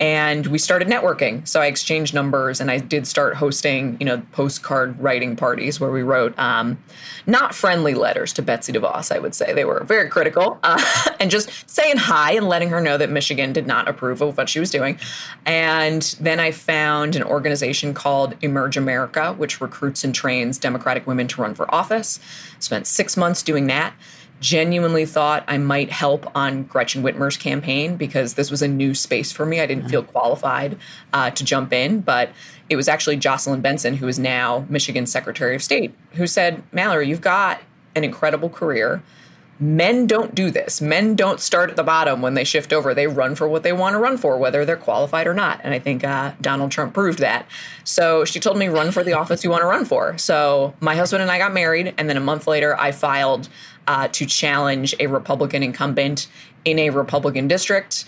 and 0.00 0.46
we 0.46 0.58
started 0.58 0.88
networking. 0.88 1.46
So 1.46 1.60
I 1.60 1.66
exchanged 1.66 2.14
numbers, 2.14 2.60
and 2.60 2.70
I 2.70 2.78
did 2.78 3.06
start 3.06 3.34
hosting, 3.34 3.96
you 3.98 4.06
know, 4.06 4.22
postcard 4.32 4.98
writing 5.00 5.34
parties 5.34 5.80
where 5.80 5.90
we 5.90 6.02
wrote 6.02 6.38
um, 6.38 6.78
not 7.26 7.54
friendly 7.54 7.94
letters 7.94 8.32
to 8.34 8.42
Betsy 8.42 8.72
DeVos. 8.72 9.14
I 9.14 9.18
would 9.18 9.34
say 9.34 9.52
they 9.52 9.64
were 9.64 9.82
very 9.84 10.08
critical, 10.08 10.58
uh, 10.62 10.82
and 11.20 11.30
just 11.30 11.50
saying 11.68 11.96
hi 11.96 12.32
and 12.32 12.48
letting 12.48 12.68
her 12.68 12.80
know 12.80 12.96
that 12.96 13.10
Michigan 13.10 13.52
did 13.52 13.66
not 13.66 13.88
approve 13.88 14.22
of 14.22 14.36
what 14.36 14.48
she 14.48 14.60
was 14.60 14.70
doing. 14.70 14.98
And 15.46 16.02
then 16.20 16.38
I 16.38 16.52
found 16.52 17.16
an 17.16 17.22
organization 17.24 17.92
called 17.92 18.36
Emerge 18.42 18.76
America, 18.76 19.32
which 19.34 19.60
recruits 19.60 20.04
and 20.04 20.14
trains 20.14 20.58
Democratic 20.58 21.06
women 21.06 21.26
to 21.28 21.42
run 21.42 21.54
for 21.54 21.72
office. 21.74 22.20
Spent 22.60 22.86
six 22.86 23.16
months 23.16 23.42
doing 23.42 23.66
that 23.66 23.94
genuinely 24.40 25.04
thought 25.04 25.44
I 25.48 25.58
might 25.58 25.90
help 25.90 26.30
on 26.36 26.64
Gretchen 26.64 27.02
Whitmer's 27.02 27.36
campaign 27.36 27.96
because 27.96 28.34
this 28.34 28.50
was 28.50 28.62
a 28.62 28.68
new 28.68 28.94
space 28.94 29.32
for 29.32 29.44
me. 29.44 29.60
I 29.60 29.66
didn't 29.66 29.88
feel 29.88 30.02
qualified 30.02 30.78
uh, 31.12 31.30
to 31.30 31.44
jump 31.44 31.72
in, 31.72 32.00
but 32.00 32.30
it 32.68 32.76
was 32.76 32.88
actually 32.88 33.16
Jocelyn 33.16 33.60
Benson, 33.60 33.96
who 33.96 34.06
is 34.08 34.18
now 34.18 34.64
Michigan's 34.68 35.10
Secretary 35.10 35.56
of 35.56 35.62
State, 35.62 35.94
who 36.12 36.26
said, 36.26 36.62
Mallory, 36.72 37.08
you've 37.08 37.20
got 37.20 37.60
an 37.94 38.04
incredible 38.04 38.48
career. 38.48 39.02
Men 39.60 40.06
don't 40.06 40.36
do 40.36 40.52
this. 40.52 40.80
Men 40.80 41.16
don't 41.16 41.40
start 41.40 41.68
at 41.68 41.74
the 41.74 41.82
bottom 41.82 42.22
when 42.22 42.34
they 42.34 42.44
shift 42.44 42.72
over. 42.72 42.94
They 42.94 43.08
run 43.08 43.34
for 43.34 43.48
what 43.48 43.64
they 43.64 43.72
want 43.72 43.94
to 43.94 43.98
run 43.98 44.16
for, 44.16 44.38
whether 44.38 44.64
they're 44.64 44.76
qualified 44.76 45.26
or 45.26 45.34
not. 45.34 45.60
And 45.64 45.74
I 45.74 45.80
think 45.80 46.04
uh, 46.04 46.32
Donald 46.40 46.70
Trump 46.70 46.94
proved 46.94 47.18
that. 47.18 47.44
So 47.82 48.24
she 48.24 48.38
told 48.38 48.56
me, 48.56 48.68
run 48.68 48.92
for 48.92 49.02
the 49.02 49.14
office 49.14 49.42
you 49.42 49.50
want 49.50 49.62
to 49.62 49.66
run 49.66 49.84
for. 49.84 50.16
So 50.16 50.74
my 50.78 50.94
husband 50.94 51.22
and 51.22 51.30
I 51.30 51.38
got 51.38 51.52
married. 51.52 51.92
And 51.98 52.08
then 52.08 52.16
a 52.16 52.20
month 52.20 52.46
later, 52.46 52.78
I 52.78 52.92
filed 52.92 53.48
uh, 53.88 54.06
to 54.08 54.26
challenge 54.26 54.94
a 55.00 55.08
Republican 55.08 55.64
incumbent 55.64 56.28
in 56.64 56.78
a 56.78 56.90
Republican 56.90 57.48
district. 57.48 58.04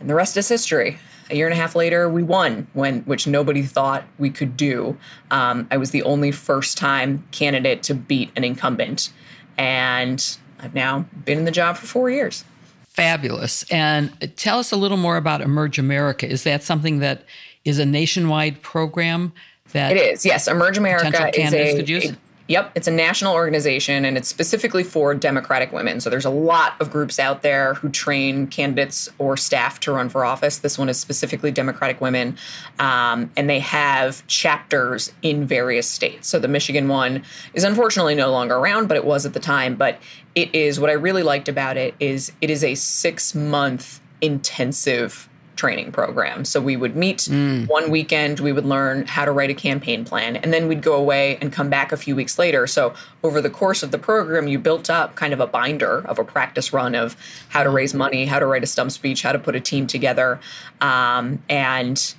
And 0.00 0.10
the 0.10 0.14
rest 0.14 0.36
is 0.36 0.48
history. 0.48 0.98
A 1.30 1.36
year 1.36 1.46
and 1.46 1.54
a 1.54 1.56
half 1.56 1.74
later, 1.74 2.10
we 2.10 2.22
won, 2.22 2.66
when 2.74 3.00
which 3.02 3.26
nobody 3.26 3.62
thought 3.62 4.04
we 4.18 4.28
could 4.28 4.58
do. 4.58 4.98
Um, 5.30 5.66
I 5.70 5.78
was 5.78 5.90
the 5.90 6.02
only 6.02 6.32
first-time 6.32 7.24
candidate 7.30 7.82
to 7.84 7.94
beat 7.94 8.30
an 8.36 8.44
incumbent, 8.44 9.10
and 9.56 10.36
I've 10.60 10.74
now 10.74 11.06
been 11.24 11.38
in 11.38 11.44
the 11.46 11.50
job 11.50 11.78
for 11.78 11.86
four 11.86 12.10
years. 12.10 12.44
Fabulous. 12.88 13.64
And 13.70 14.12
tell 14.36 14.58
us 14.58 14.70
a 14.70 14.76
little 14.76 14.98
more 14.98 15.16
about 15.16 15.40
Emerge 15.40 15.78
America. 15.78 16.28
Is 16.28 16.44
that 16.44 16.62
something 16.62 16.98
that 16.98 17.24
is 17.64 17.78
a 17.78 17.86
nationwide 17.86 18.60
program? 18.60 19.32
That 19.72 19.92
it 19.92 19.96
is. 19.96 20.26
Yes, 20.26 20.46
Emerge 20.46 20.76
America 20.76 21.30
is 21.34 21.52
a, 21.54 21.76
could 21.76 21.88
use? 21.88 22.10
a 22.10 22.16
Yep, 22.46 22.72
it's 22.74 22.86
a 22.86 22.90
national 22.90 23.32
organization 23.32 24.04
and 24.04 24.18
it's 24.18 24.28
specifically 24.28 24.84
for 24.84 25.14
Democratic 25.14 25.72
women. 25.72 25.98
So 26.00 26.10
there's 26.10 26.26
a 26.26 26.30
lot 26.30 26.74
of 26.78 26.90
groups 26.90 27.18
out 27.18 27.40
there 27.40 27.72
who 27.72 27.88
train 27.88 28.48
candidates 28.48 29.08
or 29.16 29.38
staff 29.38 29.80
to 29.80 29.92
run 29.92 30.10
for 30.10 30.26
office. 30.26 30.58
This 30.58 30.78
one 30.78 30.90
is 30.90 31.00
specifically 31.00 31.50
Democratic 31.50 32.02
women, 32.02 32.36
um, 32.78 33.30
and 33.34 33.48
they 33.48 33.60
have 33.60 34.26
chapters 34.26 35.10
in 35.22 35.46
various 35.46 35.88
states. 35.88 36.28
So 36.28 36.38
the 36.38 36.48
Michigan 36.48 36.86
one 36.88 37.24
is 37.54 37.64
unfortunately 37.64 38.14
no 38.14 38.30
longer 38.30 38.56
around, 38.56 38.88
but 38.88 38.98
it 38.98 39.06
was 39.06 39.24
at 39.24 39.32
the 39.32 39.40
time. 39.40 39.74
But 39.74 39.98
it 40.34 40.54
is 40.54 40.78
what 40.78 40.90
I 40.90 40.94
really 40.94 41.22
liked 41.22 41.48
about 41.48 41.78
it 41.78 41.94
is 41.98 42.30
it 42.42 42.50
is 42.50 42.62
a 42.62 42.74
six 42.74 43.34
month 43.34 44.00
intensive 44.20 45.30
training 45.56 45.92
program. 45.92 46.44
So 46.44 46.60
we 46.60 46.76
would 46.76 46.96
meet 46.96 47.18
mm. 47.18 47.66
one 47.68 47.90
weekend, 47.90 48.40
we 48.40 48.52
would 48.52 48.64
learn 48.64 49.06
how 49.06 49.24
to 49.24 49.32
write 49.32 49.50
a 49.50 49.54
campaign 49.54 50.04
plan, 50.04 50.36
and 50.36 50.52
then 50.52 50.68
we'd 50.68 50.82
go 50.82 50.94
away 50.94 51.38
and 51.40 51.52
come 51.52 51.70
back 51.70 51.92
a 51.92 51.96
few 51.96 52.16
weeks 52.16 52.38
later. 52.38 52.66
So 52.66 52.94
over 53.22 53.40
the 53.40 53.50
course 53.50 53.82
of 53.82 53.90
the 53.90 53.98
program, 53.98 54.48
you 54.48 54.58
built 54.58 54.90
up 54.90 55.14
kind 55.14 55.32
of 55.32 55.40
a 55.40 55.46
binder 55.46 56.04
of 56.06 56.18
a 56.18 56.24
practice 56.24 56.72
run 56.72 56.94
of 56.94 57.16
how 57.48 57.62
to 57.62 57.70
raise 57.70 57.94
money, 57.94 58.26
how 58.26 58.38
to 58.38 58.46
write 58.46 58.62
a 58.62 58.66
stump 58.66 58.90
speech, 58.90 59.22
how 59.22 59.32
to 59.32 59.38
put 59.38 59.54
a 59.54 59.60
team 59.60 59.86
together. 59.86 60.40
Um, 60.80 61.42
and 61.48 62.14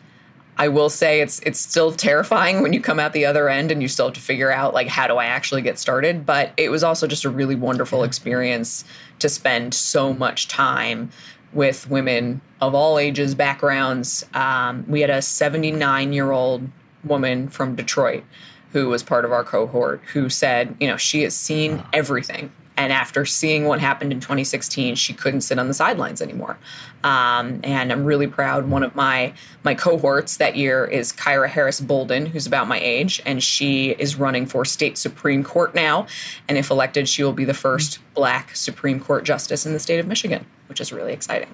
I 0.58 0.69
will 0.69 0.89
say 0.89 1.19
it's 1.19 1.39
it's 1.39 1.60
still 1.60 1.91
terrifying 1.91 2.62
when 2.62 2.71
you 2.71 2.80
come 2.80 3.00
out 3.00 3.12
the 3.12 3.26
other 3.26 3.50
end 3.50 3.71
and 3.71 3.82
you 3.82 3.89
still 3.89 4.06
have 4.06 4.15
to 4.15 4.21
figure 4.21 4.52
out 4.52 4.74
like 4.74 4.88
how 4.88 5.08
do 5.08 5.17
I 5.17 5.26
actually 5.26 5.62
get 5.62 5.78
started. 5.78 6.26
But 6.26 6.54
it 6.56 6.69
was 6.69 6.84
also 6.84 7.08
just 7.08 7.26
a 7.26 7.30
really 7.30 7.56
wonderful 7.56 8.04
experience 8.04 8.86
to 9.19 9.28
spend 9.28 9.74
so 9.74 10.13
much 10.13 10.48
time 10.48 11.10
with 11.56 11.89
women 11.89 12.41
of 12.62 12.76
all 12.76 13.00
ages, 13.00 13.34
backgrounds. 13.34 14.26
Um, 14.34 14.86
we 14.88 15.02
had 15.02 15.10
a 15.10 15.22
79 15.22 16.13
year 16.13 16.32
old 16.32 16.70
woman 17.04 17.48
from 17.48 17.76
Detroit 17.76 18.24
who 18.72 18.89
was 18.89 19.02
part 19.02 19.26
of 19.26 19.32
our 19.32 19.44
cohort 19.44 20.02
who 20.13 20.30
said, 20.30 20.76
you 20.80 20.88
know, 20.88 20.98
she 20.98 21.24
has 21.24 21.36
seen 21.36 21.82
everything. 21.94 22.52
And 22.77 22.91
after 22.91 23.25
seeing 23.25 23.65
what 23.65 23.79
happened 23.79 24.11
in 24.11 24.19
2016, 24.19 24.95
she 24.95 25.13
couldn't 25.13 25.41
sit 25.41 25.57
on 25.57 25.67
the 25.67 25.73
sidelines 25.73 26.21
anymore. 26.21 26.57
Um, 27.03 27.61
and 27.63 27.91
I'm 27.91 28.03
really 28.03 28.27
proud. 28.27 28.67
One 28.67 28.83
of 28.83 28.95
my 28.95 29.33
my 29.63 29.75
cohorts 29.75 30.38
that 30.38 30.55
year 30.55 30.85
is 30.85 31.13
Kyra 31.13 31.47
Harris 31.47 31.79
Bolden, 31.79 32.25
who's 32.25 32.47
about 32.47 32.67
my 32.67 32.79
age, 32.79 33.21
and 33.25 33.41
she 33.41 33.91
is 33.91 34.17
running 34.17 34.45
for 34.45 34.65
state 34.65 34.97
supreme 34.97 35.43
court 35.43 35.73
now. 35.73 36.07
And 36.47 36.57
if 36.57 36.69
elected, 36.69 37.07
she 37.07 37.23
will 37.23 37.33
be 37.33 37.45
the 37.45 37.53
first 37.53 37.99
Black 38.13 38.55
Supreme 38.55 38.99
Court 38.99 39.23
justice 39.23 39.65
in 39.65 39.73
the 39.73 39.79
state 39.79 39.99
of 39.99 40.07
Michigan 40.07 40.45
which 40.67 40.81
is 40.81 40.91
really 40.91 41.13
exciting. 41.13 41.53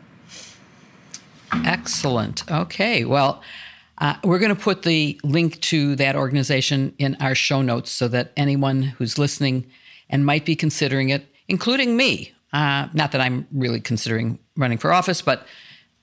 Excellent. 1.66 2.50
Okay. 2.50 3.04
Well, 3.06 3.42
uh, 3.98 4.16
we're 4.24 4.40
going 4.40 4.56
to 4.56 4.62
put 4.62 4.84
the 4.84 5.20
link 5.24 5.60
to 5.62 5.96
that 5.98 6.16
organization 6.16 6.96
in 6.98 7.16
our 7.20 7.36
show 7.36 7.62
notes 7.62 7.92
so 7.92 8.08
that 8.08 8.32
anyone 8.38 8.82
who's 8.84 9.18
listening 9.18 9.70
and 10.12 10.26
might 10.26 10.46
be 10.46 10.56
considering 10.56 11.10
it, 11.10 11.26
including 11.48 11.98
me, 11.98 12.34
uh, 12.54 12.88
not 12.94 13.12
that 13.14 13.22
I'm 13.22 13.48
really 13.52 13.80
considering 13.80 14.38
running 14.56 14.78
for 14.78 14.92
office, 14.92 15.22
but 15.22 15.48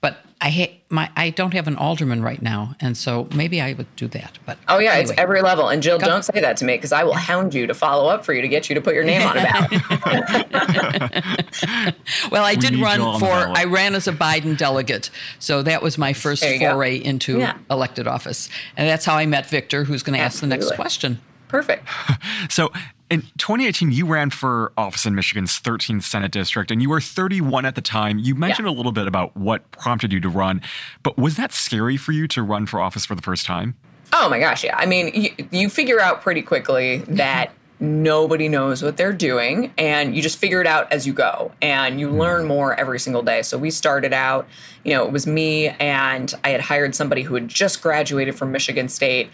but 0.01 0.17
I 0.41 0.49
ha- 0.49 0.81
my 0.89 1.11
I 1.15 1.29
don't 1.29 1.53
have 1.53 1.67
an 1.67 1.75
alderman 1.75 2.23
right 2.23 2.41
now, 2.41 2.75
and 2.79 2.97
so 2.97 3.27
maybe 3.35 3.61
I 3.61 3.73
would 3.73 3.93
do 3.95 4.07
that. 4.07 4.39
But 4.45 4.57
oh 4.67 4.79
yeah, 4.79 4.93
anyway. 4.93 5.11
it's 5.11 5.19
every 5.19 5.41
level. 5.41 5.67
And 5.67 5.83
Jill, 5.83 5.99
don't 5.99 6.23
say 6.23 6.39
that 6.39 6.57
to 6.57 6.65
me 6.65 6.75
because 6.75 6.91
I 6.91 7.03
will 7.03 7.13
hound 7.13 7.53
you 7.53 7.67
to 7.67 7.73
follow 7.73 8.09
up 8.09 8.25
for 8.25 8.33
you 8.33 8.41
to 8.41 8.47
get 8.47 8.69
you 8.69 8.75
to 8.75 8.81
put 8.81 8.95
your 8.95 9.03
name 9.03 9.21
on 9.21 9.37
a 9.37 9.43
ballot. 9.43 9.69
well, 12.31 12.45
I 12.45 12.53
we 12.53 12.57
did 12.57 12.77
run 12.77 13.19
for. 13.19 13.31
I 13.31 13.65
ran 13.65 13.93
as 13.93 14.07
a 14.07 14.13
Biden 14.13 14.57
delegate, 14.57 15.11
so 15.37 15.61
that 15.63 15.81
was 15.81 15.97
my 15.97 16.13
first 16.13 16.43
foray 16.43 16.99
go. 16.99 17.05
into 17.05 17.39
yeah. 17.39 17.57
elected 17.69 18.07
office, 18.07 18.49
and 18.77 18.87
that's 18.87 19.05
how 19.05 19.15
I 19.15 19.25
met 19.25 19.47
Victor, 19.47 19.83
who's 19.83 20.03
going 20.03 20.17
to 20.17 20.23
ask 20.23 20.39
the 20.39 20.47
next 20.47 20.73
question. 20.75 21.19
Perfect. 21.49 21.85
so 22.49 22.71
in 23.09 23.21
2018, 23.37 23.91
you 23.91 24.05
ran 24.05 24.29
for 24.29 24.71
office 24.77 25.05
in 25.05 25.15
Michigan's 25.15 25.59
13th 25.59 26.03
Senate 26.03 26.31
district, 26.31 26.69
and 26.69 26.81
you 26.81 26.89
were 26.89 27.01
31 27.01 27.65
at 27.65 27.75
the 27.75 27.81
time. 27.81 28.19
You 28.19 28.35
mentioned 28.35 28.67
yeah. 28.67 28.73
a 28.73 28.75
little 28.75 28.91
bit 28.91 29.07
about 29.07 29.35
what 29.35 29.69
prompted 29.71 30.13
you 30.13 30.19
to 30.19 30.29
run, 30.29 30.61
but 31.01 31.17
was 31.17 31.35
that 31.37 31.51
scary 31.51 31.97
for 31.97 32.11
you 32.11 32.27
to 32.29 32.43
run 32.43 32.65
for 32.65 32.79
office 32.79 33.05
for 33.05 33.15
the 33.15 33.21
first 33.21 33.45
time? 33.45 33.75
Oh 34.13 34.29
my 34.29 34.39
gosh, 34.39 34.63
yeah. 34.63 34.75
I 34.77 34.85
mean, 34.85 35.11
you, 35.13 35.47
you 35.51 35.69
figure 35.69 35.99
out 35.99 36.21
pretty 36.21 36.41
quickly 36.41 36.97
that 37.07 37.51
nobody 37.79 38.49
knows 38.49 38.83
what 38.83 38.97
they're 38.97 39.13
doing, 39.13 39.73
and 39.77 40.15
you 40.15 40.21
just 40.21 40.37
figure 40.37 40.61
it 40.61 40.67
out 40.67 40.91
as 40.91 41.07
you 41.07 41.13
go, 41.13 41.51
and 41.61 41.99
you 41.99 42.09
hmm. 42.09 42.19
learn 42.19 42.47
more 42.47 42.75
every 42.75 42.99
single 42.99 43.23
day. 43.23 43.41
So 43.41 43.57
we 43.57 43.71
started 43.71 44.13
out, 44.13 44.47
you 44.83 44.93
know, 44.93 45.05
it 45.05 45.11
was 45.11 45.25
me, 45.25 45.69
and 45.69 46.31
I 46.43 46.49
had 46.49 46.61
hired 46.61 46.93
somebody 46.93 47.23
who 47.23 47.33
had 47.33 47.47
just 47.47 47.81
graduated 47.81 48.37
from 48.37 48.51
Michigan 48.51 48.87
State 48.87 49.31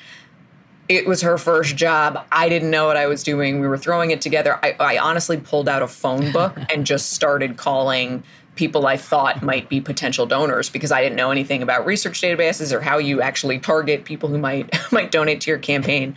it 0.87 1.07
was 1.07 1.21
her 1.21 1.37
first 1.37 1.75
job. 1.75 2.25
I 2.31 2.49
didn't 2.49 2.69
know 2.69 2.85
what 2.85 2.97
I 2.97 3.07
was 3.07 3.23
doing. 3.23 3.59
We 3.59 3.67
were 3.67 3.77
throwing 3.77 4.11
it 4.11 4.21
together. 4.21 4.59
I, 4.63 4.75
I 4.79 4.97
honestly 4.97 5.37
pulled 5.37 5.67
out 5.67 5.81
a 5.81 5.87
phone 5.87 6.31
book 6.31 6.55
and 6.73 6.85
just 6.85 7.13
started 7.13 7.57
calling 7.57 8.23
people 8.55 8.87
I 8.87 8.95
thought 8.95 9.43
might 9.43 9.67
be 9.67 9.81
potential 9.81 10.25
donors 10.25 10.69
because 10.69 10.91
I 10.91 11.01
didn't 11.01 11.17
know 11.17 11.31
anything 11.31 11.61
about 11.61 11.85
research 11.85 12.21
databases 12.21 12.71
or 12.71 12.79
how 12.79 12.97
you 12.97 13.21
actually 13.21 13.59
target 13.59 14.05
people 14.05 14.29
who 14.29 14.37
might 14.37 14.73
might 14.91 15.11
donate 15.11 15.41
to 15.41 15.51
your 15.51 15.59
campaign. 15.59 16.15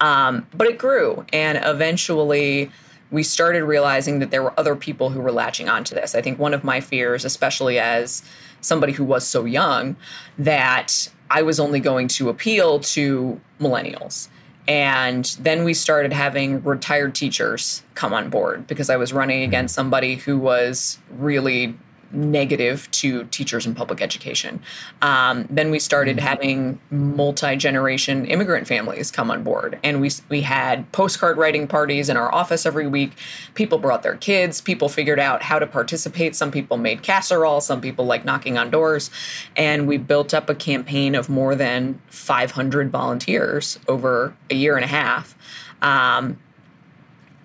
Um, 0.00 0.46
but 0.54 0.68
it 0.68 0.78
grew, 0.78 1.24
and 1.32 1.58
eventually 1.62 2.70
we 3.10 3.22
started 3.22 3.64
realizing 3.64 4.20
that 4.20 4.30
there 4.30 4.42
were 4.42 4.58
other 4.58 4.76
people 4.76 5.10
who 5.10 5.20
were 5.20 5.32
latching 5.32 5.68
onto 5.68 5.94
this. 5.94 6.14
I 6.14 6.22
think 6.22 6.38
one 6.38 6.54
of 6.54 6.62
my 6.62 6.80
fears, 6.80 7.24
especially 7.24 7.78
as 7.78 8.22
somebody 8.60 8.92
who 8.92 9.04
was 9.04 9.26
so 9.26 9.44
young, 9.44 9.96
that 10.38 11.10
I 11.30 11.42
was 11.42 11.58
only 11.58 11.80
going 11.80 12.08
to 12.08 12.28
appeal 12.28 12.80
to 12.80 13.40
millennials. 13.60 14.28
And 14.68 15.24
then 15.40 15.64
we 15.64 15.74
started 15.74 16.12
having 16.12 16.62
retired 16.62 17.14
teachers 17.14 17.82
come 17.94 18.12
on 18.12 18.30
board 18.30 18.66
because 18.66 18.90
I 18.90 18.96
was 18.96 19.12
running 19.12 19.42
against 19.42 19.74
hmm. 19.74 19.80
somebody 19.80 20.16
who 20.16 20.38
was 20.38 20.98
really 21.10 21.76
negative 22.12 22.90
to 22.90 23.24
teachers 23.24 23.66
in 23.66 23.74
public 23.74 24.00
education. 24.02 24.62
Um, 25.02 25.46
then 25.50 25.70
we 25.70 25.78
started 25.78 26.16
mm-hmm. 26.16 26.26
having 26.26 26.80
multi 26.90 27.56
generation 27.56 28.26
immigrant 28.26 28.66
families 28.66 29.10
come 29.10 29.30
on 29.30 29.42
board, 29.42 29.78
and 29.82 30.00
we 30.00 30.10
we 30.28 30.40
had 30.40 30.90
postcard 30.92 31.36
writing 31.36 31.66
parties 31.66 32.08
in 32.08 32.16
our 32.16 32.32
office 32.34 32.66
every 32.66 32.86
week. 32.86 33.12
People 33.54 33.78
brought 33.78 34.02
their 34.02 34.16
kids. 34.16 34.60
People 34.60 34.88
figured 34.88 35.20
out 35.20 35.42
how 35.42 35.58
to 35.58 35.66
participate. 35.66 36.34
Some 36.36 36.50
people 36.50 36.76
made 36.76 37.02
casserole. 37.02 37.60
Some 37.60 37.80
people 37.80 38.06
like 38.06 38.24
knocking 38.24 38.58
on 38.58 38.70
doors, 38.70 39.10
and 39.56 39.86
we 39.86 39.96
built 39.96 40.34
up 40.34 40.48
a 40.48 40.54
campaign 40.54 41.14
of 41.14 41.28
more 41.28 41.54
than 41.54 42.00
500 42.08 42.90
volunteers 42.90 43.78
over 43.88 44.34
a 44.50 44.54
year 44.54 44.76
and 44.76 44.84
a 44.84 44.88
half. 44.88 45.36
Um, 45.82 46.38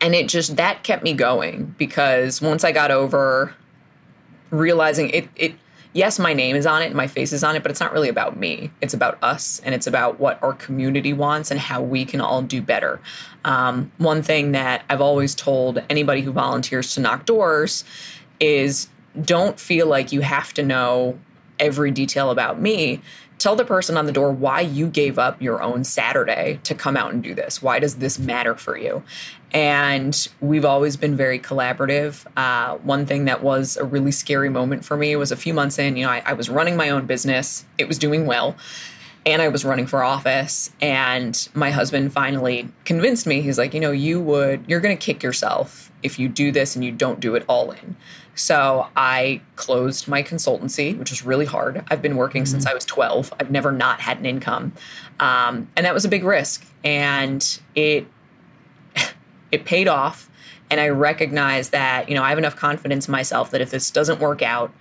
and 0.02 0.14
it 0.14 0.28
just 0.28 0.58
that 0.58 0.84
kept 0.84 1.04
me 1.04 1.14
going 1.14 1.74
because 1.78 2.42
once 2.42 2.64
I 2.64 2.72
got 2.72 2.92
over 2.92 3.56
realizing 4.52 5.10
it 5.10 5.28
it 5.36 5.56
yes 5.94 6.20
my 6.20 6.34
name 6.34 6.56
is 6.56 6.66
on 6.66 6.82
it 6.82 6.94
my 6.94 7.08
face 7.08 7.32
is 7.34 7.44
on 7.44 7.56
it 7.56 7.64
but 7.64 7.72
it's 7.72 7.80
not 7.80 7.94
really 7.94 8.10
about 8.10 8.38
me. 8.38 8.72
It's 8.82 8.94
about 8.94 9.18
us 9.22 9.60
and 9.64 9.74
it's 9.76 9.88
about 9.88 10.20
what 10.20 10.42
our 10.44 10.54
community 10.54 11.14
wants 11.14 11.52
and 11.52 11.60
how 11.60 11.82
we 11.82 12.06
can 12.06 12.22
all 12.22 12.42
do 12.42 12.62
better. 12.62 13.00
Um, 13.44 13.92
one 13.98 14.24
thing 14.24 14.54
that 14.54 14.84
i've 14.90 15.02
always 15.02 15.36
told 15.36 15.84
anybody 15.90 16.22
who 16.22 16.32
volunteers 16.32 16.94
to 16.96 17.00
knock 17.00 17.26
doors 17.26 17.84
is 18.40 18.88
don't 19.22 19.60
feel 19.60 19.88
like 19.88 20.12
you 20.12 20.22
have 20.22 20.54
to 20.56 20.64
know 20.64 21.18
every 21.60 21.92
detail 21.92 22.32
about 22.32 22.62
me 22.62 23.02
tell 23.38 23.56
the 23.56 23.66
person 23.66 23.98
on 23.98 24.06
the 24.06 24.12
door 24.12 24.32
why 24.32 24.62
you 24.62 24.88
gave 24.88 25.20
up 25.20 25.42
your 25.42 25.62
own 25.62 25.84
Saturday 25.84 26.60
to 26.64 26.76
come 26.76 26.96
out 26.98 27.14
and 27.14 27.22
do 27.22 27.34
this. 27.34 27.62
Why 27.62 27.80
does 27.80 27.96
this 27.96 28.18
matter 28.20 28.56
for 28.56 28.78
you? 28.78 29.04
And 29.52 30.28
we've 30.42 30.66
always 30.66 30.98
been 30.98 31.16
very 31.16 31.40
collaborative. 31.40 32.26
Uh, 32.36 32.78
one 32.80 33.06
thing 33.06 33.26
that 33.26 33.42
was 33.42 33.78
a 33.78 33.84
really 33.84 34.12
scary 34.12 34.50
moment 34.50 34.84
for 34.84 34.98
me 34.98 35.16
was 35.16 35.32
a 35.32 35.38
few 35.38 35.54
months 35.54 35.80
in, 35.80 35.96
you 35.96 36.06
know, 36.06 36.12
I, 36.12 36.24
I 36.26 36.34
was 36.34 36.50
running 36.50 36.76
my 36.76 36.90
own 36.90 37.06
business, 37.06 37.66
it 37.78 37.88
was 37.88 37.98
doing 37.98 38.26
well 38.26 38.56
and 39.26 39.42
I 39.42 39.48
was 39.48 39.66
running 39.66 39.88
for 39.88 40.04
office. 40.04 40.72
And 40.82 41.50
my 41.56 41.72
husband 41.72 42.14
finally 42.14 42.70
convinced 42.84 43.26
me. 43.26 43.42
He's 43.42 43.58
like, 43.58 43.74
you 43.74 43.80
know, 43.80 43.92
you 43.92 44.20
would, 44.22 44.64
you're 44.68 44.82
to 44.82 44.96
kick 44.96 45.24
yourself 45.24 45.92
if 46.04 46.20
you 46.20 46.30
do 46.30 46.52
this 46.52 46.76
and 46.76 46.84
you 46.84 46.92
don't 46.92 47.20
do 47.20 47.36
it 47.36 47.44
all 47.48 47.72
in. 47.72 47.96
So 48.36 48.88
I 48.96 49.42
closed 49.56 50.08
my 50.08 50.22
consultancy, 50.22 50.98
which 50.98 51.10
was 51.10 51.24
really 51.24 51.46
hard. 51.46 51.84
I've 51.90 52.02
been 52.02 52.18
working 52.18 52.44
mm-hmm. 52.44 52.52
since 52.52 52.66
I 52.66 52.74
was 52.74 52.86
12. 52.86 53.34
I've 53.40 53.50
never 53.50 53.72
not 53.72 54.02
had 54.02 54.20
an 54.20 54.26
income. 54.26 54.74
Um, 55.20 55.70
and 55.76 55.86
that 55.86 55.94
was 55.94 56.06
a 56.06 56.10
big 56.10 56.24
risk. 56.24 56.66
And 56.84 57.60
it, 57.76 58.06
it 59.52 59.66
paid 59.66 59.88
off. 59.88 60.30
And 60.70 60.82
I 60.82 60.90
recognize 60.90 61.70
that, 61.70 62.10
you 62.10 62.16
know, 62.16 62.24
I 62.24 62.30
have 62.30 62.38
enough 62.38 62.56
confidence 62.56 63.08
in 63.08 63.12
myself 63.12 63.52
that 63.52 63.62
if 63.62 63.72
this 63.72 63.90
doesn't 63.90 64.20
work 64.20 64.42
out, 64.42 64.74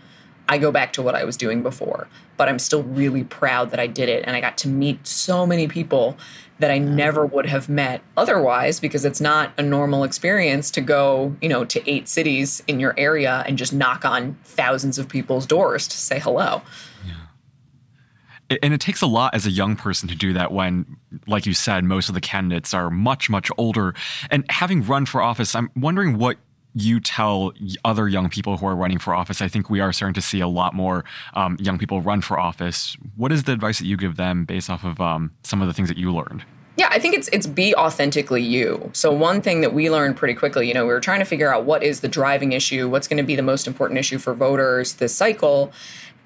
I 0.49 0.59
go 0.59 0.71
back 0.71 0.93
to 0.95 1.03
what 1.03 1.15
I 1.15 1.25
was 1.25 1.37
doing 1.37 1.63
before. 1.63 2.09
But 2.37 2.49
I'm 2.49 2.59
still 2.59 2.83
really 2.83 3.25
proud 3.25 3.71
that 3.71 3.81
I 3.81 3.87
did 3.87 4.09
it. 4.09 4.25
And 4.27 4.35
I 4.37 4.41
got 4.41 4.59
to 4.59 4.69
meet 4.69 5.07
so 5.07 5.47
many 5.47 5.69
people 5.69 6.17
that 6.59 6.71
I 6.71 6.79
never 6.79 7.27
would 7.27 7.47
have 7.47 7.69
met 7.69 8.01
otherwise 8.17 8.79
because 8.79 9.05
it's 9.05 9.21
not 9.21 9.53
a 9.59 9.63
normal 9.63 10.05
experience 10.05 10.71
to 10.73 10.81
go, 10.81 11.35
you 11.41 11.49
know, 11.49 11.65
to 11.65 11.91
eight 11.91 12.09
cities 12.09 12.63
in 12.69 12.79
your 12.79 12.95
area 12.97 13.45
and 13.47 13.59
just 13.59 13.73
knock 13.73 14.05
on 14.05 14.37
thousands 14.45 14.99
of 14.99 15.09
people's 15.09 15.47
doors 15.47 15.89
to 15.89 15.97
say 15.97 16.19
hello. 16.19 16.63
Yeah. 17.05 18.57
And 18.63 18.73
it 18.73 18.81
takes 18.81 19.03
a 19.03 19.07
lot 19.07 19.35
as 19.35 19.47
a 19.47 19.51
young 19.51 19.75
person 19.75 20.09
to 20.09 20.15
do 20.15 20.33
that 20.35 20.53
when, 20.53 20.97
like 21.27 21.45
you 21.45 21.55
said, 21.55 21.85
most 21.85 22.09
of 22.09 22.15
the 22.15 22.21
candidates 22.21 22.73
are 22.73 22.91
much, 22.91 23.29
much 23.29 23.51
older. 23.59 23.95
And 24.31 24.45
having 24.49 24.85
run 24.85 25.07
for 25.07 25.23
office, 25.23 25.55
I'm 25.55 25.71
wondering 25.75 26.19
what 26.19 26.37
you 26.75 27.01
tell 27.01 27.53
other 27.85 28.09
young 28.09 28.29
people 28.29 28.57
who 28.57 28.67
are 28.67 28.77
running 28.77 28.99
for 28.99 29.15
office? 29.15 29.41
I 29.41 29.49
think 29.49 29.71
we 29.71 29.81
are 29.81 29.93
starting 29.93 30.15
to 30.15 30.23
see 30.23 30.41
a 30.41 30.49
lot 30.49 30.75
more 30.75 31.05
um, 31.35 31.57
young 31.61 31.79
people 31.79 32.01
run 32.01 32.21
for 32.21 32.39
office. 32.39 32.97
What 33.17 33.33
is 33.33 33.45
the 33.45 33.53
advice 33.53 33.79
that 33.79 33.87
you 33.87 33.97
give 33.97 34.17
them 34.17 34.45
based 34.45 34.69
off 34.69 34.85
of 34.85 35.01
um, 35.01 35.33
some 35.43 35.63
of 35.63 35.69
the 35.69 35.75
things 35.75 35.89
that 35.89 35.99
you 35.99 36.13
learned? 36.13 36.45
Yeah, 36.77 36.89
I 36.91 36.99
think 36.99 37.15
it's 37.15 37.29
it's 37.29 37.47
be 37.47 37.73
authentically 37.77 38.43
you. 38.43 38.91
So 38.93 39.13
one 39.13 39.41
thing 39.41 39.61
that 39.61 39.73
we 39.73 39.91
learned 39.91 40.17
pretty 40.17 40.35
quickly, 40.35 40.67
you 40.67 40.75
know, 40.75 40.85
we 40.85 40.93
were 40.93 41.01
trying 41.01 41.21
to 41.21 41.25
figure 41.25 41.55
out 41.55 41.65
what 41.65 41.85
is 41.85 42.01
the 42.01 42.09
driving 42.09 42.51
issue, 42.51 42.89
what's 42.89 43.07
going 43.07 43.19
to 43.19 43.23
be 43.23 43.37
the 43.37 43.43
most 43.43 43.69
important 43.69 43.99
issue 43.99 44.19
for 44.19 44.35
voters 44.35 44.95
this 44.95 45.15
cycle. 45.15 45.73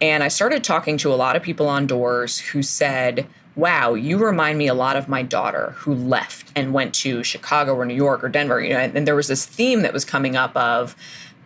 And 0.01 0.23
I 0.23 0.29
started 0.29 0.65
talking 0.65 0.97
to 0.99 1.13
a 1.13 1.17
lot 1.17 1.37
of 1.37 1.43
people 1.43 1.69
on 1.69 1.87
doors 1.87 2.39
who 2.39 2.63
said, 2.63 3.27
wow, 3.59 3.95
you 3.95 4.19
remind 4.19 4.57
me 4.57 4.69
a 4.69 4.75
lot 4.75 4.95
of 4.95 5.09
my 5.09 5.21
daughter 5.21 5.75
who 5.79 5.93
left 5.93 6.53
and 6.55 6.73
went 6.73 6.95
to 6.95 7.25
Chicago 7.25 7.75
or 7.75 7.85
New 7.85 7.95
York 7.95 8.23
or 8.23 8.29
Denver. 8.29 8.61
You 8.63 8.71
know, 8.71 8.79
and, 8.79 8.97
and 8.97 9.07
there 9.07 9.17
was 9.17 9.27
this 9.27 9.45
theme 9.45 9.83
that 9.83 9.93
was 9.93 10.05
coming 10.05 10.37
up 10.37 10.57
of 10.57 10.95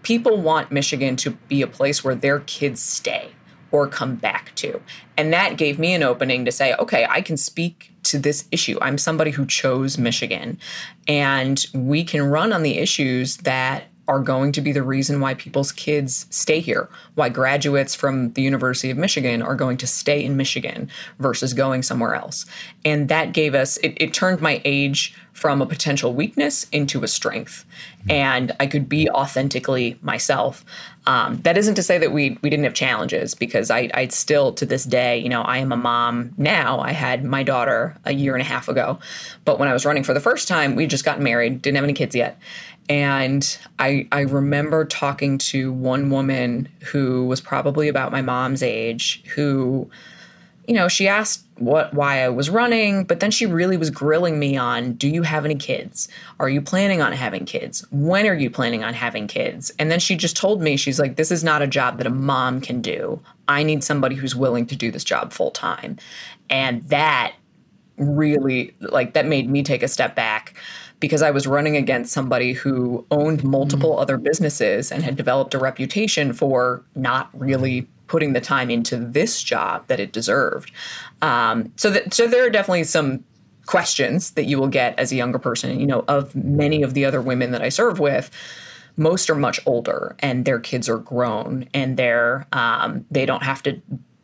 people 0.03 0.37
want 0.37 0.70
Michigan 0.70 1.16
to 1.16 1.31
be 1.31 1.62
a 1.62 1.66
place 1.66 2.05
where 2.05 2.14
their 2.14 2.40
kids 2.40 2.83
stay 2.83 3.31
or 3.70 3.88
come 3.88 4.14
back 4.14 4.55
to. 4.57 4.79
And 5.16 5.33
that 5.33 5.57
gave 5.57 5.79
me 5.79 5.94
an 5.94 6.03
opening 6.03 6.44
to 6.44 6.53
say, 6.53 6.75
okay, 6.75 7.07
I 7.09 7.22
can 7.22 7.38
speak 7.38 7.90
to 8.03 8.18
this 8.18 8.46
issue. 8.53 8.77
I'm 8.83 8.98
somebody 8.98 9.31
who 9.31 9.46
chose 9.46 9.96
Michigan, 9.96 10.59
and 11.09 11.64
we 11.72 12.05
can 12.05 12.25
run 12.25 12.53
on 12.53 12.62
the 12.62 12.77
issues 12.77 13.38
that 13.38 13.85
are 14.09 14.21
going 14.21 14.53
to 14.53 14.61
be 14.61 14.73
the 14.73 14.83
reason 14.83 15.21
why 15.21 15.35
people's 15.35 15.73
kids 15.73 16.27
stay 16.31 16.61
here, 16.61 16.88
why 17.15 17.29
graduates 17.29 17.95
from 17.95 18.33
the 18.33 18.43
University 18.43 18.91
of 18.91 18.99
Michigan 18.99 19.43
are 19.43 19.55
going 19.55 19.77
to 19.79 19.87
stay 19.87 20.25
in 20.25 20.37
Michigan 20.37 20.88
versus 21.19 21.55
going 21.55 21.83
somewhere 21.83 22.15
else. 22.15 22.47
And 22.85 23.09
that 23.09 23.33
gave 23.33 23.55
us, 23.55 23.77
it, 23.79 23.95
it 23.99 24.12
turned 24.12 24.41
my 24.41 24.61
age 24.65 25.15
from 25.33 25.62
a 25.62 25.67
potential 25.67 26.12
weakness 26.12 26.67
into 26.73 27.03
a 27.03 27.09
strength. 27.09 27.65
And 28.09 28.53
I 28.61 28.67
could 28.67 28.88
be 28.88 29.09
authentically 29.09 29.99
myself. 30.03 30.65
Um, 31.07 31.41
that 31.43 31.59
isn't 31.59 31.75
to 31.75 31.83
say 31.83 31.99
that 31.99 32.12
we 32.12 32.38
we 32.43 32.51
didn't 32.51 32.65
have 32.65 32.75
challenges 32.75 33.35
because 33.35 33.71
I 33.71 33.91
I 33.93 34.07
still 34.09 34.53
to 34.53 34.65
this 34.65 34.85
day 34.85 35.19
you 35.19 35.29
know 35.29 35.43
I 35.43 35.59
am 35.59 35.73
a 35.73 35.77
mom 35.77 36.33
now. 36.37 36.79
I 36.79 36.93
had 36.93 37.25
my 37.25 37.43
daughter 37.43 37.97
a 38.05 38.12
year 38.12 38.35
and 38.35 38.43
a 38.43 38.45
half 38.45 38.69
ago, 38.69 39.01
but 39.45 39.59
when 39.59 39.69
I 39.69 39.73
was 39.73 39.85
running 39.85 40.05
for 40.05 40.15
the 40.15 40.21
first 40.21 40.47
time, 40.47 40.77
we 40.77 40.87
just 40.87 41.05
got 41.05 41.21
married, 41.21 41.61
didn't 41.61 41.77
have 41.77 41.85
any 41.85 41.93
kids 41.93 42.15
yet, 42.15 42.38
and 42.88 43.59
I, 43.79 44.07
I 44.12 44.21
remember 44.21 44.85
talking 44.85 45.38
to 45.38 45.73
one 45.73 46.11
woman 46.11 46.68
who 46.81 47.27
was 47.27 47.40
probably 47.40 47.88
about 47.88 48.12
my 48.12 48.23
mom's 48.23 48.62
age, 48.62 49.23
who, 49.35 49.88
you 50.66 50.75
know, 50.75 50.88
she 50.88 51.07
asked 51.09 51.45
what 51.59 51.95
why 51.95 52.23
I 52.25 52.29
was 52.29 52.51
running, 52.51 53.05
but 53.05 53.21
then 53.21 53.31
she 53.31 53.47
really 53.47 53.77
was 53.77 53.90
grilling 53.90 54.38
me 54.38 54.57
on, 54.57 54.95
do 54.95 55.09
you 55.09 55.23
have 55.23 55.45
any 55.45 55.55
kids? 55.55 56.09
Are 56.40 56.49
you 56.49 56.61
planning 56.61 57.01
on 57.01 57.12
having 57.12 57.45
kids? 57.45 57.87
When 57.92 58.27
are 58.27 58.35
you 58.35 58.51
planning 58.51 58.83
on 58.83 58.95
having 58.95 59.29
kids? 59.29 59.71
And 59.79 59.90
then 59.90 60.01
she 60.01 60.16
just 60.16 60.37
told 60.37 60.61
me, 60.61 60.77
she's 60.77 60.99
like, 60.99 61.16
this 61.16 61.31
is 61.31 61.45
not 61.45 61.62
a 61.62 61.66
job 61.68 61.99
that 61.99 62.07
a 62.07 62.11
mom 62.11 62.61
can 62.61 62.83
do. 62.83 63.21
I 63.49 63.62
need 63.62 63.85
somebody 63.85 64.16
who's 64.16 64.35
willing 64.35 64.66
to 64.66 64.77
do 64.77 64.90
this 64.90 65.05
job 65.05 65.33
full 65.33 65.53
time. 65.53 65.99
And 66.51 66.83
that 66.88 67.35
really 67.97 68.75
like 68.81 69.12
that 69.12 69.27
made 69.27 69.49
me 69.49 69.62
take 69.62 69.83
a 69.83 69.88
step 69.88 70.16
back 70.16 70.55
because 71.03 71.21
I 71.21 71.33
was 71.33 71.49
running 71.49 71.77
against 71.77 72.12
somebody 72.12 72.53
who 72.53 73.05
owned 73.11 73.43
multiple 73.43 73.91
mm-hmm. 73.91 74.03
other 74.03 74.17
businesses 74.17 74.93
and 74.93 75.03
had 75.03 75.17
developed 75.17 75.53
a 75.53 75.59
reputation 75.59 76.33
for 76.33 76.85
not 76.95 77.29
really 77.35 77.88
putting 78.07 78.35
the 78.35 78.41
time 78.41 78.71
into 78.71 78.97
this 78.97 79.43
job 79.43 79.85
that 79.88 79.99
it 79.99 80.12
deserved. 80.12 80.71
Um, 81.21 81.73
so, 81.77 81.91
that, 81.91 82.15
so 82.15 82.29
there 82.29 82.47
are 82.47 82.51
definitely 82.51 82.85
some 82.85 83.25
questions 83.67 84.31
that 84.33 84.45
you 84.45 84.59
will 84.59 84.69
get 84.69 84.97
as 84.97 85.11
a 85.11 85.17
younger 85.17 85.41
person. 85.41 85.81
You 85.81 85.87
know, 85.87 86.05
of 86.07 86.37
many 86.37 86.85
of 86.85 86.95
the 86.95 87.05
other 87.05 87.21
women 87.21 87.51
that 87.51 87.62
I 87.62 87.69
serve 87.69 87.99
with, 87.99 88.31
most 88.97 89.29
are 89.29 89.35
much 89.35 89.59
older 89.67 90.15
and 90.21 90.45
their 90.45 90.61
kids 90.61 90.88
are 90.88 90.99
grown 90.99 91.69
and 91.75 91.97
they're 91.97 92.47
um, 92.53 93.05
they 93.11 93.27
don't 93.27 93.43
have 93.43 93.62
to 93.65 93.81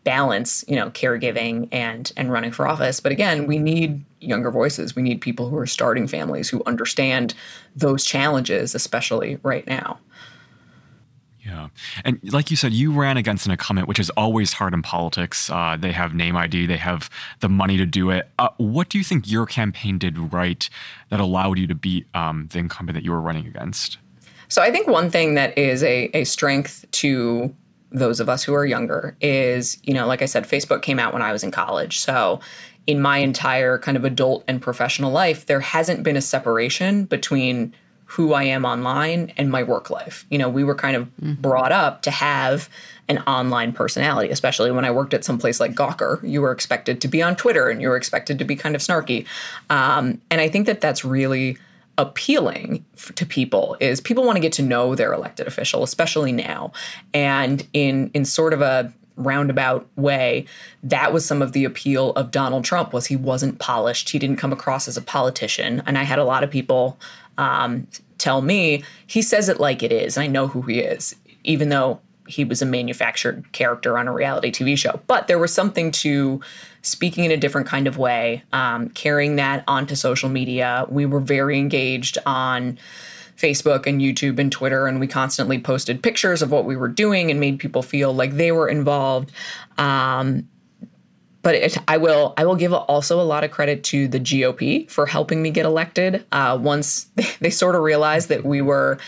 balance, 0.09 0.65
you 0.67 0.75
know, 0.75 0.89
caregiving 0.89 1.69
and 1.71 2.11
and 2.17 2.33
running 2.33 2.51
for 2.51 2.67
office. 2.67 2.99
But 2.99 3.13
again, 3.13 3.47
we 3.47 3.59
need 3.59 4.03
younger 4.21 4.51
voices. 4.51 4.97
We 4.97 5.03
need 5.03 5.21
people 5.21 5.51
who 5.51 5.59
are 5.59 5.67
starting 5.67 6.09
families 6.09 6.49
who 6.49 6.63
understand 6.65 7.35
those 7.77 8.07
challenges, 8.07 8.75
especially 8.75 9.39
right 9.43 9.67
now. 9.67 9.99
Yeah. 11.45 11.69
And 12.07 12.21
like 12.33 12.51
you 12.51 12.57
said, 12.57 12.73
you 12.73 12.91
ran 12.91 13.19
against 13.19 13.45
an 13.45 13.53
incumbent, 13.53 13.87
which 13.87 13.99
is 13.99 14.09
always 14.11 14.55
hard 14.55 14.73
in 14.73 14.81
politics. 14.81 15.51
Uh, 15.51 15.77
they 15.79 15.93
have 15.93 16.15
name 16.15 16.37
ID, 16.37 16.65
they 16.65 16.79
have 16.79 17.11
the 17.41 17.51
money 17.51 17.77
to 17.77 17.85
do 17.85 18.09
it. 18.09 18.31
Uh, 18.39 18.49
what 18.57 18.89
do 18.89 18.97
you 18.97 19.05
think 19.05 19.31
your 19.31 19.45
campaign 19.45 19.99
did 19.99 20.33
right 20.33 20.71
that 21.11 21.21
allowed 21.21 21.59
you 21.59 21.67
to 21.67 21.75
beat 21.75 22.07
um, 22.15 22.49
the 22.51 22.59
incumbent 22.59 22.95
that 22.95 23.05
you 23.05 23.11
were 23.11 23.21
running 23.21 23.47
against? 23.47 23.99
So 24.49 24.63
I 24.63 24.71
think 24.71 24.89
one 24.89 25.11
thing 25.11 25.35
that 25.35 25.57
is 25.59 25.83
a, 25.83 26.11
a 26.15 26.25
strength 26.25 26.87
to 26.93 27.55
those 27.91 28.21
of 28.21 28.29
us 28.29 28.43
who 28.43 28.55
are 28.55 28.67
younger 28.67 29.17
is, 29.21 29.79
you 29.83 29.95
know, 29.95 30.07
like 30.07 30.23
I 30.23 30.27
said, 30.27 30.45
Facebook 30.45 30.83
came 30.83 30.99
out 30.99 31.13
when 31.13 31.23
I 31.23 31.33
was 31.33 31.43
in 31.43 31.51
college. 31.51 31.99
So 31.99 32.41
in 32.87 33.01
my 33.01 33.19
entire 33.19 33.79
kind 33.79 33.97
of 33.97 34.05
adult 34.05 34.45
and 34.49 34.61
professional 34.61 35.11
life, 35.11 35.47
there 35.47 35.61
hasn't 35.61 36.03
been 36.03 36.17
a 36.17 36.21
separation 36.21 37.05
between 37.05 37.75
who 38.07 38.33
I 38.33 38.45
am 38.45 38.65
online 38.65 39.33
and 39.37 39.51
my 39.51 39.63
work 39.63 39.91
life. 39.91 40.25
You 40.31 40.39
know, 40.39 40.49
we 40.49 40.65
were 40.65 40.75
kind 40.75 40.97
of 40.97 41.05
mm-hmm. 41.21 41.35
brought 41.35 41.73
up 41.73 42.01
to 42.03 42.11
have 42.11 42.71
an 43.09 43.19
online 43.27 43.73
personality, 43.73 44.31
especially 44.31 44.71
when 44.71 44.87
I 44.87 44.91
worked 44.91 45.13
at 45.13 45.25
some 45.25 45.39
place 45.39 45.61
like 45.61 45.75
Gawker. 45.75 46.19
You 46.27 46.41
were 46.41 46.53
expected 46.53 47.03
to 47.03 47.09
be 47.09 47.23
on 47.23 47.37
Twitter 47.37 47.69
and 47.69 47.83
you 47.83 47.89
were 47.89 47.97
expected 47.97 48.39
to 48.39 48.47
be 48.47 48.57
kind 48.57 48.75
of 48.75 48.81
snarky. 48.81 49.27
Um, 49.69 50.21
and 50.31 50.41
I 50.41 50.49
think 50.49 50.67
that 50.67 50.81
that's 50.81 51.05
really 51.05 51.59
appealing 51.99 52.85
to 53.17 53.27
people 53.27 53.77
is 53.81 54.01
people 54.01 54.25
want 54.25 54.37
to 54.37 54.41
get 54.41 54.53
to 54.53 54.63
know 54.63 54.95
their 54.95 55.13
elected 55.13 55.47
official 55.47 55.83
especially 55.83 56.33
now. 56.33 56.73
And 57.13 57.67
in 57.73 58.11
in 58.15 58.25
sort 58.25 58.55
of 58.55 58.63
a 58.63 58.93
roundabout 59.17 59.85
way 59.97 60.47
that 60.85 61.13
was 61.13 61.27
some 61.27 61.43
of 61.43 61.53
the 61.53 61.65
appeal 61.65 62.13
of 62.13 62.31
Donald 62.31 62.65
Trump 62.65 62.93
was 62.93 63.07
he 63.07 63.17
wasn't 63.17 63.59
polished. 63.59 64.11
He 64.11 64.19
didn't 64.19 64.37
come 64.37 64.53
across 64.53 64.87
as 64.87 64.97
a 64.97 65.03
politician. 65.03 65.83
And 65.87 65.99
I 65.99 66.05
had 66.05 66.21
a 66.21 66.25
lot 66.25 66.45
of 66.45 66.51
people 66.51 66.97
um, 67.37 67.89
tell 68.19 68.41
me 68.43 68.85
he 69.07 69.21
says 69.21 69.49
it 69.49 69.59
like 69.59 69.83
it 69.83 69.93
is. 69.93 70.17
I 70.17 70.29
know 70.29 70.47
who 70.47 70.63
he 70.63 70.79
is 70.79 71.17
even 71.45 71.71
though 71.71 72.01
he 72.29 72.45
was 72.45 72.63
a 72.63 72.67
manufactured 72.67 73.51
character 73.53 73.99
on 73.99 74.07
a 74.07 74.13
reality 74.13 74.51
TV 74.51 74.77
show 74.77 75.01
but 75.07 75.27
there 75.27 75.39
was 75.39 75.53
something 75.53 75.91
to 75.91 76.41
speaking 76.83 77.25
in 77.25 77.31
a 77.31 77.37
different 77.37 77.67
kind 77.67 77.87
of 77.87 77.99
way, 77.99 78.43
um, 78.53 78.89
carrying 78.91 79.37
that 79.37 79.65
onto 79.67 79.95
social 79.95 80.29
media. 80.29 80.87
We 80.89 81.07
were 81.07 81.21
very 81.21 81.59
engaged 81.59 82.19
on 82.27 82.79
Facebook 83.37 83.87
and 83.87 84.01
YouTube 84.01 84.39
and 84.39 84.51
Twitter, 84.51 84.87
and 84.87 84.99
we 84.99 85.07
constantly 85.07 85.59
posted 85.59 86.03
pictures 86.03 86.43
of 86.43 86.51
what 86.51 86.65
we 86.65 86.77
were 86.77 86.89
doing 86.89 87.31
and 87.31 87.39
made 87.39 87.59
people 87.59 87.83
feel 87.83 88.13
like 88.13 88.33
they 88.33 88.53
were 88.53 88.69
involved. 88.69 89.33
Um, 89.77 90.49
but 91.43 91.55
it, 91.55 91.79
I 91.87 91.99
will 91.99 92.35
I 92.37 92.45
will 92.45 92.57
give 92.57 92.73
also 92.73 93.21
a 93.21 93.23
lot 93.23 93.45
of 93.45 93.51
credit 93.51 93.85
to 93.85 94.09
the 94.09 94.19
GOP 94.19 94.91
for 94.91 95.07
helping 95.07 95.41
me 95.41 95.51
get 95.51 95.67
elected. 95.67 96.27
Uh, 96.33 96.59
once 96.61 97.05
they, 97.15 97.27
they 97.41 97.51
sort 97.51 97.75
of 97.75 97.83
realized 97.83 98.29
that 98.29 98.45
we 98.45 98.61
were 98.61 98.99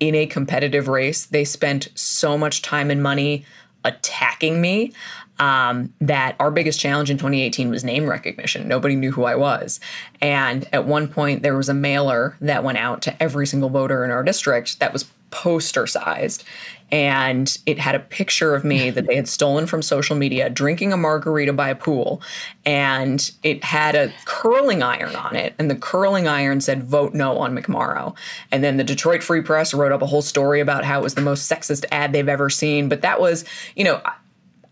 in 0.00 0.14
a 0.14 0.26
competitive 0.26 0.88
race, 0.88 1.26
they 1.26 1.44
spent 1.44 1.88
so 1.94 2.36
much 2.36 2.62
time 2.62 2.90
and 2.90 3.02
money 3.02 3.44
attacking 3.84 4.60
me 4.60 4.92
um, 5.38 5.92
that 6.00 6.36
our 6.38 6.50
biggest 6.50 6.78
challenge 6.78 7.10
in 7.10 7.16
2018 7.16 7.70
was 7.70 7.82
name 7.82 8.08
recognition. 8.08 8.68
Nobody 8.68 8.94
knew 8.94 9.10
who 9.10 9.24
I 9.24 9.36
was. 9.36 9.80
And 10.20 10.68
at 10.72 10.84
one 10.84 11.08
point, 11.08 11.42
there 11.42 11.56
was 11.56 11.68
a 11.68 11.74
mailer 11.74 12.36
that 12.40 12.62
went 12.62 12.78
out 12.78 13.02
to 13.02 13.22
every 13.22 13.46
single 13.46 13.70
voter 13.70 14.04
in 14.04 14.10
our 14.10 14.22
district 14.22 14.80
that 14.80 14.92
was 14.92 15.06
poster 15.30 15.86
sized. 15.86 16.44
And 16.92 17.56
it 17.66 17.78
had 17.78 17.94
a 17.94 18.00
picture 18.00 18.54
of 18.54 18.64
me 18.64 18.90
that 18.90 19.06
they 19.06 19.16
had 19.16 19.28
stolen 19.28 19.66
from 19.66 19.82
social 19.82 20.16
media, 20.16 20.50
drinking 20.50 20.92
a 20.92 20.96
margarita 20.96 21.52
by 21.52 21.68
a 21.68 21.74
pool. 21.74 22.22
And 22.64 23.30
it 23.42 23.64
had 23.64 23.94
a 23.94 24.12
curling 24.24 24.82
iron 24.82 25.14
on 25.16 25.36
it. 25.36 25.54
And 25.58 25.70
the 25.70 25.76
curling 25.76 26.28
iron 26.28 26.60
said, 26.60 26.82
vote 26.82 27.14
no 27.14 27.38
on 27.38 27.56
McMorrow. 27.56 28.14
And 28.50 28.62
then 28.64 28.76
the 28.76 28.84
Detroit 28.84 29.22
Free 29.22 29.42
Press 29.42 29.74
wrote 29.74 29.92
up 29.92 30.02
a 30.02 30.06
whole 30.06 30.22
story 30.22 30.60
about 30.60 30.84
how 30.84 31.00
it 31.00 31.02
was 31.02 31.14
the 31.14 31.20
most 31.20 31.50
sexist 31.50 31.84
ad 31.92 32.12
they've 32.12 32.28
ever 32.28 32.50
seen. 32.50 32.88
But 32.88 33.02
that 33.02 33.20
was, 33.20 33.44
you 33.76 33.84
know, 33.84 34.02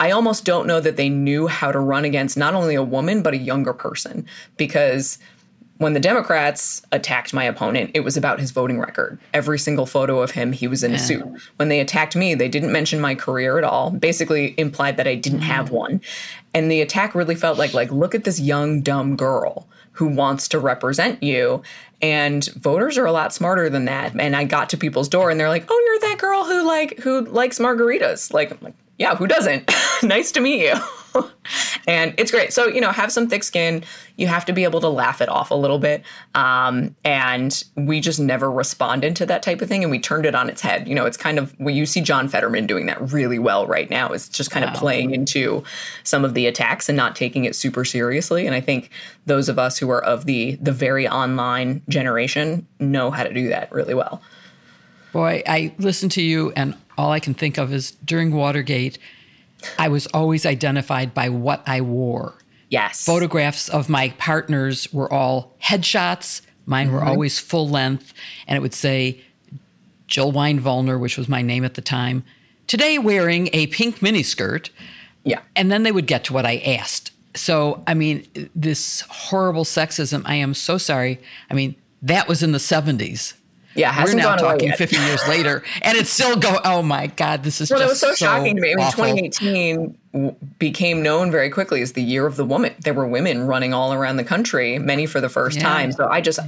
I 0.00 0.12
almost 0.12 0.44
don't 0.44 0.66
know 0.66 0.80
that 0.80 0.96
they 0.96 1.08
knew 1.08 1.48
how 1.48 1.72
to 1.72 1.78
run 1.78 2.04
against 2.04 2.36
not 2.36 2.54
only 2.54 2.76
a 2.76 2.82
woman, 2.82 3.22
but 3.22 3.34
a 3.34 3.38
younger 3.38 3.72
person. 3.72 4.26
Because 4.56 5.18
when 5.78 5.92
the 5.92 6.00
Democrats 6.00 6.82
attacked 6.92 7.32
my 7.32 7.44
opponent, 7.44 7.92
it 7.94 8.00
was 8.00 8.16
about 8.16 8.40
his 8.40 8.50
voting 8.50 8.78
record. 8.78 9.18
Every 9.32 9.58
single 9.58 9.86
photo 9.86 10.20
of 10.20 10.32
him, 10.32 10.52
he 10.52 10.68
was 10.68 10.82
in 10.82 10.90
yeah. 10.90 10.96
a 10.96 11.00
suit. 11.00 11.26
When 11.56 11.68
they 11.68 11.80
attacked 11.80 12.16
me, 12.16 12.34
they 12.34 12.48
didn't 12.48 12.72
mention 12.72 13.00
my 13.00 13.14
career 13.14 13.58
at 13.58 13.64
all, 13.64 13.90
basically 13.90 14.54
implied 14.58 14.96
that 14.96 15.06
I 15.06 15.14
didn't 15.14 15.40
mm-hmm. 15.40 15.48
have 15.48 15.70
one. 15.70 16.00
And 16.52 16.70
the 16.70 16.80
attack 16.80 17.14
really 17.14 17.36
felt 17.36 17.58
like, 17.58 17.74
like, 17.74 17.92
look 17.92 18.14
at 18.14 18.24
this 18.24 18.40
young, 18.40 18.82
dumb 18.82 19.16
girl 19.16 19.68
who 19.92 20.06
wants 20.06 20.48
to 20.48 20.58
represent 20.58 21.22
you. 21.22 21.62
And 22.00 22.44
voters 22.54 22.96
are 22.98 23.06
a 23.06 23.12
lot 23.12 23.32
smarter 23.32 23.68
than 23.68 23.86
that. 23.86 24.18
And 24.18 24.36
I 24.36 24.44
got 24.44 24.70
to 24.70 24.76
people's 24.76 25.08
door 25.08 25.30
and 25.30 25.40
they're 25.40 25.48
like, 25.48 25.66
"Oh, 25.68 25.84
you're 25.86 26.10
that 26.10 26.18
girl 26.20 26.44
who 26.44 26.64
like 26.64 27.00
who 27.00 27.22
likes 27.22 27.58
margaritas." 27.58 28.32
Like, 28.32 28.62
like 28.62 28.74
yeah, 28.98 29.16
who 29.16 29.26
doesn't? 29.26 29.72
nice 30.04 30.30
to 30.32 30.40
meet 30.40 30.66
you. 30.66 30.74
and 31.86 32.14
it's 32.18 32.30
great. 32.30 32.52
So, 32.52 32.66
you 32.66 32.80
know, 32.80 32.90
have 32.90 33.12
some 33.12 33.28
thick 33.28 33.42
skin. 33.42 33.84
You 34.16 34.26
have 34.26 34.44
to 34.46 34.52
be 34.52 34.64
able 34.64 34.80
to 34.80 34.88
laugh 34.88 35.20
it 35.20 35.28
off 35.28 35.50
a 35.50 35.54
little 35.54 35.78
bit. 35.78 36.02
Um, 36.34 36.94
and 37.04 37.62
we 37.76 38.00
just 38.00 38.20
never 38.20 38.50
responded 38.50 39.16
to 39.16 39.26
that 39.26 39.42
type 39.42 39.60
of 39.62 39.68
thing. 39.68 39.82
And 39.82 39.90
we 39.90 39.98
turned 39.98 40.26
it 40.26 40.34
on 40.34 40.48
its 40.48 40.60
head. 40.60 40.88
You 40.88 40.94
know, 40.94 41.06
it's 41.06 41.16
kind 41.16 41.38
of 41.38 41.52
where 41.58 41.74
you 41.74 41.86
see 41.86 42.00
John 42.00 42.28
Fetterman 42.28 42.66
doing 42.66 42.86
that 42.86 43.12
really 43.12 43.38
well 43.38 43.66
right 43.66 43.88
now, 43.88 44.12
is 44.12 44.28
just 44.28 44.50
kind 44.50 44.64
wow. 44.64 44.72
of 44.72 44.78
playing 44.78 45.12
into 45.12 45.62
some 46.04 46.24
of 46.24 46.34
the 46.34 46.46
attacks 46.46 46.88
and 46.88 46.96
not 46.96 47.16
taking 47.16 47.44
it 47.44 47.54
super 47.54 47.84
seriously. 47.84 48.46
And 48.46 48.54
I 48.54 48.60
think 48.60 48.90
those 49.26 49.48
of 49.48 49.58
us 49.58 49.78
who 49.78 49.90
are 49.90 50.02
of 50.02 50.26
the 50.26 50.56
the 50.56 50.72
very 50.72 51.08
online 51.08 51.82
generation 51.88 52.66
know 52.78 53.10
how 53.10 53.22
to 53.22 53.32
do 53.32 53.48
that 53.48 53.70
really 53.72 53.94
well. 53.94 54.22
Boy, 55.12 55.42
I 55.46 55.74
listen 55.78 56.08
to 56.10 56.22
you 56.22 56.52
and 56.52 56.76
all 56.96 57.12
I 57.12 57.20
can 57.20 57.32
think 57.32 57.58
of 57.58 57.72
is 57.72 57.92
during 58.04 58.34
Watergate, 58.34 58.98
I 59.78 59.88
was 59.88 60.06
always 60.08 60.46
identified 60.46 61.14
by 61.14 61.28
what 61.28 61.62
I 61.66 61.80
wore. 61.80 62.34
Yes. 62.70 63.04
Photographs 63.04 63.68
of 63.68 63.88
my 63.88 64.10
partners 64.18 64.92
were 64.92 65.12
all 65.12 65.54
headshots. 65.62 66.42
Mine 66.66 66.88
mm-hmm. 66.88 66.96
were 66.96 67.04
always 67.04 67.38
full 67.38 67.68
length, 67.68 68.12
and 68.46 68.56
it 68.56 68.60
would 68.60 68.74
say 68.74 69.20
Jill 70.06 70.32
Wine 70.32 70.60
which 70.98 71.16
was 71.16 71.28
my 71.28 71.42
name 71.42 71.64
at 71.64 71.74
the 71.74 71.80
time, 71.80 72.24
today 72.66 72.98
wearing 72.98 73.48
a 73.52 73.68
pink 73.68 74.00
miniskirt. 74.00 74.70
Yeah. 75.24 75.40
And 75.56 75.70
then 75.70 75.82
they 75.82 75.92
would 75.92 76.06
get 76.06 76.24
to 76.24 76.32
what 76.32 76.46
I 76.46 76.58
asked. 76.58 77.12
So, 77.34 77.82
I 77.86 77.94
mean, 77.94 78.26
this 78.54 79.02
horrible 79.02 79.64
sexism, 79.64 80.22
I 80.24 80.36
am 80.36 80.54
so 80.54 80.78
sorry. 80.78 81.20
I 81.50 81.54
mean, 81.54 81.76
that 82.02 82.28
was 82.28 82.42
in 82.42 82.52
the 82.52 82.58
70s. 82.58 83.34
Yeah, 83.78 84.04
we're 84.04 84.14
now 84.14 84.36
talking 84.36 84.72
50 84.72 84.96
years 84.96 85.26
later, 85.28 85.62
and 85.82 85.96
it's 85.96 86.10
still 86.10 86.36
going. 86.36 86.58
Oh 86.64 86.82
my 86.82 87.06
God, 87.06 87.44
this 87.44 87.60
is 87.60 87.70
well. 87.70 87.78
Just 87.78 87.88
it 87.88 87.92
was 87.92 88.00
so, 88.00 88.08
so 88.10 88.26
shocking 88.26 88.56
to 88.56 88.62
me. 88.62 88.72
I 88.72 88.76
mean, 88.76 88.90
2018 88.90 89.96
became 90.58 91.02
known 91.02 91.30
very 91.30 91.50
quickly 91.50 91.82
as 91.82 91.92
the 91.92 92.02
year 92.02 92.26
of 92.26 92.36
the 92.36 92.44
woman. 92.44 92.74
There 92.80 92.94
were 92.94 93.06
women 93.06 93.46
running 93.46 93.72
all 93.72 93.92
around 93.92 94.16
the 94.16 94.24
country, 94.24 94.78
many 94.78 95.06
for 95.06 95.20
the 95.20 95.28
first 95.28 95.58
yeah. 95.58 95.62
time. 95.62 95.92
So 95.92 96.08
I 96.08 96.20
just, 96.20 96.40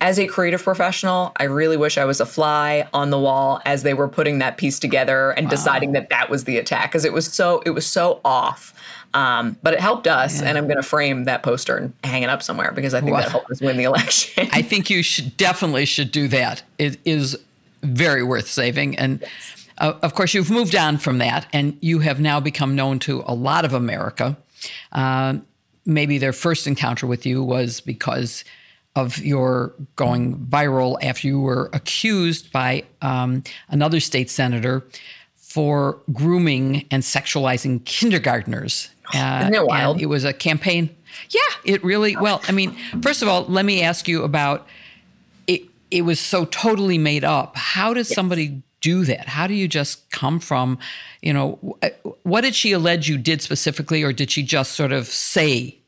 as 0.00 0.18
a 0.18 0.26
creative 0.26 0.62
professional, 0.62 1.32
I 1.36 1.44
really 1.44 1.76
wish 1.76 1.98
I 1.98 2.04
was 2.04 2.20
a 2.20 2.26
fly 2.26 2.88
on 2.92 3.10
the 3.10 3.18
wall 3.18 3.60
as 3.64 3.84
they 3.84 3.94
were 3.94 4.08
putting 4.08 4.38
that 4.38 4.56
piece 4.56 4.78
together 4.80 5.30
and 5.30 5.46
wow. 5.46 5.50
deciding 5.50 5.92
that 5.92 6.08
that 6.10 6.30
was 6.30 6.44
the 6.44 6.58
attack 6.58 6.90
because 6.90 7.04
it 7.04 7.12
was 7.12 7.32
so 7.32 7.62
it 7.64 7.70
was 7.70 7.86
so 7.86 8.20
off. 8.24 8.74
Um, 9.14 9.56
but 9.62 9.74
it 9.74 9.80
helped 9.80 10.06
us, 10.06 10.40
yeah. 10.40 10.48
and 10.48 10.58
I'm 10.58 10.64
going 10.64 10.76
to 10.76 10.82
frame 10.82 11.24
that 11.24 11.42
poster 11.42 11.76
and 11.76 11.92
hang 12.02 12.22
it 12.22 12.30
up 12.30 12.42
somewhere 12.42 12.72
because 12.72 12.94
I 12.94 13.00
think 13.00 13.16
that 13.16 13.30
helped 13.30 13.50
us 13.50 13.60
win 13.60 13.76
the 13.76 13.84
election. 13.84 14.48
I 14.52 14.62
think 14.62 14.88
you 14.88 15.02
should 15.02 15.36
definitely 15.36 15.84
should 15.84 16.10
do 16.10 16.28
that. 16.28 16.62
It 16.78 16.98
is 17.04 17.38
very 17.82 18.22
worth 18.22 18.48
saving, 18.48 18.98
and 18.98 19.20
yes. 19.20 19.68
uh, 19.78 19.94
of 20.02 20.14
course, 20.14 20.32
you've 20.34 20.50
moved 20.50 20.74
on 20.74 20.96
from 20.98 21.18
that, 21.18 21.46
and 21.52 21.76
you 21.80 21.98
have 21.98 22.20
now 22.20 22.40
become 22.40 22.74
known 22.74 22.98
to 23.00 23.22
a 23.26 23.34
lot 23.34 23.64
of 23.64 23.74
America. 23.74 24.36
Uh, 24.92 25.38
maybe 25.84 26.18
their 26.18 26.32
first 26.32 26.66
encounter 26.66 27.06
with 27.06 27.26
you 27.26 27.42
was 27.42 27.80
because 27.80 28.44
of 28.94 29.18
your 29.18 29.74
going 29.96 30.36
viral 30.36 31.02
after 31.02 31.26
you 31.26 31.40
were 31.40 31.70
accused 31.72 32.52
by 32.52 32.84
um, 33.00 33.42
another 33.68 34.00
state 34.00 34.28
senator 34.28 34.84
for 35.52 35.98
grooming 36.14 36.86
and 36.90 37.02
sexualizing 37.02 37.84
kindergartners 37.84 38.88
uh, 39.14 39.40
Isn't 39.42 39.54
it 39.54 39.66
wild? 39.66 40.00
it 40.00 40.06
was 40.06 40.24
a 40.24 40.32
campaign. 40.32 40.88
Yeah, 41.28 41.40
it 41.64 41.84
really. 41.84 42.16
Well, 42.16 42.40
I 42.48 42.52
mean, 42.52 42.74
first 43.02 43.20
of 43.20 43.28
all, 43.28 43.44
let 43.44 43.66
me 43.66 43.82
ask 43.82 44.08
you 44.08 44.22
about 44.22 44.66
it. 45.46 45.62
It 45.90 46.02
was 46.02 46.18
so 46.18 46.46
totally 46.46 46.96
made 46.96 47.22
up. 47.22 47.54
How 47.54 47.92
does 47.92 48.08
somebody 48.08 48.62
do 48.80 49.04
that? 49.04 49.28
How 49.28 49.46
do 49.46 49.52
you 49.52 49.68
just 49.68 50.10
come 50.10 50.40
from, 50.40 50.78
you 51.20 51.34
know, 51.34 51.58
what 52.22 52.40
did 52.40 52.54
she 52.54 52.72
allege 52.72 53.10
you 53.10 53.18
did 53.18 53.42
specifically, 53.42 54.02
or 54.02 54.12
did 54.12 54.30
she 54.30 54.42
just 54.42 54.72
sort 54.72 54.90
of 54.92 55.06
say 55.06 55.78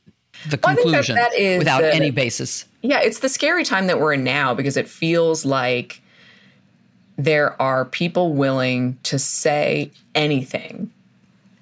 the 0.46 0.60
well, 0.62 0.76
conclusion 0.76 1.16
that, 1.16 1.32
that 1.32 1.38
is 1.38 1.58
without 1.58 1.80
the, 1.80 1.94
any 1.94 2.10
basis? 2.10 2.66
Yeah, 2.82 3.00
it's 3.00 3.20
the 3.20 3.30
scary 3.30 3.64
time 3.64 3.86
that 3.86 3.98
we're 3.98 4.12
in 4.12 4.24
now 4.24 4.52
because 4.52 4.76
it 4.76 4.90
feels 4.90 5.46
like 5.46 6.02
there 7.16 7.60
are 7.60 7.84
people 7.84 8.32
willing 8.32 8.98
to 9.04 9.18
say 9.18 9.90
anything. 10.14 10.90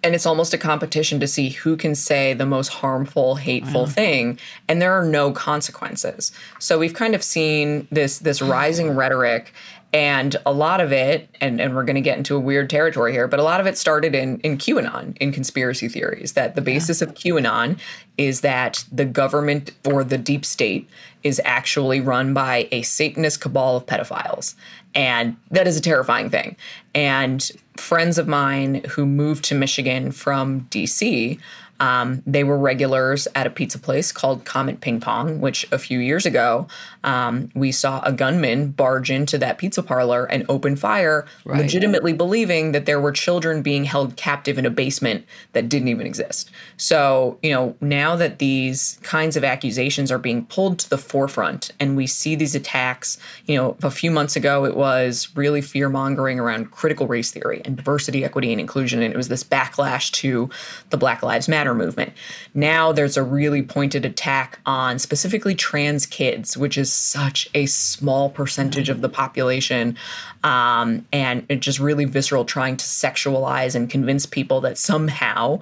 And 0.05 0.17
it's 0.17 0.27
almost 0.27 0.53
a 0.53 0.59
competition 0.59 1.21
to 1.21 1.29
see 1.29 1.51
who 1.51 1.77
can 1.77 1.95
say 1.95 2.35
the 2.35 2.47
most 2.47 2.69
harmful 2.69 3.37
hateful 3.37 3.87
thing. 3.87 4.39
And 4.69 4.83
there 4.83 4.93
are 4.93 5.05
no 5.05 5.31
consequences. 5.31 6.33
So 6.59 6.79
we've 6.79 6.95
kind 6.95 7.15
of 7.15 7.23
seen 7.23 7.87
this 7.91 8.19
this 8.19 8.43
rising 8.43 8.91
rhetoric 8.97 9.53
and 9.93 10.37
a 10.47 10.53
lot 10.53 10.81
of 10.81 10.91
it 10.93 11.29
and, 11.41 11.61
and 11.61 11.75
we're 11.75 11.85
going 11.85 11.97
to 11.97 12.01
get 12.01 12.17
into 12.17 12.35
a 12.35 12.41
weird 12.41 12.71
territory 12.71 13.13
here 13.13 13.29
but 13.29 13.39
a 13.39 13.43
lot 13.43 13.61
of 13.61 13.67
it 13.67 13.77
started 13.77 14.15
in 14.15 14.39
in 14.41 14.57
qanon 14.57 15.17
in 15.19 15.33
conspiracy 15.33 15.89
theories 15.89 16.33
that 16.33 16.55
the 16.55 16.61
basis 16.61 17.01
yeah. 17.01 17.09
of 17.09 17.15
qanon 17.15 17.79
is 18.17 18.41
that 18.41 18.85
the 18.91 19.05
government 19.05 19.73
or 19.85 20.03
the 20.03 20.19
deep 20.19 20.45
state 20.45 20.89
is 21.23 21.41
actually 21.45 22.01
run 22.01 22.33
by 22.33 22.69
a 22.73 22.83
satanist 22.83 23.41
cabal 23.41 23.77
of 23.77 23.87
pedophiles 23.87 24.55
and 24.95 25.37
that 25.51 25.67
is 25.67 25.77
a 25.77 25.81
terrifying 25.81 26.31
thing. 26.31 26.57
And 26.95 27.51
friends 27.77 28.19
of 28.19 28.29
mine 28.29 28.83
who 28.91 29.07
moved 29.07 29.45
to 29.47 29.55
Michigan 29.55 30.13
from 30.13 30.63
DC 30.71 31.39
um, 31.83 32.23
they 32.27 32.45
were 32.45 32.59
regulars 32.59 33.27
at 33.35 33.49
a 33.49 33.51
pizza 33.51 33.77
place 33.77 34.13
called 34.13 34.45
Comet 34.45 34.81
Ping 34.81 35.01
Pong, 35.01 35.41
which 35.41 35.67
a 35.73 35.79
few 35.79 35.99
years 35.99 36.25
ago 36.25 36.69
um, 37.05 37.51
we 37.55 37.73
saw 37.73 38.01
a 38.05 38.13
gunman 38.13 38.71
barge 38.71 39.11
into 39.11 39.39
that 39.39 39.59
pizza 39.59 39.83
parlor 39.83 40.25
and 40.25 40.45
open 40.49 40.77
fire, 40.77 41.27
right. 41.45 41.61
legitimately 41.61 42.13
believing 42.13 42.73
that 42.73 42.87
there 42.87 43.01
were 43.01 43.13
children 43.13 43.63
being 43.63 43.85
held 43.85 44.17
captive 44.17 44.59
in 44.59 44.67
a 44.67 44.71
basement 44.71 45.25
that 45.53 45.69
didn't 45.69 45.89
even 45.89 46.07
exist. 46.07 46.51
So, 46.77 47.39
you 47.43 47.51
know, 47.51 47.75
now 47.81 48.17
that 48.17 48.39
these 48.39 48.99
kinds 49.03 49.37
of 49.37 49.45
accusations 49.45 50.11
are 50.13 50.19
being 50.19 50.47
pulled 50.47 50.79
to 50.81 50.91
the 50.91 50.99
forefront 50.99 51.73
and 51.81 51.97
we 51.97 52.07
see 52.07 52.37
these 52.37 52.55
attacks, 52.55 53.19
you 53.47 53.57
know, 53.57 53.77
a 53.83 53.91
few 53.91 54.11
months 54.11 54.37
ago 54.37 54.65
it 54.65 54.77
was 54.77 55.29
really 55.35 55.61
fear 55.61 55.89
mongering 55.89 56.39
around 56.39 56.71
critical 56.71 57.07
race 57.07 57.31
theory 57.31 57.63
and 57.65 57.77
diversity, 57.77 58.25
equity, 58.25 58.53
and 58.53 58.61
inclusion. 58.61 59.03
And 59.03 59.13
it 59.13 59.17
was 59.17 59.29
this 59.29 59.45
backlash 59.45 60.11
to 60.13 60.49
the 60.91 60.97
Black 60.97 61.23
Lives 61.23 61.49
Matter 61.49 61.75
movement. 61.75 62.13
Now 62.55 62.93
there's 62.93 63.17
a 63.17 63.23
really 63.23 63.63
pointed 63.63 64.05
attack 64.05 64.61
on 64.67 64.99
specifically 64.99 65.55
trans 65.55 66.07
kids, 66.07 66.57
which 66.57 66.79
is 66.79 66.92
such 66.93 67.49
a 67.55 67.67
small 67.67 68.31
percentage 68.31 68.89
of 68.89 69.01
the 69.01 69.09
population. 69.09 69.97
Um, 70.45 71.07
and 71.13 71.45
it 71.49 71.61
just 71.61 71.79
really 71.79 72.05
visceral 72.05 72.45
trying 72.45 72.77
to 72.77 72.85
sexualize 72.85 73.75
and 73.75 73.89
convince 73.89 74.27
people 74.27 74.61
that 74.63 74.79
somehow 74.79 75.61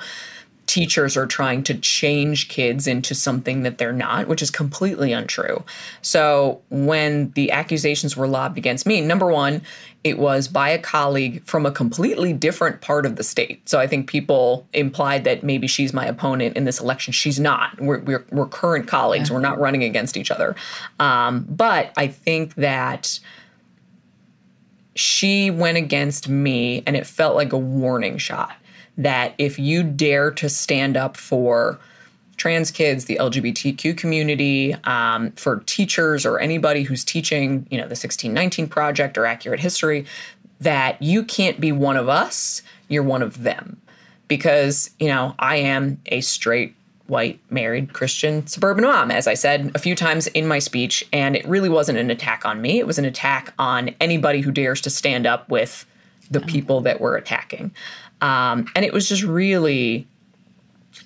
teachers 0.71 1.17
are 1.17 1.27
trying 1.27 1.65
to 1.65 1.75
change 1.75 2.49
kids 2.49 2.87
into 2.87 3.13
something 3.13 3.65
that 3.65 3.79
they're 3.79 3.93
not, 3.93 4.29
which 4.29 4.41
is 4.41 4.53
completely 4.53 5.13
untrue. 5.13 5.65
So 6.01 6.63
when 6.71 7.33
the 7.33 7.51
accusations 7.51 8.17
were 8.17 8.29
lobbed 8.29 8.57
against 8.57 8.87
me, 8.87 9.01
number 9.01 9.27
one, 9.27 9.63
it 10.05 10.17
was 10.17 10.47
by 10.47 10.69
a 10.69 10.79
colleague 10.79 11.43
from 11.45 11.67
a 11.67 11.73
completely 11.73 12.33
different 12.33 12.83
part 12.83 13.05
of 13.05 13.17
the 13.17 13.25
state. 13.25 13.69
So 13.69 13.81
I 13.81 13.89
think 13.89 14.09
people 14.09 14.65
implied 14.73 15.25
that 15.25 15.43
maybe 15.43 15.67
she's 15.67 15.93
my 15.93 16.07
opponent 16.07 16.57
in 16.57 16.67
this 16.67 16.79
election. 16.79 17.13
She's 17.13 17.41
not. 17.41 17.81
We're, 17.81 17.99
we're, 17.99 18.25
we're 18.31 18.47
current 18.47 18.87
colleagues. 18.87 19.29
Yeah. 19.29 19.35
We're 19.35 19.43
not 19.43 19.59
running 19.59 19.83
against 19.83 20.17
each 20.17 20.31
other. 20.31 20.55
Um, 21.01 21.49
but 21.51 21.93
I 21.97 22.07
think 22.07 22.55
that 22.55 23.19
she 24.95 25.51
went 25.51 25.79
against 25.79 26.29
me 26.29 26.85
and 26.87 26.95
it 26.95 27.09
felt 27.09 27.35
like 27.35 27.53
a 27.53 27.59
warning 27.59 28.19
shot 28.19 28.53
that 29.03 29.35
if 29.39 29.59
you 29.59 29.83
dare 29.83 30.31
to 30.31 30.49
stand 30.49 30.97
up 30.97 31.17
for 31.17 31.79
trans 32.37 32.71
kids, 32.71 33.07
the 33.07 33.17
LGBTQ 33.17 33.97
community, 33.97 34.75
um, 34.85 35.31
for 35.33 35.63
teachers 35.67 36.25
or 36.25 36.39
anybody 36.39 36.83
who's 36.83 37.05
teaching, 37.05 37.67
you 37.71 37.77
know, 37.77 37.85
the 37.85 37.97
1619 37.97 38.69
Project 38.69 39.19
or 39.19 39.27
Accurate 39.27 39.61
History, 39.61 40.07
that 40.61 41.01
you 41.03 41.25
can't 41.25 41.61
be 41.61 41.73
one 41.73 41.97
of 41.97 42.09
us, 42.09 42.63
you're 42.89 43.03
one 43.03 43.23
of 43.23 43.43
them. 43.43 43.81
Because, 44.29 44.91
you 44.99 45.09
know, 45.09 45.35
I 45.39 45.57
am 45.57 46.01
a 46.07 46.21
straight, 46.21 46.75
white, 47.09 47.41
married 47.51 47.93
Christian 47.93 48.47
suburban 48.47 48.85
mom, 48.85 49.11
as 49.11 49.27
I 49.27 49.35
said 49.35 49.73
a 49.75 49.79
few 49.79 49.95
times 49.95 50.27
in 50.29 50.47
my 50.47 50.61
speech. 50.61 51.05
And 51.13 51.37
it 51.37 51.47
really 51.49 51.69
wasn't 51.69 51.99
an 51.99 52.11
attack 52.11 52.45
on 52.45 52.61
me, 52.61 52.79
it 52.79 52.87
was 52.87 52.99
an 52.99 53.07
attack 53.07 53.53
on 53.59 53.95
anybody 54.01 54.41
who 54.41 54.53
dares 54.53 54.81
to 54.83 54.91
stand 54.91 55.27
up 55.27 55.49
with 55.49 55.87
the 56.31 56.41
people 56.41 56.81
that 56.83 57.01
we're 57.01 57.17
attacking. 57.17 57.73
Um, 58.21 58.67
and 58.75 58.85
it 58.85 58.93
was 58.93 59.09
just 59.09 59.23
really 59.23 60.07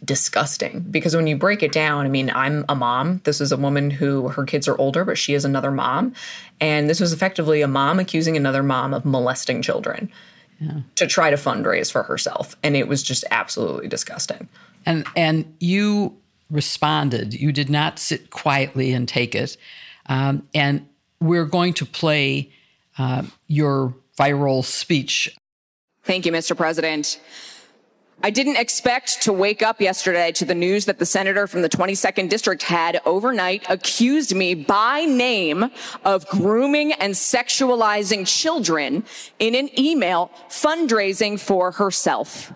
disgusting 0.04 0.80
because 0.90 1.14
when 1.14 1.26
you 1.26 1.36
break 1.36 1.62
it 1.62 1.72
down, 1.72 2.06
I 2.06 2.08
mean, 2.08 2.30
I'm 2.30 2.64
a 2.68 2.74
mom. 2.74 3.20
This 3.24 3.40
is 3.40 3.52
a 3.52 3.56
woman 3.56 3.90
who 3.90 4.28
her 4.28 4.44
kids 4.44 4.68
are 4.68 4.76
older, 4.78 5.04
but 5.04 5.18
she 5.18 5.34
is 5.34 5.44
another 5.44 5.70
mom. 5.70 6.14
And 6.60 6.88
this 6.88 7.00
was 7.00 7.12
effectively 7.12 7.62
a 7.62 7.68
mom 7.68 7.98
accusing 7.98 8.36
another 8.36 8.62
mom 8.62 8.94
of 8.94 9.04
molesting 9.04 9.62
children 9.62 10.10
yeah. 10.60 10.80
to 10.96 11.06
try 11.06 11.30
to 11.30 11.36
fundraise 11.36 11.90
for 11.90 12.02
herself. 12.02 12.56
And 12.62 12.76
it 12.76 12.88
was 12.88 13.02
just 13.02 13.24
absolutely 13.30 13.88
disgusting. 13.88 14.48
And 14.86 15.06
and 15.16 15.54
you 15.60 16.16
responded. 16.50 17.34
You 17.34 17.52
did 17.52 17.70
not 17.70 17.98
sit 17.98 18.30
quietly 18.30 18.92
and 18.92 19.08
take 19.08 19.34
it. 19.34 19.56
Um, 20.06 20.46
and 20.54 20.86
we're 21.20 21.46
going 21.46 21.72
to 21.74 21.86
play 21.86 22.50
uh, 22.98 23.22
your 23.46 23.94
viral 24.18 24.64
speech 24.64 25.34
Thank 26.04 26.26
you, 26.26 26.32
Mr. 26.32 26.54
President. 26.54 27.18
I 28.22 28.30
didn't 28.30 28.56
expect 28.56 29.22
to 29.22 29.32
wake 29.32 29.62
up 29.62 29.80
yesterday 29.80 30.32
to 30.32 30.44
the 30.44 30.54
news 30.54 30.84
that 30.84 30.98
the 30.98 31.06
senator 31.06 31.46
from 31.46 31.62
the 31.62 31.68
22nd 31.68 32.28
district 32.28 32.62
had 32.62 33.00
overnight 33.06 33.64
accused 33.68 34.34
me 34.34 34.54
by 34.54 35.06
name 35.06 35.70
of 36.04 36.26
grooming 36.28 36.92
and 36.92 37.14
sexualizing 37.14 38.26
children 38.26 39.04
in 39.38 39.54
an 39.54 39.68
email 39.78 40.30
fundraising 40.48 41.40
for 41.40 41.72
herself. 41.72 42.52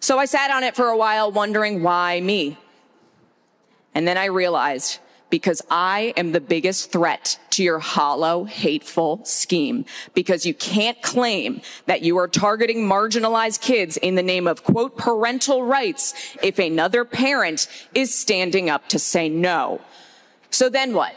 So 0.00 0.18
I 0.18 0.24
sat 0.24 0.50
on 0.50 0.64
it 0.64 0.74
for 0.74 0.88
a 0.88 0.96
while 0.96 1.30
wondering 1.30 1.82
why 1.82 2.20
me? 2.20 2.58
And 3.94 4.08
then 4.08 4.16
I 4.16 4.26
realized 4.26 4.98
because 5.30 5.62
I 5.70 6.12
am 6.16 6.32
the 6.32 6.40
biggest 6.40 6.92
threat 6.92 7.38
to 7.50 7.62
your 7.62 7.78
hollow, 7.78 8.44
hateful 8.44 9.24
scheme. 9.24 9.84
Because 10.14 10.44
you 10.44 10.54
can't 10.54 11.00
claim 11.02 11.62
that 11.86 12.02
you 12.02 12.18
are 12.18 12.28
targeting 12.28 12.78
marginalized 12.78 13.60
kids 13.60 13.96
in 13.96 14.16
the 14.16 14.22
name 14.22 14.46
of 14.46 14.64
quote 14.64 14.96
parental 14.98 15.64
rights 15.64 16.14
if 16.42 16.58
another 16.58 17.04
parent 17.04 17.68
is 17.94 18.14
standing 18.14 18.68
up 18.68 18.88
to 18.88 18.98
say 18.98 19.28
no. 19.28 19.80
So 20.50 20.68
then 20.68 20.92
what? 20.92 21.14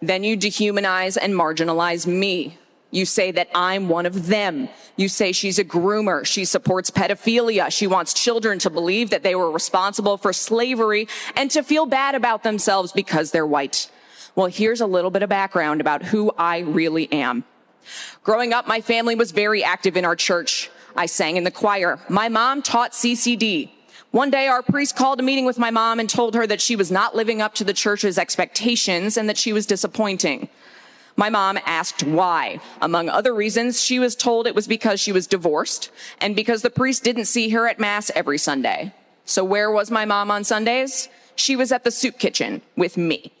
Then 0.00 0.24
you 0.24 0.36
dehumanize 0.36 1.16
and 1.20 1.32
marginalize 1.32 2.06
me. 2.06 2.58
You 2.92 3.06
say 3.06 3.32
that 3.32 3.48
I'm 3.54 3.88
one 3.88 4.04
of 4.04 4.26
them. 4.26 4.68
You 4.96 5.08
say 5.08 5.32
she's 5.32 5.58
a 5.58 5.64
groomer. 5.64 6.26
She 6.26 6.44
supports 6.44 6.90
pedophilia. 6.90 7.72
She 7.72 7.86
wants 7.86 8.12
children 8.12 8.58
to 8.60 8.70
believe 8.70 9.10
that 9.10 9.22
they 9.22 9.34
were 9.34 9.50
responsible 9.50 10.18
for 10.18 10.34
slavery 10.34 11.08
and 11.34 11.50
to 11.52 11.62
feel 11.62 11.86
bad 11.86 12.14
about 12.14 12.42
themselves 12.42 12.92
because 12.92 13.30
they're 13.30 13.46
white. 13.46 13.90
Well, 14.36 14.46
here's 14.46 14.82
a 14.82 14.86
little 14.86 15.10
bit 15.10 15.22
of 15.22 15.30
background 15.30 15.80
about 15.80 16.02
who 16.02 16.32
I 16.36 16.58
really 16.58 17.10
am. 17.10 17.44
Growing 18.22 18.52
up, 18.52 18.68
my 18.68 18.82
family 18.82 19.14
was 19.14 19.32
very 19.32 19.64
active 19.64 19.96
in 19.96 20.04
our 20.04 20.14
church. 20.14 20.70
I 20.94 21.06
sang 21.06 21.36
in 21.36 21.44
the 21.44 21.50
choir. 21.50 21.98
My 22.10 22.28
mom 22.28 22.60
taught 22.60 22.92
CCD. 22.92 23.70
One 24.10 24.28
day, 24.28 24.48
our 24.48 24.62
priest 24.62 24.96
called 24.96 25.18
a 25.20 25.22
meeting 25.22 25.46
with 25.46 25.58
my 25.58 25.70
mom 25.70 25.98
and 25.98 26.10
told 26.10 26.34
her 26.34 26.46
that 26.46 26.60
she 26.60 26.76
was 26.76 26.90
not 26.90 27.16
living 27.16 27.40
up 27.40 27.54
to 27.54 27.64
the 27.64 27.72
church's 27.72 28.18
expectations 28.18 29.16
and 29.16 29.30
that 29.30 29.38
she 29.38 29.54
was 29.54 29.64
disappointing. 29.64 30.50
My 31.16 31.28
mom 31.30 31.58
asked 31.66 32.02
why. 32.04 32.60
Among 32.80 33.08
other 33.08 33.34
reasons, 33.34 33.80
she 33.80 33.98
was 33.98 34.16
told 34.16 34.46
it 34.46 34.54
was 34.54 34.66
because 34.66 35.00
she 35.00 35.12
was 35.12 35.26
divorced 35.26 35.90
and 36.20 36.34
because 36.34 36.62
the 36.62 36.70
priest 36.70 37.04
didn't 37.04 37.26
see 37.26 37.50
her 37.50 37.68
at 37.68 37.78
mass 37.78 38.10
every 38.14 38.38
Sunday. 38.38 38.94
So 39.24 39.44
where 39.44 39.70
was 39.70 39.90
my 39.90 40.04
mom 40.04 40.30
on 40.30 40.44
Sundays? 40.44 41.08
She 41.36 41.56
was 41.56 41.72
at 41.72 41.84
the 41.84 41.90
soup 41.90 42.18
kitchen 42.18 42.62
with 42.76 42.96
me. 42.96 43.32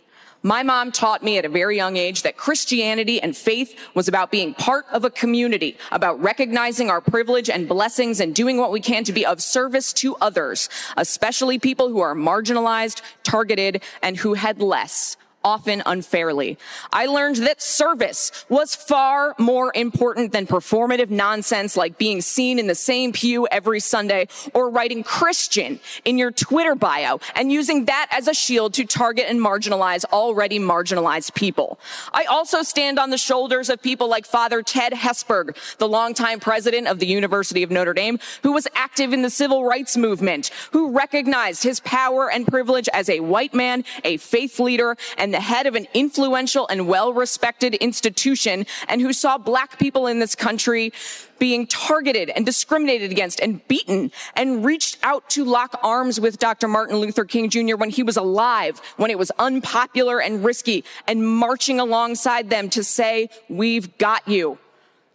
My 0.44 0.64
mom 0.64 0.90
taught 0.90 1.22
me 1.22 1.38
at 1.38 1.44
a 1.44 1.48
very 1.48 1.76
young 1.76 1.96
age 1.96 2.22
that 2.22 2.36
Christianity 2.36 3.22
and 3.22 3.36
faith 3.36 3.78
was 3.94 4.08
about 4.08 4.32
being 4.32 4.54
part 4.54 4.86
of 4.90 5.04
a 5.04 5.10
community, 5.10 5.78
about 5.92 6.20
recognizing 6.20 6.90
our 6.90 7.00
privilege 7.00 7.48
and 7.48 7.68
blessings 7.68 8.18
and 8.18 8.34
doing 8.34 8.56
what 8.56 8.72
we 8.72 8.80
can 8.80 9.04
to 9.04 9.12
be 9.12 9.24
of 9.24 9.40
service 9.40 9.92
to 9.94 10.16
others, 10.16 10.68
especially 10.96 11.60
people 11.60 11.88
who 11.88 12.00
are 12.00 12.16
marginalized, 12.16 13.02
targeted, 13.22 13.82
and 14.02 14.16
who 14.16 14.34
had 14.34 14.60
less 14.60 15.16
often 15.44 15.82
unfairly. 15.86 16.58
I 16.92 17.06
learned 17.06 17.36
that 17.36 17.62
service 17.62 18.44
was 18.48 18.74
far 18.74 19.34
more 19.38 19.72
important 19.74 20.32
than 20.32 20.46
performative 20.46 21.10
nonsense 21.10 21.76
like 21.76 21.98
being 21.98 22.20
seen 22.20 22.58
in 22.58 22.66
the 22.66 22.74
same 22.74 23.12
pew 23.12 23.46
every 23.50 23.80
Sunday 23.80 24.28
or 24.54 24.70
writing 24.70 25.02
Christian 25.02 25.80
in 26.04 26.18
your 26.18 26.30
Twitter 26.30 26.74
bio 26.74 27.20
and 27.34 27.50
using 27.52 27.86
that 27.86 28.08
as 28.10 28.28
a 28.28 28.34
shield 28.34 28.74
to 28.74 28.84
target 28.84 29.26
and 29.28 29.40
marginalize 29.40 30.04
already 30.12 30.58
marginalized 30.58 31.34
people. 31.34 31.78
I 32.12 32.24
also 32.24 32.62
stand 32.62 32.98
on 32.98 33.10
the 33.10 33.18
shoulders 33.18 33.70
of 33.70 33.82
people 33.82 34.08
like 34.08 34.26
Father 34.26 34.62
Ted 34.62 34.92
Hesburgh, 34.92 35.56
the 35.78 35.88
longtime 35.88 36.40
president 36.40 36.88
of 36.88 36.98
the 36.98 37.06
University 37.06 37.62
of 37.62 37.70
Notre 37.70 37.94
Dame, 37.94 38.18
who 38.42 38.52
was 38.52 38.66
active 38.74 39.12
in 39.12 39.22
the 39.22 39.30
civil 39.30 39.64
rights 39.64 39.96
movement, 39.96 40.50
who 40.72 40.92
recognized 40.92 41.62
his 41.62 41.80
power 41.80 42.30
and 42.30 42.46
privilege 42.46 42.88
as 42.92 43.08
a 43.08 43.20
white 43.20 43.54
man, 43.54 43.84
a 44.04 44.16
faith 44.16 44.58
leader, 44.60 44.96
and 45.18 45.31
the 45.32 45.40
head 45.40 45.66
of 45.66 45.74
an 45.74 45.86
influential 45.94 46.66
and 46.68 46.86
well-respected 46.86 47.74
institution 47.74 48.66
and 48.88 49.00
who 49.00 49.12
saw 49.12 49.38
black 49.38 49.78
people 49.78 50.06
in 50.06 50.18
this 50.18 50.34
country 50.34 50.92
being 51.38 51.66
targeted 51.66 52.30
and 52.30 52.46
discriminated 52.46 53.10
against 53.10 53.40
and 53.40 53.66
beaten 53.66 54.12
and 54.36 54.64
reached 54.64 54.98
out 55.02 55.28
to 55.30 55.44
lock 55.44 55.78
arms 55.82 56.20
with 56.20 56.38
Dr. 56.38 56.68
Martin 56.68 56.96
Luther 56.96 57.24
King 57.24 57.50
Jr. 57.50 57.76
when 57.76 57.90
he 57.90 58.02
was 58.02 58.16
alive, 58.16 58.80
when 58.96 59.10
it 59.10 59.18
was 59.18 59.32
unpopular 59.38 60.20
and 60.20 60.44
risky 60.44 60.84
and 61.08 61.26
marching 61.26 61.80
alongside 61.80 62.48
them 62.48 62.70
to 62.70 62.84
say, 62.84 63.28
we've 63.48 63.98
got 63.98 64.28
you 64.28 64.58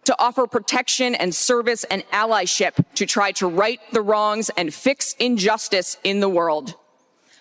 to 0.04 0.14
offer 0.18 0.46
protection 0.46 1.14
and 1.14 1.34
service 1.34 1.84
and 1.84 2.02
allyship 2.12 2.84
to 2.94 3.04
try 3.04 3.30
to 3.32 3.46
right 3.46 3.80
the 3.92 4.00
wrongs 4.00 4.50
and 4.56 4.72
fix 4.72 5.14
injustice 5.18 5.98
in 6.02 6.20
the 6.20 6.28
world. 6.28 6.74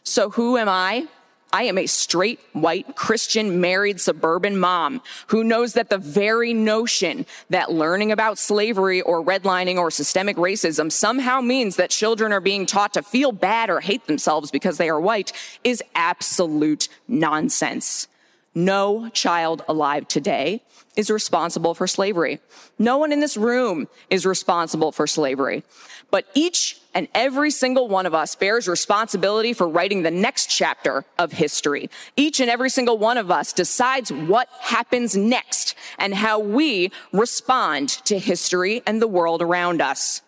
So 0.03 0.29
who 0.29 0.57
am 0.57 0.69
I? 0.69 1.07
I 1.53 1.63
am 1.63 1.77
a 1.77 1.85
straight 1.85 2.39
white 2.53 2.95
Christian 2.95 3.61
married 3.61 4.01
suburban 4.01 4.57
mom 4.57 5.01
who 5.27 5.43
knows 5.43 5.73
that 5.73 5.89
the 5.89 5.97
very 5.97 6.53
notion 6.53 7.25
that 7.49 7.71
learning 7.71 8.11
about 8.11 8.37
slavery 8.37 9.01
or 9.01 9.23
redlining 9.23 9.77
or 9.77 9.89
systemic 9.89 10.35
racism 10.35 10.91
somehow 10.91 11.39
means 11.39 11.77
that 11.77 11.89
children 11.89 12.33
are 12.33 12.41
being 12.41 12.65
taught 12.65 12.93
to 12.95 13.01
feel 13.01 13.31
bad 13.31 13.69
or 13.69 13.79
hate 13.79 14.05
themselves 14.07 14.51
because 14.51 14.77
they 14.77 14.89
are 14.89 14.99
white 14.99 15.31
is 15.63 15.81
absolute 15.95 16.89
nonsense. 17.07 18.07
No 18.53 19.09
child 19.09 19.63
alive 19.69 20.07
today 20.07 20.63
is 20.95 21.09
responsible 21.09 21.75
for 21.75 21.87
slavery. 21.87 22.39
No 22.79 22.97
one 22.97 23.11
in 23.11 23.19
this 23.19 23.37
room 23.37 23.87
is 24.09 24.25
responsible 24.25 24.91
for 24.91 25.07
slavery. 25.07 25.63
But 26.09 26.25
each 26.33 26.81
and 26.97 27.07
every 27.13 27.51
single 27.51 27.87
one 27.87 28.07
of 28.07 28.15
us 28.15 28.33
bears 28.33 28.67
responsibility 28.67 29.53
for 29.53 29.69
writing 29.69 30.01
the 30.01 30.09
next 30.09 30.47
chapter 30.47 31.05
of 31.19 31.31
history. 31.31 31.91
Each 32.15 32.39
and 32.39 32.49
every 32.49 32.71
single 32.71 32.97
one 32.97 33.19
of 33.19 33.29
us 33.29 33.53
decides 33.53 34.11
what 34.11 34.49
happens 34.59 35.15
next 35.15 35.75
and 35.99 36.11
how 36.11 36.39
we 36.39 36.91
respond 37.13 37.89
to 38.05 38.17
history 38.17 38.81
and 38.87 38.99
the 38.99 39.07
world 39.07 39.43
around 39.43 39.79
us. 39.79 40.23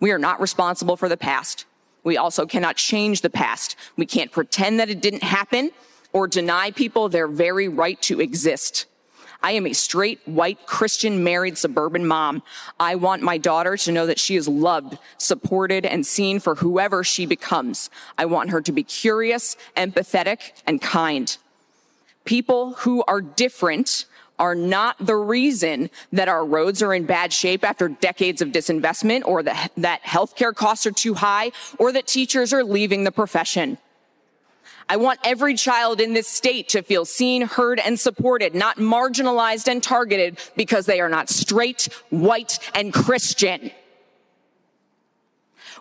We 0.00 0.10
are 0.10 0.18
not 0.18 0.40
responsible 0.40 0.96
for 0.96 1.10
the 1.10 1.18
past. 1.18 1.66
We 2.02 2.16
also 2.16 2.46
cannot 2.46 2.76
change 2.76 3.20
the 3.20 3.28
past. 3.28 3.76
We 3.98 4.06
can't 4.06 4.32
pretend 4.32 4.80
that 4.80 4.88
it 4.88 5.02
didn't 5.02 5.22
happen 5.22 5.70
or 6.14 6.28
deny 6.28 6.70
people 6.70 7.10
their 7.10 7.28
very 7.28 7.68
right 7.68 8.00
to 8.02 8.22
exist. 8.22 8.86
I 9.46 9.52
am 9.52 9.64
a 9.64 9.74
straight 9.74 10.18
white 10.24 10.66
Christian 10.66 11.22
married 11.22 11.56
suburban 11.56 12.04
mom. 12.04 12.42
I 12.80 12.96
want 12.96 13.22
my 13.22 13.38
daughter 13.38 13.76
to 13.76 13.92
know 13.92 14.04
that 14.06 14.18
she 14.18 14.34
is 14.34 14.48
loved, 14.48 14.98
supported, 15.18 15.86
and 15.86 16.04
seen 16.04 16.40
for 16.40 16.56
whoever 16.56 17.04
she 17.04 17.26
becomes. 17.26 17.88
I 18.18 18.24
want 18.24 18.50
her 18.50 18.60
to 18.62 18.72
be 18.72 18.82
curious, 18.82 19.56
empathetic, 19.76 20.50
and 20.66 20.82
kind. 20.82 21.38
People 22.24 22.72
who 22.72 23.04
are 23.06 23.20
different 23.20 24.06
are 24.36 24.56
not 24.56 24.96
the 24.98 25.14
reason 25.14 25.90
that 26.12 26.26
our 26.26 26.44
roads 26.44 26.82
are 26.82 26.92
in 26.92 27.06
bad 27.06 27.32
shape 27.32 27.62
after 27.62 27.86
decades 27.86 28.42
of 28.42 28.48
disinvestment 28.48 29.22
or 29.26 29.44
that, 29.44 29.70
that 29.76 30.02
healthcare 30.02 30.52
costs 30.52 30.86
are 30.86 30.90
too 30.90 31.14
high 31.14 31.52
or 31.78 31.92
that 31.92 32.08
teachers 32.08 32.52
are 32.52 32.64
leaving 32.64 33.04
the 33.04 33.12
profession. 33.12 33.78
I 34.88 34.96
want 34.96 35.18
every 35.24 35.54
child 35.54 36.00
in 36.00 36.12
this 36.12 36.28
state 36.28 36.68
to 36.70 36.82
feel 36.82 37.04
seen, 37.04 37.42
heard, 37.42 37.80
and 37.80 37.98
supported, 37.98 38.54
not 38.54 38.76
marginalized 38.76 39.66
and 39.68 39.82
targeted 39.82 40.38
because 40.56 40.86
they 40.86 41.00
are 41.00 41.08
not 41.08 41.28
straight, 41.28 41.88
white, 42.10 42.58
and 42.74 42.92
Christian. 42.92 43.72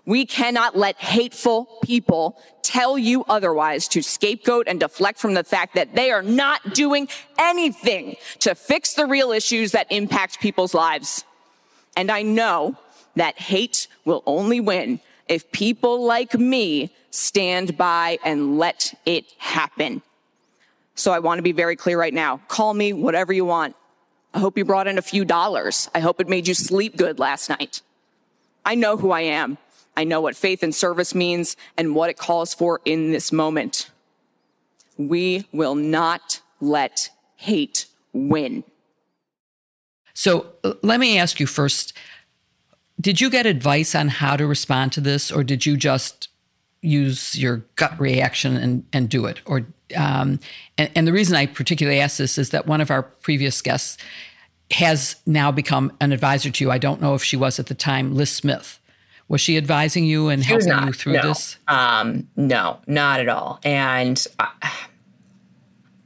We 0.05 0.25
cannot 0.25 0.75
let 0.75 0.97
hateful 0.97 1.65
people 1.83 2.39
tell 2.61 2.97
you 2.97 3.23
otherwise 3.25 3.87
to 3.89 4.01
scapegoat 4.01 4.67
and 4.67 4.79
deflect 4.79 5.19
from 5.19 5.33
the 5.33 5.43
fact 5.43 5.75
that 5.75 5.95
they 5.95 6.11
are 6.11 6.23
not 6.23 6.73
doing 6.73 7.07
anything 7.37 8.15
to 8.39 8.55
fix 8.55 8.93
the 8.93 9.05
real 9.05 9.31
issues 9.31 9.71
that 9.71 9.91
impact 9.91 10.39
people's 10.39 10.73
lives. 10.73 11.23
And 11.95 12.11
I 12.11 12.23
know 12.23 12.77
that 13.15 13.39
hate 13.39 13.87
will 14.03 14.23
only 14.25 14.59
win 14.59 14.99
if 15.27 15.51
people 15.51 16.03
like 16.03 16.33
me 16.35 16.93
stand 17.09 17.77
by 17.77 18.19
and 18.23 18.57
let 18.57 18.93
it 19.05 19.25
happen. 19.37 20.01
So 20.95 21.11
I 21.11 21.19
want 21.19 21.39
to 21.39 21.43
be 21.43 21.51
very 21.51 21.75
clear 21.75 21.99
right 21.99 22.13
now. 22.13 22.41
Call 22.47 22.73
me 22.73 22.93
whatever 22.93 23.33
you 23.33 23.45
want. 23.45 23.75
I 24.33 24.39
hope 24.39 24.57
you 24.57 24.65
brought 24.65 24.87
in 24.87 24.97
a 24.97 25.01
few 25.01 25.25
dollars. 25.25 25.89
I 25.95 25.99
hope 25.99 26.19
it 26.19 26.27
made 26.27 26.47
you 26.47 26.53
sleep 26.53 26.97
good 26.97 27.19
last 27.19 27.49
night. 27.49 27.81
I 28.65 28.75
know 28.75 28.97
who 28.97 29.11
I 29.11 29.21
am. 29.21 29.57
I 29.97 30.03
know 30.03 30.21
what 30.21 30.35
faith 30.35 30.61
and 30.61 30.75
service 30.75 31.15
means 31.15 31.55
and 31.77 31.95
what 31.95 32.09
it 32.09 32.17
calls 32.17 32.53
for 32.53 32.81
in 32.83 33.11
this 33.11 33.31
moment. 33.31 33.89
We 34.97 35.47
will 35.53 35.75
not 35.75 36.41
let 36.59 37.09
hate 37.35 37.87
win. 38.11 38.63
So 40.13 40.47
let 40.81 40.99
me 40.99 41.17
ask 41.17 41.39
you 41.39 41.47
first 41.47 41.93
did 42.99 43.19
you 43.19 43.29
get 43.29 43.45
advice 43.45 43.93
on 43.95 44.07
how 44.07 44.35
to 44.35 44.47
respond 44.47 44.91
to 44.93 45.01
this, 45.01 45.31
or 45.31 45.43
did 45.43 45.65
you 45.65 45.77
just 45.77 46.29
use 46.81 47.37
your 47.37 47.65
gut 47.75 47.99
reaction 47.99 48.55
and, 48.55 48.85
and 48.93 49.09
do 49.09 49.25
it? 49.25 49.41
Or 49.45 49.65
um, 49.95 50.39
and, 50.77 50.89
and 50.95 51.07
the 51.07 51.13
reason 51.13 51.35
I 51.35 51.45
particularly 51.45 51.99
ask 51.99 52.17
this 52.17 52.37
is 52.37 52.49
that 52.51 52.67
one 52.67 52.81
of 52.81 52.89
our 52.89 53.03
previous 53.03 53.61
guests 53.61 53.97
has 54.71 55.15
now 55.25 55.51
become 55.51 55.91
an 56.01 56.11
advisor 56.11 56.49
to 56.49 56.63
you. 56.63 56.71
I 56.71 56.77
don't 56.77 57.01
know 57.01 57.13
if 57.13 57.23
she 57.23 57.37
was 57.37 57.59
at 57.59 57.67
the 57.67 57.75
time, 57.75 58.15
Liz 58.15 58.31
Smith, 58.31 58.79
Was 59.27 59.41
she 59.41 59.57
advising 59.57 60.05
you 60.05 60.29
and 60.29 60.43
helping 60.43 60.67
not, 60.67 60.85
you 60.85 60.93
through 60.93 61.13
no. 61.13 61.21
this? 61.21 61.57
Um, 61.67 62.27
no, 62.35 62.79
not 62.85 63.19
at 63.19 63.29
all. 63.29 63.59
And 63.63 64.23
I, 64.39 64.71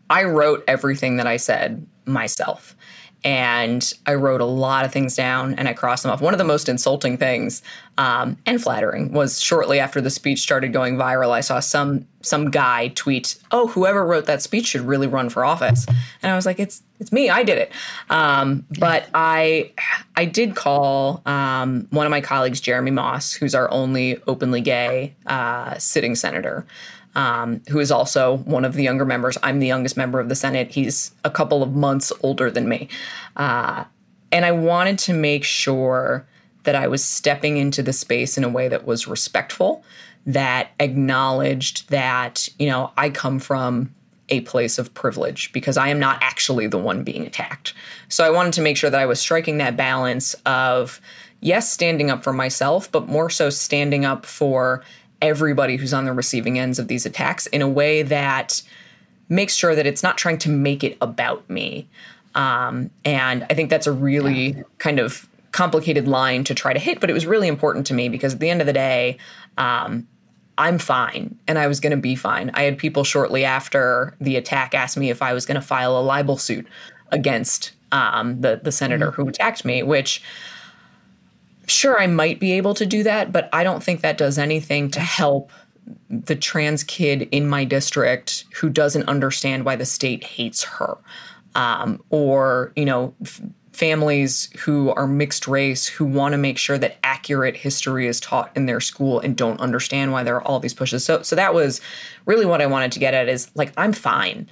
I 0.09 0.23
wrote 0.23 0.63
everything 0.67 1.17
that 1.17 1.27
I 1.27 1.37
said 1.37 1.85
myself. 2.05 2.75
And 3.23 3.93
I 4.05 4.13
wrote 4.13 4.39
a 4.39 4.45
lot 4.45 4.85
of 4.85 4.93
things 4.93 5.15
down 5.15 5.55
and 5.55 5.67
I 5.67 5.73
crossed 5.73 6.03
them 6.03 6.11
off. 6.11 6.21
One 6.21 6.33
of 6.33 6.37
the 6.37 6.45
most 6.45 6.69
insulting 6.69 7.17
things 7.17 7.61
um, 7.97 8.37
and 8.45 8.61
flattering 8.61 9.11
was 9.11 9.41
shortly 9.41 9.79
after 9.79 9.99
the 9.99 10.09
speech 10.09 10.39
started 10.39 10.71
going 10.71 10.95
viral. 10.95 11.31
I 11.31 11.41
saw 11.41 11.59
some 11.59 12.07
some 12.21 12.49
guy 12.49 12.89
tweet, 12.89 13.37
"Oh, 13.51 13.67
whoever 13.67 14.05
wrote 14.05 14.25
that 14.25 14.41
speech 14.41 14.67
should 14.67 14.81
really 14.81 15.07
run 15.07 15.29
for 15.29 15.43
office." 15.43 15.85
And 16.21 16.31
I 16.31 16.35
was 16.35 16.45
like, 16.45 16.59
"It's 16.59 16.81
it's 16.99 17.11
me. 17.11 17.29
I 17.29 17.43
did 17.43 17.57
it." 17.57 17.73
Um, 18.09 18.65
but 18.79 19.07
I 19.13 19.71
I 20.15 20.23
did 20.23 20.55
call 20.55 21.21
um, 21.25 21.87
one 21.89 22.05
of 22.05 22.11
my 22.11 22.21
colleagues, 22.21 22.61
Jeremy 22.61 22.91
Moss, 22.91 23.33
who's 23.33 23.53
our 23.53 23.69
only 23.69 24.17
openly 24.27 24.61
gay 24.61 25.13
uh, 25.25 25.77
sitting 25.77 26.15
senator 26.15 26.65
um, 27.15 27.61
who 27.69 27.79
is 27.79 27.91
also 27.91 28.37
one 28.37 28.65
of 28.65 28.73
the 28.73 28.83
younger 28.83 29.05
members. 29.05 29.37
I'm 29.43 29.59
the 29.59 29.67
youngest 29.67 29.97
member 29.97 30.19
of 30.19 30.29
the 30.29 30.35
Senate. 30.35 30.71
He's 30.71 31.11
a 31.23 31.29
couple 31.29 31.63
of 31.63 31.75
months 31.75 32.11
older 32.21 32.51
than 32.51 32.69
me. 32.69 32.89
Uh, 33.35 33.85
and 34.31 34.45
I 34.45 34.51
wanted 34.51 34.99
to 34.99 35.13
make 35.13 35.43
sure 35.43 36.25
that 36.63 36.75
I 36.75 36.87
was 36.87 37.03
stepping 37.03 37.57
into 37.57 37.81
the 37.81 37.93
space 37.93 38.37
in 38.37 38.43
a 38.43 38.49
way 38.49 38.67
that 38.67 38.85
was 38.85 39.07
respectful, 39.07 39.83
that 40.25 40.69
acknowledged 40.79 41.89
that, 41.89 42.47
you 42.59 42.67
know, 42.67 42.91
I 42.97 43.09
come 43.09 43.39
from 43.39 43.93
a 44.29 44.41
place 44.41 44.77
of 44.77 44.93
privilege 44.93 45.51
because 45.51 45.77
I 45.77 45.87
am 45.87 45.99
not 45.99 46.19
actually 46.21 46.67
the 46.67 46.77
one 46.77 47.03
being 47.03 47.25
attacked. 47.25 47.73
So 48.09 48.23
I 48.23 48.29
wanted 48.29 48.53
to 48.53 48.61
make 48.61 48.77
sure 48.77 48.89
that 48.89 48.99
I 48.99 49.07
was 49.07 49.19
striking 49.19 49.57
that 49.57 49.75
balance 49.75 50.35
of, 50.45 51.01
yes, 51.39 51.71
standing 51.71 52.11
up 52.11 52.23
for 52.23 52.33
myself, 52.33 52.91
but 52.91 53.07
more 53.07 53.29
so 53.29 53.49
standing 53.49 54.05
up 54.05 54.25
for 54.25 54.83
everybody 55.21 55.75
who's 55.75 55.93
on 55.93 56.05
the 56.05 56.13
receiving 56.13 56.59
ends 56.59 56.79
of 56.79 56.87
these 56.87 57.05
attacks 57.05 57.47
in 57.47 57.61
a 57.61 57.67
way 57.67 58.01
that 58.03 58.61
makes 59.27 59.55
sure 59.55 59.75
that 59.75 59.85
it's 59.85 60.03
not 60.03 60.17
trying 60.17 60.37
to 60.39 60.49
make 60.49 60.83
it 60.83 60.97
about 61.01 61.47
me. 61.49 61.87
Um, 62.35 62.89
and 63.05 63.45
I 63.49 63.53
think 63.53 63.69
that's 63.69 63.87
a 63.87 63.91
really 63.91 64.51
yeah. 64.51 64.63
kind 64.77 64.99
of 64.99 65.27
complicated 65.51 66.07
line 66.07 66.43
to 66.45 66.55
try 66.55 66.73
to 66.73 66.79
hit, 66.79 66.99
but 66.99 67.09
it 67.09 67.13
was 67.13 67.25
really 67.25 67.47
important 67.47 67.87
to 67.87 67.93
me 67.93 68.09
because 68.09 68.33
at 68.33 68.39
the 68.39 68.49
end 68.49 68.61
of 68.61 68.67
the 68.67 68.73
day, 68.73 69.17
um, 69.57 70.07
I'm 70.57 70.77
fine 70.77 71.37
and 71.47 71.57
I 71.57 71.67
was 71.67 71.79
going 71.79 71.91
to 71.91 71.97
be 71.97 72.15
fine. 72.15 72.51
I 72.53 72.63
had 72.63 72.77
people 72.77 73.03
shortly 73.03 73.45
after 73.45 74.15
the 74.19 74.35
attack 74.35 74.73
ask 74.73 74.97
me 74.97 75.09
if 75.09 75.21
I 75.21 75.33
was 75.33 75.45
going 75.45 75.55
to 75.55 75.65
file 75.65 75.97
a 75.97 76.01
libel 76.01 76.37
suit 76.37 76.67
against 77.11 77.71
um, 77.91 78.41
the 78.41 78.59
the 78.61 78.71
senator 78.71 79.07
mm-hmm. 79.07 79.21
who 79.21 79.29
attacked 79.29 79.65
me, 79.65 79.83
which 79.83 80.21
sure 81.69 81.99
I 81.99 82.07
might 82.07 82.39
be 82.39 82.53
able 82.53 82.73
to 82.75 82.85
do 82.85 83.03
that, 83.03 83.31
but 83.31 83.49
I 83.53 83.63
don't 83.63 83.83
think 83.83 84.01
that 84.01 84.17
does 84.17 84.37
anything 84.37 84.91
to 84.91 84.99
help 84.99 85.51
the 86.09 86.35
trans 86.35 86.83
kid 86.83 87.23
in 87.31 87.47
my 87.47 87.63
district 87.63 88.45
who 88.53 88.69
doesn't 88.69 89.07
understand 89.07 89.65
why 89.65 89.75
the 89.75 89.85
state 89.85 90.23
hates 90.23 90.63
her. 90.63 90.97
Um, 91.55 92.03
or, 92.09 92.71
you 92.75 92.85
know, 92.85 93.13
f- 93.23 93.41
families 93.73 94.49
who 94.59 94.89
are 94.91 95.07
mixed 95.07 95.47
race 95.47 95.87
who 95.87 96.03
want 96.03 96.33
to 96.33 96.37
make 96.37 96.57
sure 96.57 96.77
that 96.77 96.97
accurate 97.03 97.55
history 97.55 98.07
is 98.07 98.19
taught 98.19 98.51
in 98.55 98.65
their 98.65 98.81
school 98.81 99.21
and 99.21 99.37
don't 99.37 99.59
understand 99.61 100.11
why 100.11 100.21
there 100.21 100.35
are 100.35 100.43
all 100.43 100.59
these 100.59 100.73
pushes. 100.73 101.05
So 101.05 101.21
so 101.21 101.35
that 101.37 101.53
was 101.53 101.79
really 102.25 102.45
what 102.45 102.61
I 102.61 102.65
wanted 102.65 102.91
to 102.91 102.99
get 102.99 103.13
at 103.13 103.29
is 103.29 103.49
like 103.55 103.71
I'm 103.77 103.93
fine. 103.93 104.49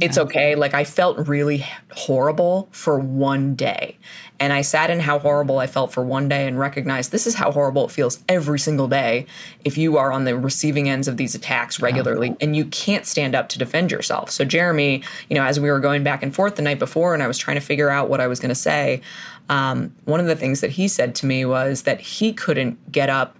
Yeah. 0.00 0.06
It's 0.06 0.18
okay. 0.18 0.54
Like 0.54 0.72
I 0.72 0.84
felt 0.84 1.28
really 1.28 1.66
horrible 1.92 2.68
for 2.72 2.98
one 2.98 3.54
day. 3.54 3.98
And 4.38 4.54
I 4.54 4.62
sat 4.62 4.88
in 4.88 5.00
how 5.00 5.18
horrible 5.18 5.58
I 5.58 5.66
felt 5.66 5.92
for 5.92 6.02
one 6.02 6.26
day 6.26 6.46
and 6.46 6.58
recognized 6.58 7.12
this 7.12 7.26
is 7.26 7.34
how 7.34 7.52
horrible 7.52 7.84
it 7.84 7.90
feels 7.90 8.24
every 8.26 8.58
single 8.58 8.88
day 8.88 9.26
if 9.64 9.76
you 9.76 9.98
are 9.98 10.10
on 10.10 10.24
the 10.24 10.38
receiving 10.38 10.88
ends 10.88 11.06
of 11.06 11.18
these 11.18 11.34
attacks 11.34 11.80
regularly 11.82 12.34
and 12.40 12.56
you 12.56 12.64
can't 12.64 13.04
stand 13.04 13.34
up 13.34 13.50
to 13.50 13.58
defend 13.58 13.92
yourself. 13.92 14.30
So, 14.30 14.46
Jeremy, 14.46 15.02
you 15.28 15.36
know, 15.36 15.44
as 15.44 15.60
we 15.60 15.70
were 15.70 15.80
going 15.80 16.02
back 16.02 16.22
and 16.22 16.34
forth 16.34 16.56
the 16.56 16.62
night 16.62 16.78
before 16.78 17.12
and 17.12 17.22
I 17.22 17.26
was 17.26 17.36
trying 17.36 17.56
to 17.56 17.60
figure 17.60 17.90
out 17.90 18.08
what 18.08 18.20
I 18.20 18.26
was 18.26 18.40
going 18.40 18.48
to 18.48 18.54
say, 18.54 19.02
um, 19.50 19.94
one 20.06 20.20
of 20.20 20.26
the 20.26 20.36
things 20.36 20.62
that 20.62 20.70
he 20.70 20.88
said 20.88 21.14
to 21.16 21.26
me 21.26 21.44
was 21.44 21.82
that 21.82 22.00
he 22.00 22.32
couldn't 22.32 22.90
get 22.90 23.10
up 23.10 23.36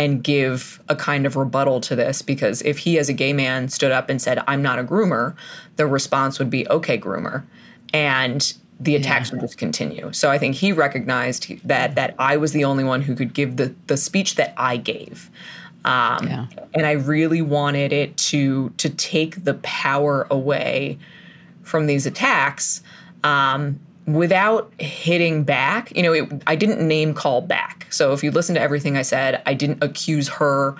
and 0.00 0.24
give 0.24 0.80
a 0.88 0.96
kind 0.96 1.26
of 1.26 1.36
rebuttal 1.36 1.78
to 1.78 1.94
this 1.94 2.22
because 2.22 2.62
if 2.62 2.78
he, 2.78 2.98
as 2.98 3.10
a 3.10 3.12
gay 3.12 3.34
man, 3.34 3.68
stood 3.68 3.92
up 3.92 4.08
and 4.08 4.20
said, 4.20 4.42
I'm 4.48 4.62
not 4.62 4.78
a 4.78 4.82
groomer, 4.82 5.36
the 5.76 5.86
response 5.86 6.38
would 6.38 6.48
be, 6.48 6.66
okay, 6.68 6.98
groomer. 6.98 7.44
And 7.92 8.50
the 8.80 8.96
attacks 8.96 9.28
yeah. 9.28 9.34
would 9.34 9.42
just 9.42 9.58
continue. 9.58 10.10
So 10.14 10.30
I 10.30 10.38
think 10.38 10.54
he 10.54 10.72
recognized 10.72 11.52
that 11.68 11.96
that 11.96 12.14
I 12.18 12.38
was 12.38 12.52
the 12.52 12.64
only 12.64 12.82
one 12.82 13.02
who 13.02 13.14
could 13.14 13.34
give 13.34 13.56
the 13.56 13.74
the 13.88 13.98
speech 13.98 14.36
that 14.36 14.54
I 14.56 14.78
gave. 14.78 15.28
Um, 15.84 16.26
yeah. 16.26 16.46
And 16.72 16.86
I 16.86 16.92
really 16.92 17.42
wanted 17.42 17.92
it 17.92 18.16
to 18.16 18.70
to 18.78 18.88
take 18.88 19.44
the 19.44 19.54
power 19.54 20.26
away 20.30 20.98
from 21.62 21.88
these 21.88 22.06
attacks 22.06 22.82
um, 23.22 23.78
without 24.06 24.72
hitting 24.78 25.44
back. 25.44 25.94
You 25.96 26.02
know, 26.02 26.12
it, 26.12 26.42
I 26.46 26.56
didn't 26.56 26.86
name 26.86 27.14
call 27.14 27.40
back. 27.40 27.86
So 27.90 28.12
if 28.12 28.22
you 28.24 28.30
listen 28.30 28.54
to 28.54 28.60
everything 28.60 28.96
I 28.96 29.02
said, 29.02 29.42
I 29.46 29.54
didn't 29.54 29.82
accuse 29.82 30.28
her 30.28 30.76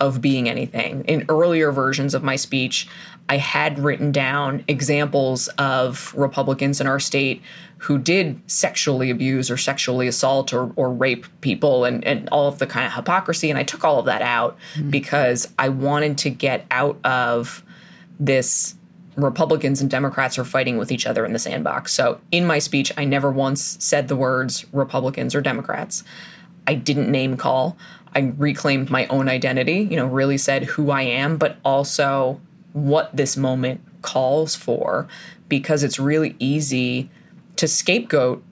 of 0.00 0.20
being 0.20 0.48
anything. 0.48 1.04
In 1.04 1.24
earlier 1.28 1.70
versions 1.70 2.14
of 2.14 2.22
my 2.22 2.36
speech, 2.36 2.88
I 3.28 3.36
had 3.36 3.78
written 3.78 4.12
down 4.12 4.64
examples 4.68 5.48
of 5.56 6.12
Republicans 6.14 6.80
in 6.80 6.86
our 6.86 7.00
state 7.00 7.42
who 7.78 7.98
did 7.98 8.40
sexually 8.50 9.10
abuse 9.10 9.50
or 9.50 9.56
sexually 9.56 10.08
assault 10.08 10.52
or, 10.52 10.72
or 10.76 10.90
rape 10.90 11.26
people 11.42 11.84
and, 11.84 12.04
and 12.04 12.28
all 12.30 12.48
of 12.48 12.58
the 12.58 12.66
kind 12.66 12.86
of 12.86 12.92
hypocrisy. 12.92 13.50
And 13.50 13.58
I 13.58 13.62
took 13.62 13.84
all 13.84 13.98
of 13.98 14.06
that 14.06 14.22
out 14.22 14.56
mm-hmm. 14.74 14.90
because 14.90 15.52
I 15.58 15.68
wanted 15.68 16.18
to 16.18 16.30
get 16.30 16.66
out 16.70 16.98
of 17.04 17.62
this 18.18 18.74
Republicans 19.16 19.80
and 19.80 19.90
Democrats 19.90 20.38
are 20.38 20.44
fighting 20.44 20.76
with 20.76 20.90
each 20.90 21.06
other 21.06 21.24
in 21.24 21.32
the 21.32 21.38
sandbox. 21.38 21.92
So 21.92 22.20
in 22.32 22.46
my 22.46 22.58
speech, 22.58 22.92
I 22.96 23.04
never 23.04 23.30
once 23.30 23.76
said 23.80 24.08
the 24.08 24.16
words 24.16 24.64
Republicans 24.72 25.34
or 25.34 25.40
Democrats. 25.40 26.02
I 26.66 26.74
didn't 26.74 27.10
name 27.10 27.36
call. 27.36 27.76
I 28.14 28.32
reclaimed 28.36 28.90
my 28.90 29.06
own 29.06 29.28
identity, 29.28 29.88
you 29.90 29.96
know, 29.96 30.06
really 30.06 30.38
said 30.38 30.64
who 30.64 30.90
I 30.90 31.02
am, 31.02 31.36
but 31.36 31.58
also 31.64 32.40
what 32.72 33.14
this 33.16 33.36
moment 33.36 33.80
calls 34.02 34.54
for 34.54 35.08
because 35.48 35.82
it's 35.82 35.98
really 35.98 36.34
easy 36.38 37.08
to 37.56 37.68
scapegoat 37.68 38.42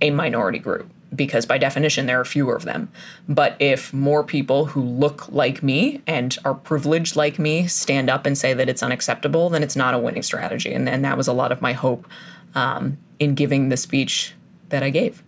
a 0.00 0.10
minority 0.10 0.58
group 0.58 0.90
because 1.14 1.46
by 1.46 1.58
definition 1.58 2.06
there 2.06 2.20
are 2.20 2.24
fewer 2.24 2.54
of 2.54 2.64
them. 2.64 2.90
But 3.28 3.56
if 3.58 3.92
more 3.92 4.22
people 4.22 4.66
who 4.66 4.82
look 4.82 5.28
like 5.30 5.62
me 5.62 6.02
and 6.06 6.36
are 6.44 6.54
privileged 6.54 7.16
like 7.16 7.38
me 7.38 7.66
stand 7.66 8.08
up 8.08 8.26
and 8.26 8.36
say 8.36 8.54
that 8.54 8.68
it's 8.68 8.82
unacceptable, 8.82 9.50
then 9.50 9.62
it's 9.62 9.76
not 9.76 9.94
a 9.94 9.98
winning 9.98 10.22
strategy. 10.22 10.72
And, 10.72 10.88
and 10.88 11.04
that 11.04 11.16
was 11.16 11.28
a 11.28 11.32
lot 11.32 11.52
of 11.52 11.60
my 11.60 11.72
hope 11.72 12.06
um, 12.54 12.98
in 13.18 13.34
giving 13.34 13.68
the 13.68 13.76
speech 13.76 14.34
that 14.68 14.82
I 14.82 14.90
gave. 14.90 15.22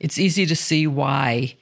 It's 0.00 0.18
easy 0.18 0.46
to 0.46 0.56
see 0.56 0.86
why 0.86 1.56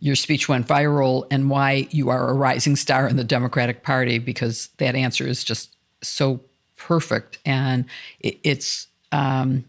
your 0.00 0.14
speech 0.14 0.48
went 0.48 0.66
viral 0.66 1.26
and 1.30 1.50
why 1.50 1.88
you 1.90 2.08
are 2.08 2.28
a 2.28 2.32
rising 2.32 2.76
star 2.76 3.08
in 3.08 3.16
the 3.16 3.24
Democratic 3.24 3.82
Party 3.82 4.18
because 4.18 4.68
that 4.78 4.94
answer 4.94 5.26
is 5.26 5.42
just 5.42 5.76
so 6.02 6.40
perfect 6.76 7.38
and 7.44 7.84
it, 8.20 8.38
it's 8.44 8.86
um, 9.10 9.64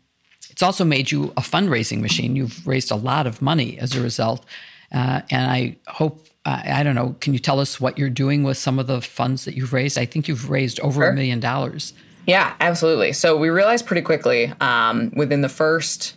it's 0.60 0.64
also 0.66 0.84
made 0.84 1.10
you 1.10 1.32
a 1.38 1.42
fundraising 1.42 2.02
machine. 2.02 2.36
You've 2.36 2.68
raised 2.68 2.92
a 2.92 2.96
lot 2.98 3.26
of 3.26 3.42
money 3.42 3.80
as 3.80 3.96
a 3.96 4.02
result, 4.02 4.44
uh, 4.92 5.22
and 5.32 5.50
I 5.50 5.78
hope. 5.88 6.28
Uh, 6.44 6.62
I 6.66 6.84
don't 6.84 6.96
know. 6.96 7.16
Can 7.22 7.32
you 7.32 7.40
tell 7.40 7.62
us 7.62 7.80
what 7.80 7.98
you're 7.98 8.10
doing 8.10 8.44
with 8.44 8.58
some 8.58 8.78
of 8.78 8.88
the 8.88 9.00
funds 9.00 9.46
that 9.46 9.56
you've 9.56 9.72
raised? 9.72 9.98
I 9.98 10.06
think 10.06 10.28
you've 10.28 10.50
raised 10.50 10.82
over 10.82 11.08
a 11.08 11.14
million 11.14 11.40
dollars. 11.40 11.94
Yeah, 12.28 12.54
absolutely. 12.60 13.14
So 13.14 13.38
we 13.38 13.50
realized 13.50 13.86
pretty 13.86 14.02
quickly 14.02 14.52
um, 14.60 15.14
within 15.16 15.42
the 15.42 15.50
first 15.50 16.16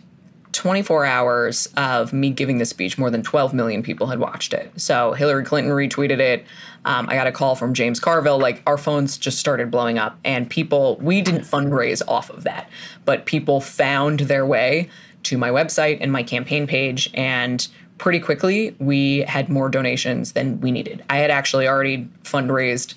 24 0.53 1.05
hours 1.05 1.67
of 1.75 2.13
me 2.13 2.29
giving 2.29 2.59
the 2.59 2.65
speech, 2.65 2.97
more 2.97 3.09
than 3.09 3.23
12 3.23 3.53
million 3.53 3.83
people 3.83 4.07
had 4.07 4.19
watched 4.19 4.53
it. 4.53 4.71
So 4.79 5.13
Hillary 5.13 5.43
Clinton 5.43 5.73
retweeted 5.73 6.19
it. 6.19 6.45
Um, 6.85 7.09
I 7.09 7.15
got 7.15 7.27
a 7.27 7.31
call 7.31 7.55
from 7.55 7.73
James 7.73 7.99
Carville. 7.99 8.39
Like 8.39 8.61
our 8.67 8.77
phones 8.77 9.17
just 9.17 9.39
started 9.39 9.71
blowing 9.71 9.97
up, 9.97 10.17
and 10.23 10.49
people, 10.49 10.97
we 10.97 11.21
didn't 11.21 11.41
fundraise 11.41 12.01
off 12.07 12.29
of 12.29 12.43
that, 12.43 12.69
but 13.03 13.25
people 13.25 13.59
found 13.61 14.21
their 14.21 14.45
way 14.45 14.89
to 15.23 15.37
my 15.37 15.49
website 15.49 15.97
and 16.01 16.11
my 16.11 16.23
campaign 16.23 16.67
page. 16.67 17.09
And 17.13 17.67
pretty 17.97 18.19
quickly, 18.19 18.75
we 18.79 19.19
had 19.21 19.49
more 19.49 19.69
donations 19.69 20.33
than 20.33 20.59
we 20.61 20.71
needed. 20.71 21.03
I 21.09 21.17
had 21.17 21.31
actually 21.31 21.67
already 21.67 22.07
fundraised 22.23 22.93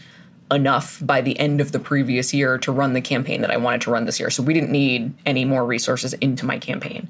enough 0.52 1.04
by 1.04 1.20
the 1.20 1.38
end 1.38 1.60
of 1.60 1.72
the 1.72 1.78
previous 1.78 2.32
year 2.32 2.56
to 2.58 2.70
run 2.70 2.92
the 2.92 3.00
campaign 3.00 3.40
that 3.40 3.50
I 3.50 3.56
wanted 3.56 3.80
to 3.82 3.90
run 3.90 4.04
this 4.04 4.20
year. 4.20 4.30
So 4.30 4.42
we 4.42 4.54
didn't 4.54 4.70
need 4.70 5.12
any 5.26 5.44
more 5.44 5.66
resources 5.66 6.12
into 6.14 6.46
my 6.46 6.58
campaign. 6.58 7.08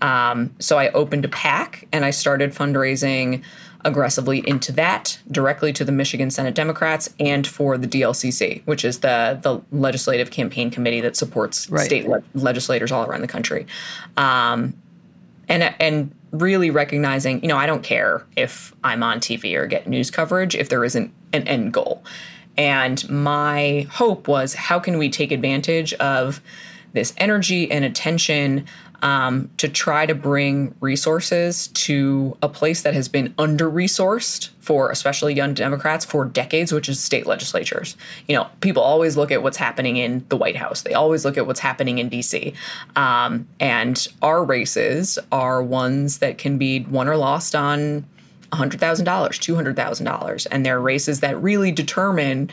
Um, 0.00 0.54
so 0.58 0.78
I 0.78 0.88
opened 0.90 1.24
a 1.24 1.28
PAC 1.28 1.86
and 1.92 2.04
I 2.04 2.10
started 2.10 2.52
fundraising 2.52 3.42
aggressively 3.84 4.46
into 4.48 4.72
that 4.72 5.18
directly 5.30 5.72
to 5.72 5.84
the 5.84 5.92
Michigan 5.92 6.30
Senate 6.30 6.54
Democrats 6.54 7.14
and 7.20 7.46
for 7.46 7.78
the 7.78 7.86
DLCC, 7.86 8.62
which 8.64 8.84
is 8.84 9.00
the 9.00 9.38
the 9.42 9.60
legislative 9.70 10.30
campaign 10.30 10.70
committee 10.70 11.00
that 11.00 11.16
supports 11.16 11.70
right. 11.70 11.86
state 11.86 12.08
le- 12.08 12.22
legislators 12.34 12.90
all 12.90 13.04
around 13.04 13.20
the 13.20 13.28
country. 13.28 13.66
Um, 14.16 14.74
and 15.48 15.74
and 15.78 16.14
really 16.32 16.70
recognizing, 16.70 17.40
you 17.42 17.48
know, 17.48 17.56
I 17.56 17.66
don't 17.66 17.82
care 17.82 18.26
if 18.36 18.74
I'm 18.84 19.02
on 19.02 19.20
TV 19.20 19.54
or 19.54 19.66
get 19.66 19.86
news 19.86 20.10
coverage 20.10 20.54
if 20.54 20.68
there 20.68 20.84
isn't 20.84 21.12
an 21.32 21.46
end 21.48 21.72
goal. 21.72 22.04
And 22.58 23.08
my 23.08 23.86
hope 23.90 24.28
was 24.28 24.52
how 24.52 24.78
can 24.78 24.98
we 24.98 25.08
take 25.08 25.32
advantage 25.32 25.94
of 25.94 26.42
this 26.92 27.14
energy 27.18 27.70
and 27.70 27.84
attention 27.84 28.66
um, 29.02 29.48
to 29.58 29.68
try 29.68 30.06
to 30.06 30.14
bring 30.14 30.74
resources 30.80 31.68
to 31.68 32.36
a 32.42 32.48
place 32.48 32.82
that 32.82 32.94
has 32.94 33.08
been 33.08 33.32
under 33.38 33.70
resourced 33.70 34.48
for 34.60 34.90
especially 34.90 35.34
young 35.34 35.54
Democrats 35.54 36.04
for 36.04 36.24
decades, 36.24 36.72
which 36.72 36.88
is 36.88 36.98
state 36.98 37.26
legislatures. 37.26 37.96
You 38.26 38.36
know, 38.36 38.48
people 38.60 38.82
always 38.82 39.16
look 39.16 39.30
at 39.30 39.42
what's 39.42 39.56
happening 39.56 39.96
in 39.96 40.24
the 40.28 40.36
White 40.36 40.56
House, 40.56 40.82
they 40.82 40.94
always 40.94 41.24
look 41.24 41.38
at 41.38 41.46
what's 41.46 41.60
happening 41.60 41.98
in 41.98 42.10
DC. 42.10 42.54
Um, 42.96 43.46
and 43.60 44.06
our 44.20 44.42
races 44.42 45.18
are 45.30 45.62
ones 45.62 46.18
that 46.18 46.38
can 46.38 46.58
be 46.58 46.80
won 46.80 47.08
or 47.08 47.16
lost 47.16 47.54
on 47.54 48.04
$100,000, 48.52 48.78
$200,000. 48.78 50.46
And 50.50 50.66
there 50.66 50.76
are 50.76 50.80
races 50.80 51.20
that 51.20 51.40
really 51.42 51.72
determine 51.72 52.50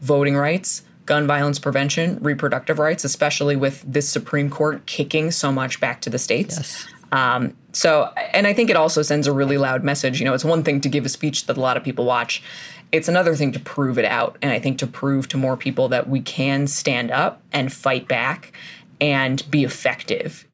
voting 0.00 0.36
rights 0.36 0.82
gun 1.10 1.26
violence 1.26 1.58
prevention, 1.58 2.16
reproductive 2.20 2.78
rights, 2.78 3.02
especially 3.02 3.56
with 3.56 3.82
this 3.84 4.08
Supreme 4.08 4.48
Court 4.48 4.86
kicking 4.86 5.32
so 5.32 5.50
much 5.50 5.80
back 5.80 6.00
to 6.02 6.10
the 6.10 6.20
states. 6.20 6.56
Yes. 6.56 6.86
Um, 7.10 7.56
so, 7.72 8.12
and 8.32 8.46
I 8.46 8.52
think 8.52 8.70
it 8.70 8.76
also 8.76 9.02
sends 9.02 9.26
a 9.26 9.32
really 9.32 9.58
loud 9.58 9.82
message. 9.82 10.20
You 10.20 10.24
know, 10.24 10.34
it's 10.34 10.44
one 10.44 10.62
thing 10.62 10.80
to 10.82 10.88
give 10.88 11.04
a 11.04 11.08
speech 11.08 11.46
that 11.46 11.56
a 11.56 11.60
lot 11.60 11.76
of 11.76 11.82
people 11.82 12.04
watch, 12.04 12.44
it's 12.92 13.08
another 13.08 13.34
thing 13.34 13.50
to 13.50 13.58
prove 13.58 13.98
it 13.98 14.04
out. 14.04 14.38
And 14.40 14.52
I 14.52 14.60
think 14.60 14.78
to 14.78 14.86
prove 14.86 15.26
to 15.28 15.36
more 15.36 15.56
people 15.56 15.88
that 15.88 16.08
we 16.08 16.20
can 16.20 16.68
stand 16.68 17.10
up 17.10 17.42
and 17.52 17.72
fight 17.72 18.06
back 18.06 18.52
and 19.00 19.42
be 19.50 19.64
effective. 19.64 20.46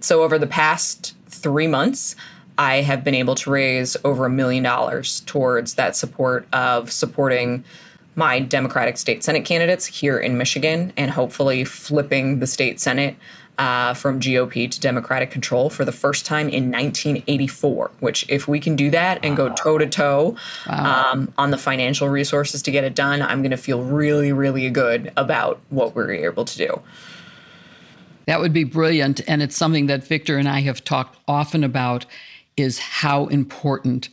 So, 0.00 0.22
over 0.22 0.38
the 0.38 0.46
past 0.46 1.14
three 1.28 1.66
months, 1.66 2.16
I 2.58 2.76
have 2.82 3.04
been 3.04 3.14
able 3.14 3.34
to 3.36 3.50
raise 3.50 3.96
over 4.04 4.26
a 4.26 4.30
million 4.30 4.62
dollars 4.62 5.20
towards 5.26 5.74
that 5.74 5.96
support 5.96 6.46
of 6.52 6.90
supporting 6.90 7.64
my 8.14 8.40
Democratic 8.40 8.96
state 8.96 9.22
Senate 9.22 9.44
candidates 9.44 9.84
here 9.84 10.18
in 10.18 10.38
Michigan 10.38 10.92
and 10.96 11.10
hopefully 11.10 11.64
flipping 11.64 12.38
the 12.38 12.46
state 12.46 12.80
Senate 12.80 13.14
uh, 13.58 13.94
from 13.94 14.20
GOP 14.20 14.70
to 14.70 14.80
Democratic 14.80 15.30
control 15.30 15.70
for 15.70 15.84
the 15.84 15.92
first 15.92 16.26
time 16.26 16.48
in 16.48 16.70
1984. 16.70 17.90
Which, 18.00 18.26
if 18.28 18.48
we 18.48 18.60
can 18.60 18.76
do 18.76 18.90
that 18.90 19.24
and 19.24 19.36
go 19.36 19.50
toe 19.50 19.78
to 19.78 19.86
toe 19.86 20.36
on 20.66 21.50
the 21.50 21.58
financial 21.58 22.08
resources 22.08 22.62
to 22.62 22.70
get 22.70 22.84
it 22.84 22.94
done, 22.94 23.22
I'm 23.22 23.42
going 23.42 23.50
to 23.50 23.56
feel 23.56 23.82
really, 23.82 24.32
really 24.32 24.68
good 24.70 25.12
about 25.16 25.60
what 25.70 25.94
we're 25.94 26.12
able 26.12 26.44
to 26.44 26.58
do. 26.58 26.82
That 28.26 28.40
would 28.40 28.52
be 28.52 28.64
brilliant. 28.64 29.20
And 29.28 29.40
it's 29.40 29.56
something 29.56 29.86
that 29.86 30.04
Victor 30.04 30.36
and 30.36 30.48
I 30.48 30.60
have 30.62 30.82
talked 30.84 31.18
often 31.28 31.62
about 31.62 32.06
is 32.56 32.78
how 32.78 33.26
important 33.26 34.08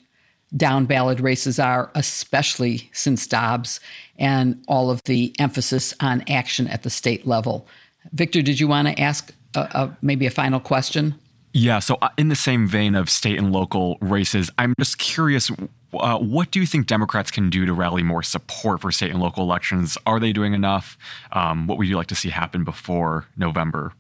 down 0.55 0.85
ballot 0.85 1.19
races 1.19 1.59
are, 1.59 1.91
especially 1.95 2.89
since 2.93 3.25
Dobbs 3.25 3.79
and 4.17 4.63
all 4.67 4.91
of 4.91 5.01
the 5.03 5.35
emphasis 5.39 5.93
on 5.99 6.23
action 6.29 6.67
at 6.67 6.83
the 6.83 6.89
state 6.89 7.25
level. 7.25 7.67
Victor, 8.11 8.41
did 8.41 8.59
you 8.59 8.67
want 8.67 8.87
to 8.87 9.01
ask 9.01 9.33
a, 9.55 9.61
a, 9.61 9.97
maybe 10.01 10.25
a 10.25 10.31
final 10.31 10.59
question? 10.59 11.15
Yeah, 11.53 11.79
so 11.79 11.97
uh, 12.01 12.09
in 12.17 12.29
the 12.29 12.35
same 12.35 12.67
vein 12.67 12.95
of 12.95 13.09
state 13.09 13.37
and 13.37 13.51
local 13.51 13.97
races, 14.01 14.49
I'm 14.57 14.73
just 14.79 14.97
curious 14.97 15.51
uh, 15.93 16.17
what 16.17 16.49
do 16.51 16.59
you 16.59 16.65
think 16.65 16.87
Democrats 16.87 17.29
can 17.29 17.49
do 17.49 17.65
to 17.65 17.73
rally 17.73 18.01
more 18.01 18.23
support 18.23 18.81
for 18.81 18.91
state 18.91 19.11
and 19.11 19.19
local 19.19 19.43
elections? 19.43 19.97
Are 20.05 20.19
they 20.19 20.33
doing 20.33 20.53
enough? 20.53 20.97
Um, 21.31 21.67
what 21.67 21.77
would 21.77 21.87
you 21.87 21.95
like 21.95 22.07
to 22.07 22.15
see 22.15 22.29
happen 22.29 22.63
before 22.63 23.27
November? 23.37 23.93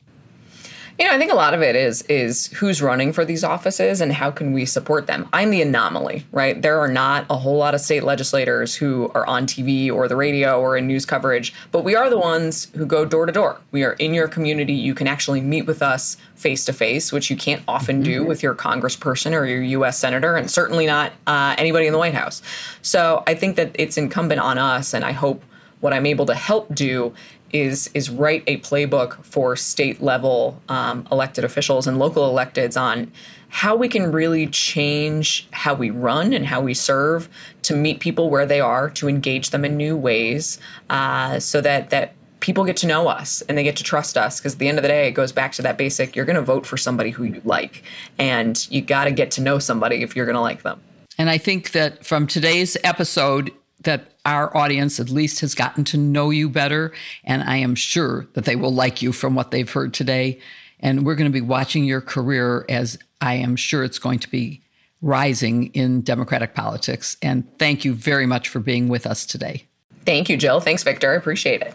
You 0.99 1.07
know, 1.07 1.13
I 1.13 1.17
think 1.17 1.31
a 1.31 1.35
lot 1.35 1.55
of 1.55 1.63
it 1.63 1.75
is 1.75 2.03
is 2.03 2.47
who's 2.47 2.79
running 2.79 3.13
for 3.13 3.25
these 3.25 3.43
offices 3.43 3.99
and 3.99 4.13
how 4.13 4.29
can 4.29 4.53
we 4.53 4.65
support 4.65 5.07
them. 5.07 5.27
I'm 5.33 5.49
the 5.49 5.63
anomaly, 5.63 6.23
right? 6.31 6.61
There 6.61 6.79
are 6.79 6.87
not 6.87 7.25
a 7.31 7.37
whole 7.37 7.57
lot 7.57 7.73
of 7.73 7.81
state 7.81 8.03
legislators 8.03 8.75
who 8.75 9.11
are 9.15 9.25
on 9.25 9.47
TV 9.47 9.91
or 9.91 10.07
the 10.07 10.15
radio 10.15 10.61
or 10.61 10.77
in 10.77 10.85
news 10.85 11.03
coverage, 11.03 11.51
but 11.71 11.83
we 11.83 11.95
are 11.95 12.11
the 12.11 12.19
ones 12.19 12.71
who 12.75 12.85
go 12.85 13.05
door 13.05 13.25
to 13.25 13.31
door. 13.31 13.59
We 13.71 13.83
are 13.83 13.93
in 13.93 14.13
your 14.13 14.27
community. 14.27 14.73
You 14.73 14.93
can 14.93 15.07
actually 15.07 15.41
meet 15.41 15.65
with 15.65 15.81
us 15.81 16.15
face 16.35 16.63
to 16.65 16.73
face, 16.73 17.11
which 17.11 17.31
you 17.31 17.37
can't 17.37 17.63
often 17.67 18.03
do 18.03 18.23
with 18.23 18.43
your 18.43 18.53
congressperson 18.53 19.31
or 19.31 19.45
your 19.45 19.63
U.S. 19.63 19.97
senator, 19.97 20.35
and 20.35 20.49
certainly 20.49 20.85
not 20.85 21.11
uh, 21.25 21.55
anybody 21.57 21.87
in 21.87 21.93
the 21.93 21.99
White 21.99 22.13
House. 22.13 22.43
So 22.83 23.23
I 23.25 23.33
think 23.33 23.55
that 23.55 23.71
it's 23.75 23.97
incumbent 23.97 24.41
on 24.41 24.59
us, 24.59 24.93
and 24.93 25.03
I 25.03 25.11
hope 25.11 25.43
what 25.83 25.91
I'm 25.91 26.05
able 26.05 26.25
to 26.27 26.33
help 26.33 26.73
do 26.73 27.13
is 27.53 27.89
is 27.93 28.09
write 28.09 28.43
a 28.47 28.57
playbook 28.57 29.23
for 29.23 29.55
state 29.55 30.01
level 30.01 30.61
um, 30.69 31.07
elected 31.11 31.45
officials 31.45 31.87
and 31.87 31.99
local 31.99 32.29
electeds 32.33 32.79
on 32.79 33.11
how 33.53 33.75
we 33.75 33.87
can 33.87 34.11
really 34.11 34.47
change 34.47 35.47
how 35.51 35.75
we 35.75 35.91
run 35.91 36.33
and 36.33 36.43
how 36.43 36.59
we 36.59 36.73
serve 36.73 37.29
to 37.61 37.75
meet 37.75 37.99
people 37.99 38.31
where 38.31 38.47
they 38.47 38.59
are, 38.59 38.89
to 38.89 39.07
engage 39.07 39.51
them 39.51 39.63
in 39.63 39.77
new 39.77 39.95
ways, 39.95 40.57
uh, 40.89 41.39
so 41.39 41.61
that 41.61 41.91
that 41.91 42.15
people 42.39 42.65
get 42.65 42.75
to 42.75 42.87
know 42.87 43.07
us 43.07 43.41
and 43.43 43.55
they 43.55 43.63
get 43.63 43.75
to 43.75 43.83
trust 43.83 44.17
us. 44.17 44.39
Because 44.39 44.53
at 44.53 44.59
the 44.59 44.67
end 44.67 44.79
of 44.79 44.81
the 44.81 44.87
day, 44.87 45.07
it 45.07 45.11
goes 45.11 45.31
back 45.31 45.51
to 45.53 45.61
that 45.61 45.77
basic: 45.77 46.15
you're 46.15 46.25
going 46.25 46.35
to 46.35 46.41
vote 46.41 46.65
for 46.65 46.77
somebody 46.77 47.11
who 47.11 47.25
you 47.25 47.41
like, 47.45 47.83
and 48.17 48.67
you 48.71 48.81
got 48.81 49.05
to 49.05 49.11
get 49.11 49.29
to 49.31 49.41
know 49.41 49.59
somebody 49.59 50.01
if 50.01 50.15
you're 50.15 50.25
going 50.25 50.35
to 50.35 50.41
like 50.41 50.63
them. 50.63 50.81
And 51.19 51.29
I 51.29 51.37
think 51.37 51.73
that 51.73 52.03
from 52.03 52.25
today's 52.25 52.75
episode, 52.83 53.51
that 53.83 54.11
our 54.25 54.55
audience 54.55 54.99
at 54.99 55.09
least 55.09 55.41
has 55.41 55.55
gotten 55.55 55.83
to 55.85 55.97
know 55.97 56.29
you 56.29 56.49
better. 56.49 56.91
And 57.23 57.43
I 57.43 57.57
am 57.57 57.75
sure 57.75 58.27
that 58.33 58.45
they 58.45 58.55
will 58.55 58.73
like 58.73 59.01
you 59.01 59.11
from 59.11 59.35
what 59.35 59.51
they've 59.51 59.69
heard 59.69 59.93
today. 59.93 60.39
And 60.79 61.05
we're 61.05 61.15
going 61.15 61.31
to 61.31 61.33
be 61.33 61.41
watching 61.41 61.83
your 61.85 62.01
career 62.01 62.65
as 62.69 62.97
I 63.21 63.35
am 63.35 63.55
sure 63.55 63.83
it's 63.83 63.99
going 63.99 64.19
to 64.19 64.29
be 64.29 64.61
rising 65.01 65.67
in 65.67 66.01
Democratic 66.01 66.55
politics. 66.55 67.17
And 67.21 67.45
thank 67.59 67.85
you 67.85 67.93
very 67.93 68.25
much 68.25 68.49
for 68.49 68.59
being 68.59 68.87
with 68.87 69.05
us 69.05 69.25
today. 69.25 69.65
Thank 70.05 70.29
you, 70.29 70.37
Jill. 70.37 70.59
Thanks, 70.59 70.83
Victor. 70.83 71.11
I 71.11 71.15
appreciate 71.15 71.61
it. 71.61 71.73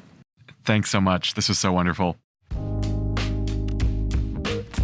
Thanks 0.65 0.91
so 0.91 1.01
much. 1.01 1.35
This 1.35 1.49
was 1.49 1.59
so 1.59 1.73
wonderful. 1.73 2.17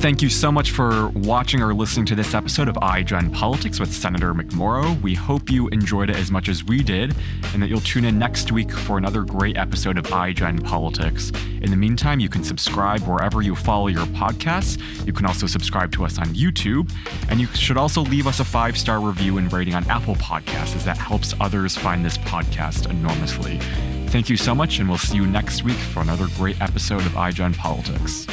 Thank 0.05 0.20
you 0.20 0.28
so 0.28 0.52
much 0.52 0.72
for 0.72 1.09
watching 1.14 1.62
or 1.62 1.72
listening 1.72 2.05
to 2.05 2.14
this 2.14 2.34
episode 2.34 2.68
of 2.68 2.74
iGen 2.74 3.32
Politics 3.32 3.80
with 3.80 3.90
Senator 3.90 4.34
McMorrow. 4.34 5.00
We 5.00 5.14
hope 5.14 5.50
you 5.50 5.68
enjoyed 5.68 6.11
it 6.11 6.16
as 6.16 6.30
much 6.30 6.50
as 6.50 6.62
we 6.62 6.82
did, 6.82 7.14
and 7.55 7.62
that 7.62 7.70
you'll 7.70 7.80
tune 7.80 8.05
in 8.05 8.18
next 8.18 8.52
week 8.52 8.70
for 8.70 8.98
another 8.98 9.22
great 9.22 9.57
episode 9.57 9.96
of 9.96 10.05
iGen 10.09 10.62
Politics. 10.62 11.32
In 11.62 11.70
the 11.70 11.76
meantime, 11.78 12.20
you 12.20 12.28
can 12.28 12.44
subscribe 12.44 13.00
wherever 13.05 13.40
you 13.40 13.57
follow 13.57 13.86
your 13.86 14.05
podcasts. 14.09 14.78
You 15.07 15.14
can 15.14 15.24
also 15.24 15.46
subscribe 15.46 15.90
to 15.92 16.05
us 16.05 16.18
on 16.18 16.26
YouTube, 16.34 16.92
and 17.30 17.40
you 17.40 17.46
should 17.46 17.78
also 17.78 18.02
leave 18.02 18.26
us 18.26 18.40
a 18.40 18.44
five 18.44 18.76
star 18.76 19.00
review 19.00 19.38
and 19.38 19.50
rating 19.50 19.74
on 19.74 19.88
Apple 19.88 20.16
Podcasts, 20.16 20.76
as 20.76 20.84
that 20.84 20.98
helps 20.98 21.32
others 21.40 21.78
find 21.78 22.05
this 22.05 22.18
podcast 22.18 22.90
enormously. 22.90 23.59
Thank 24.09 24.28
you 24.28 24.36
so 24.36 24.55
much, 24.55 24.80
and 24.80 24.86
we'll 24.86 24.98
see 24.98 25.16
you 25.16 25.26
next 25.26 25.64
week 25.64 25.78
for 25.78 26.02
another 26.02 26.26
great 26.36 26.61
episode 26.61 27.07
of 27.07 27.12
iGen 27.12 27.57
Politics. 27.57 28.26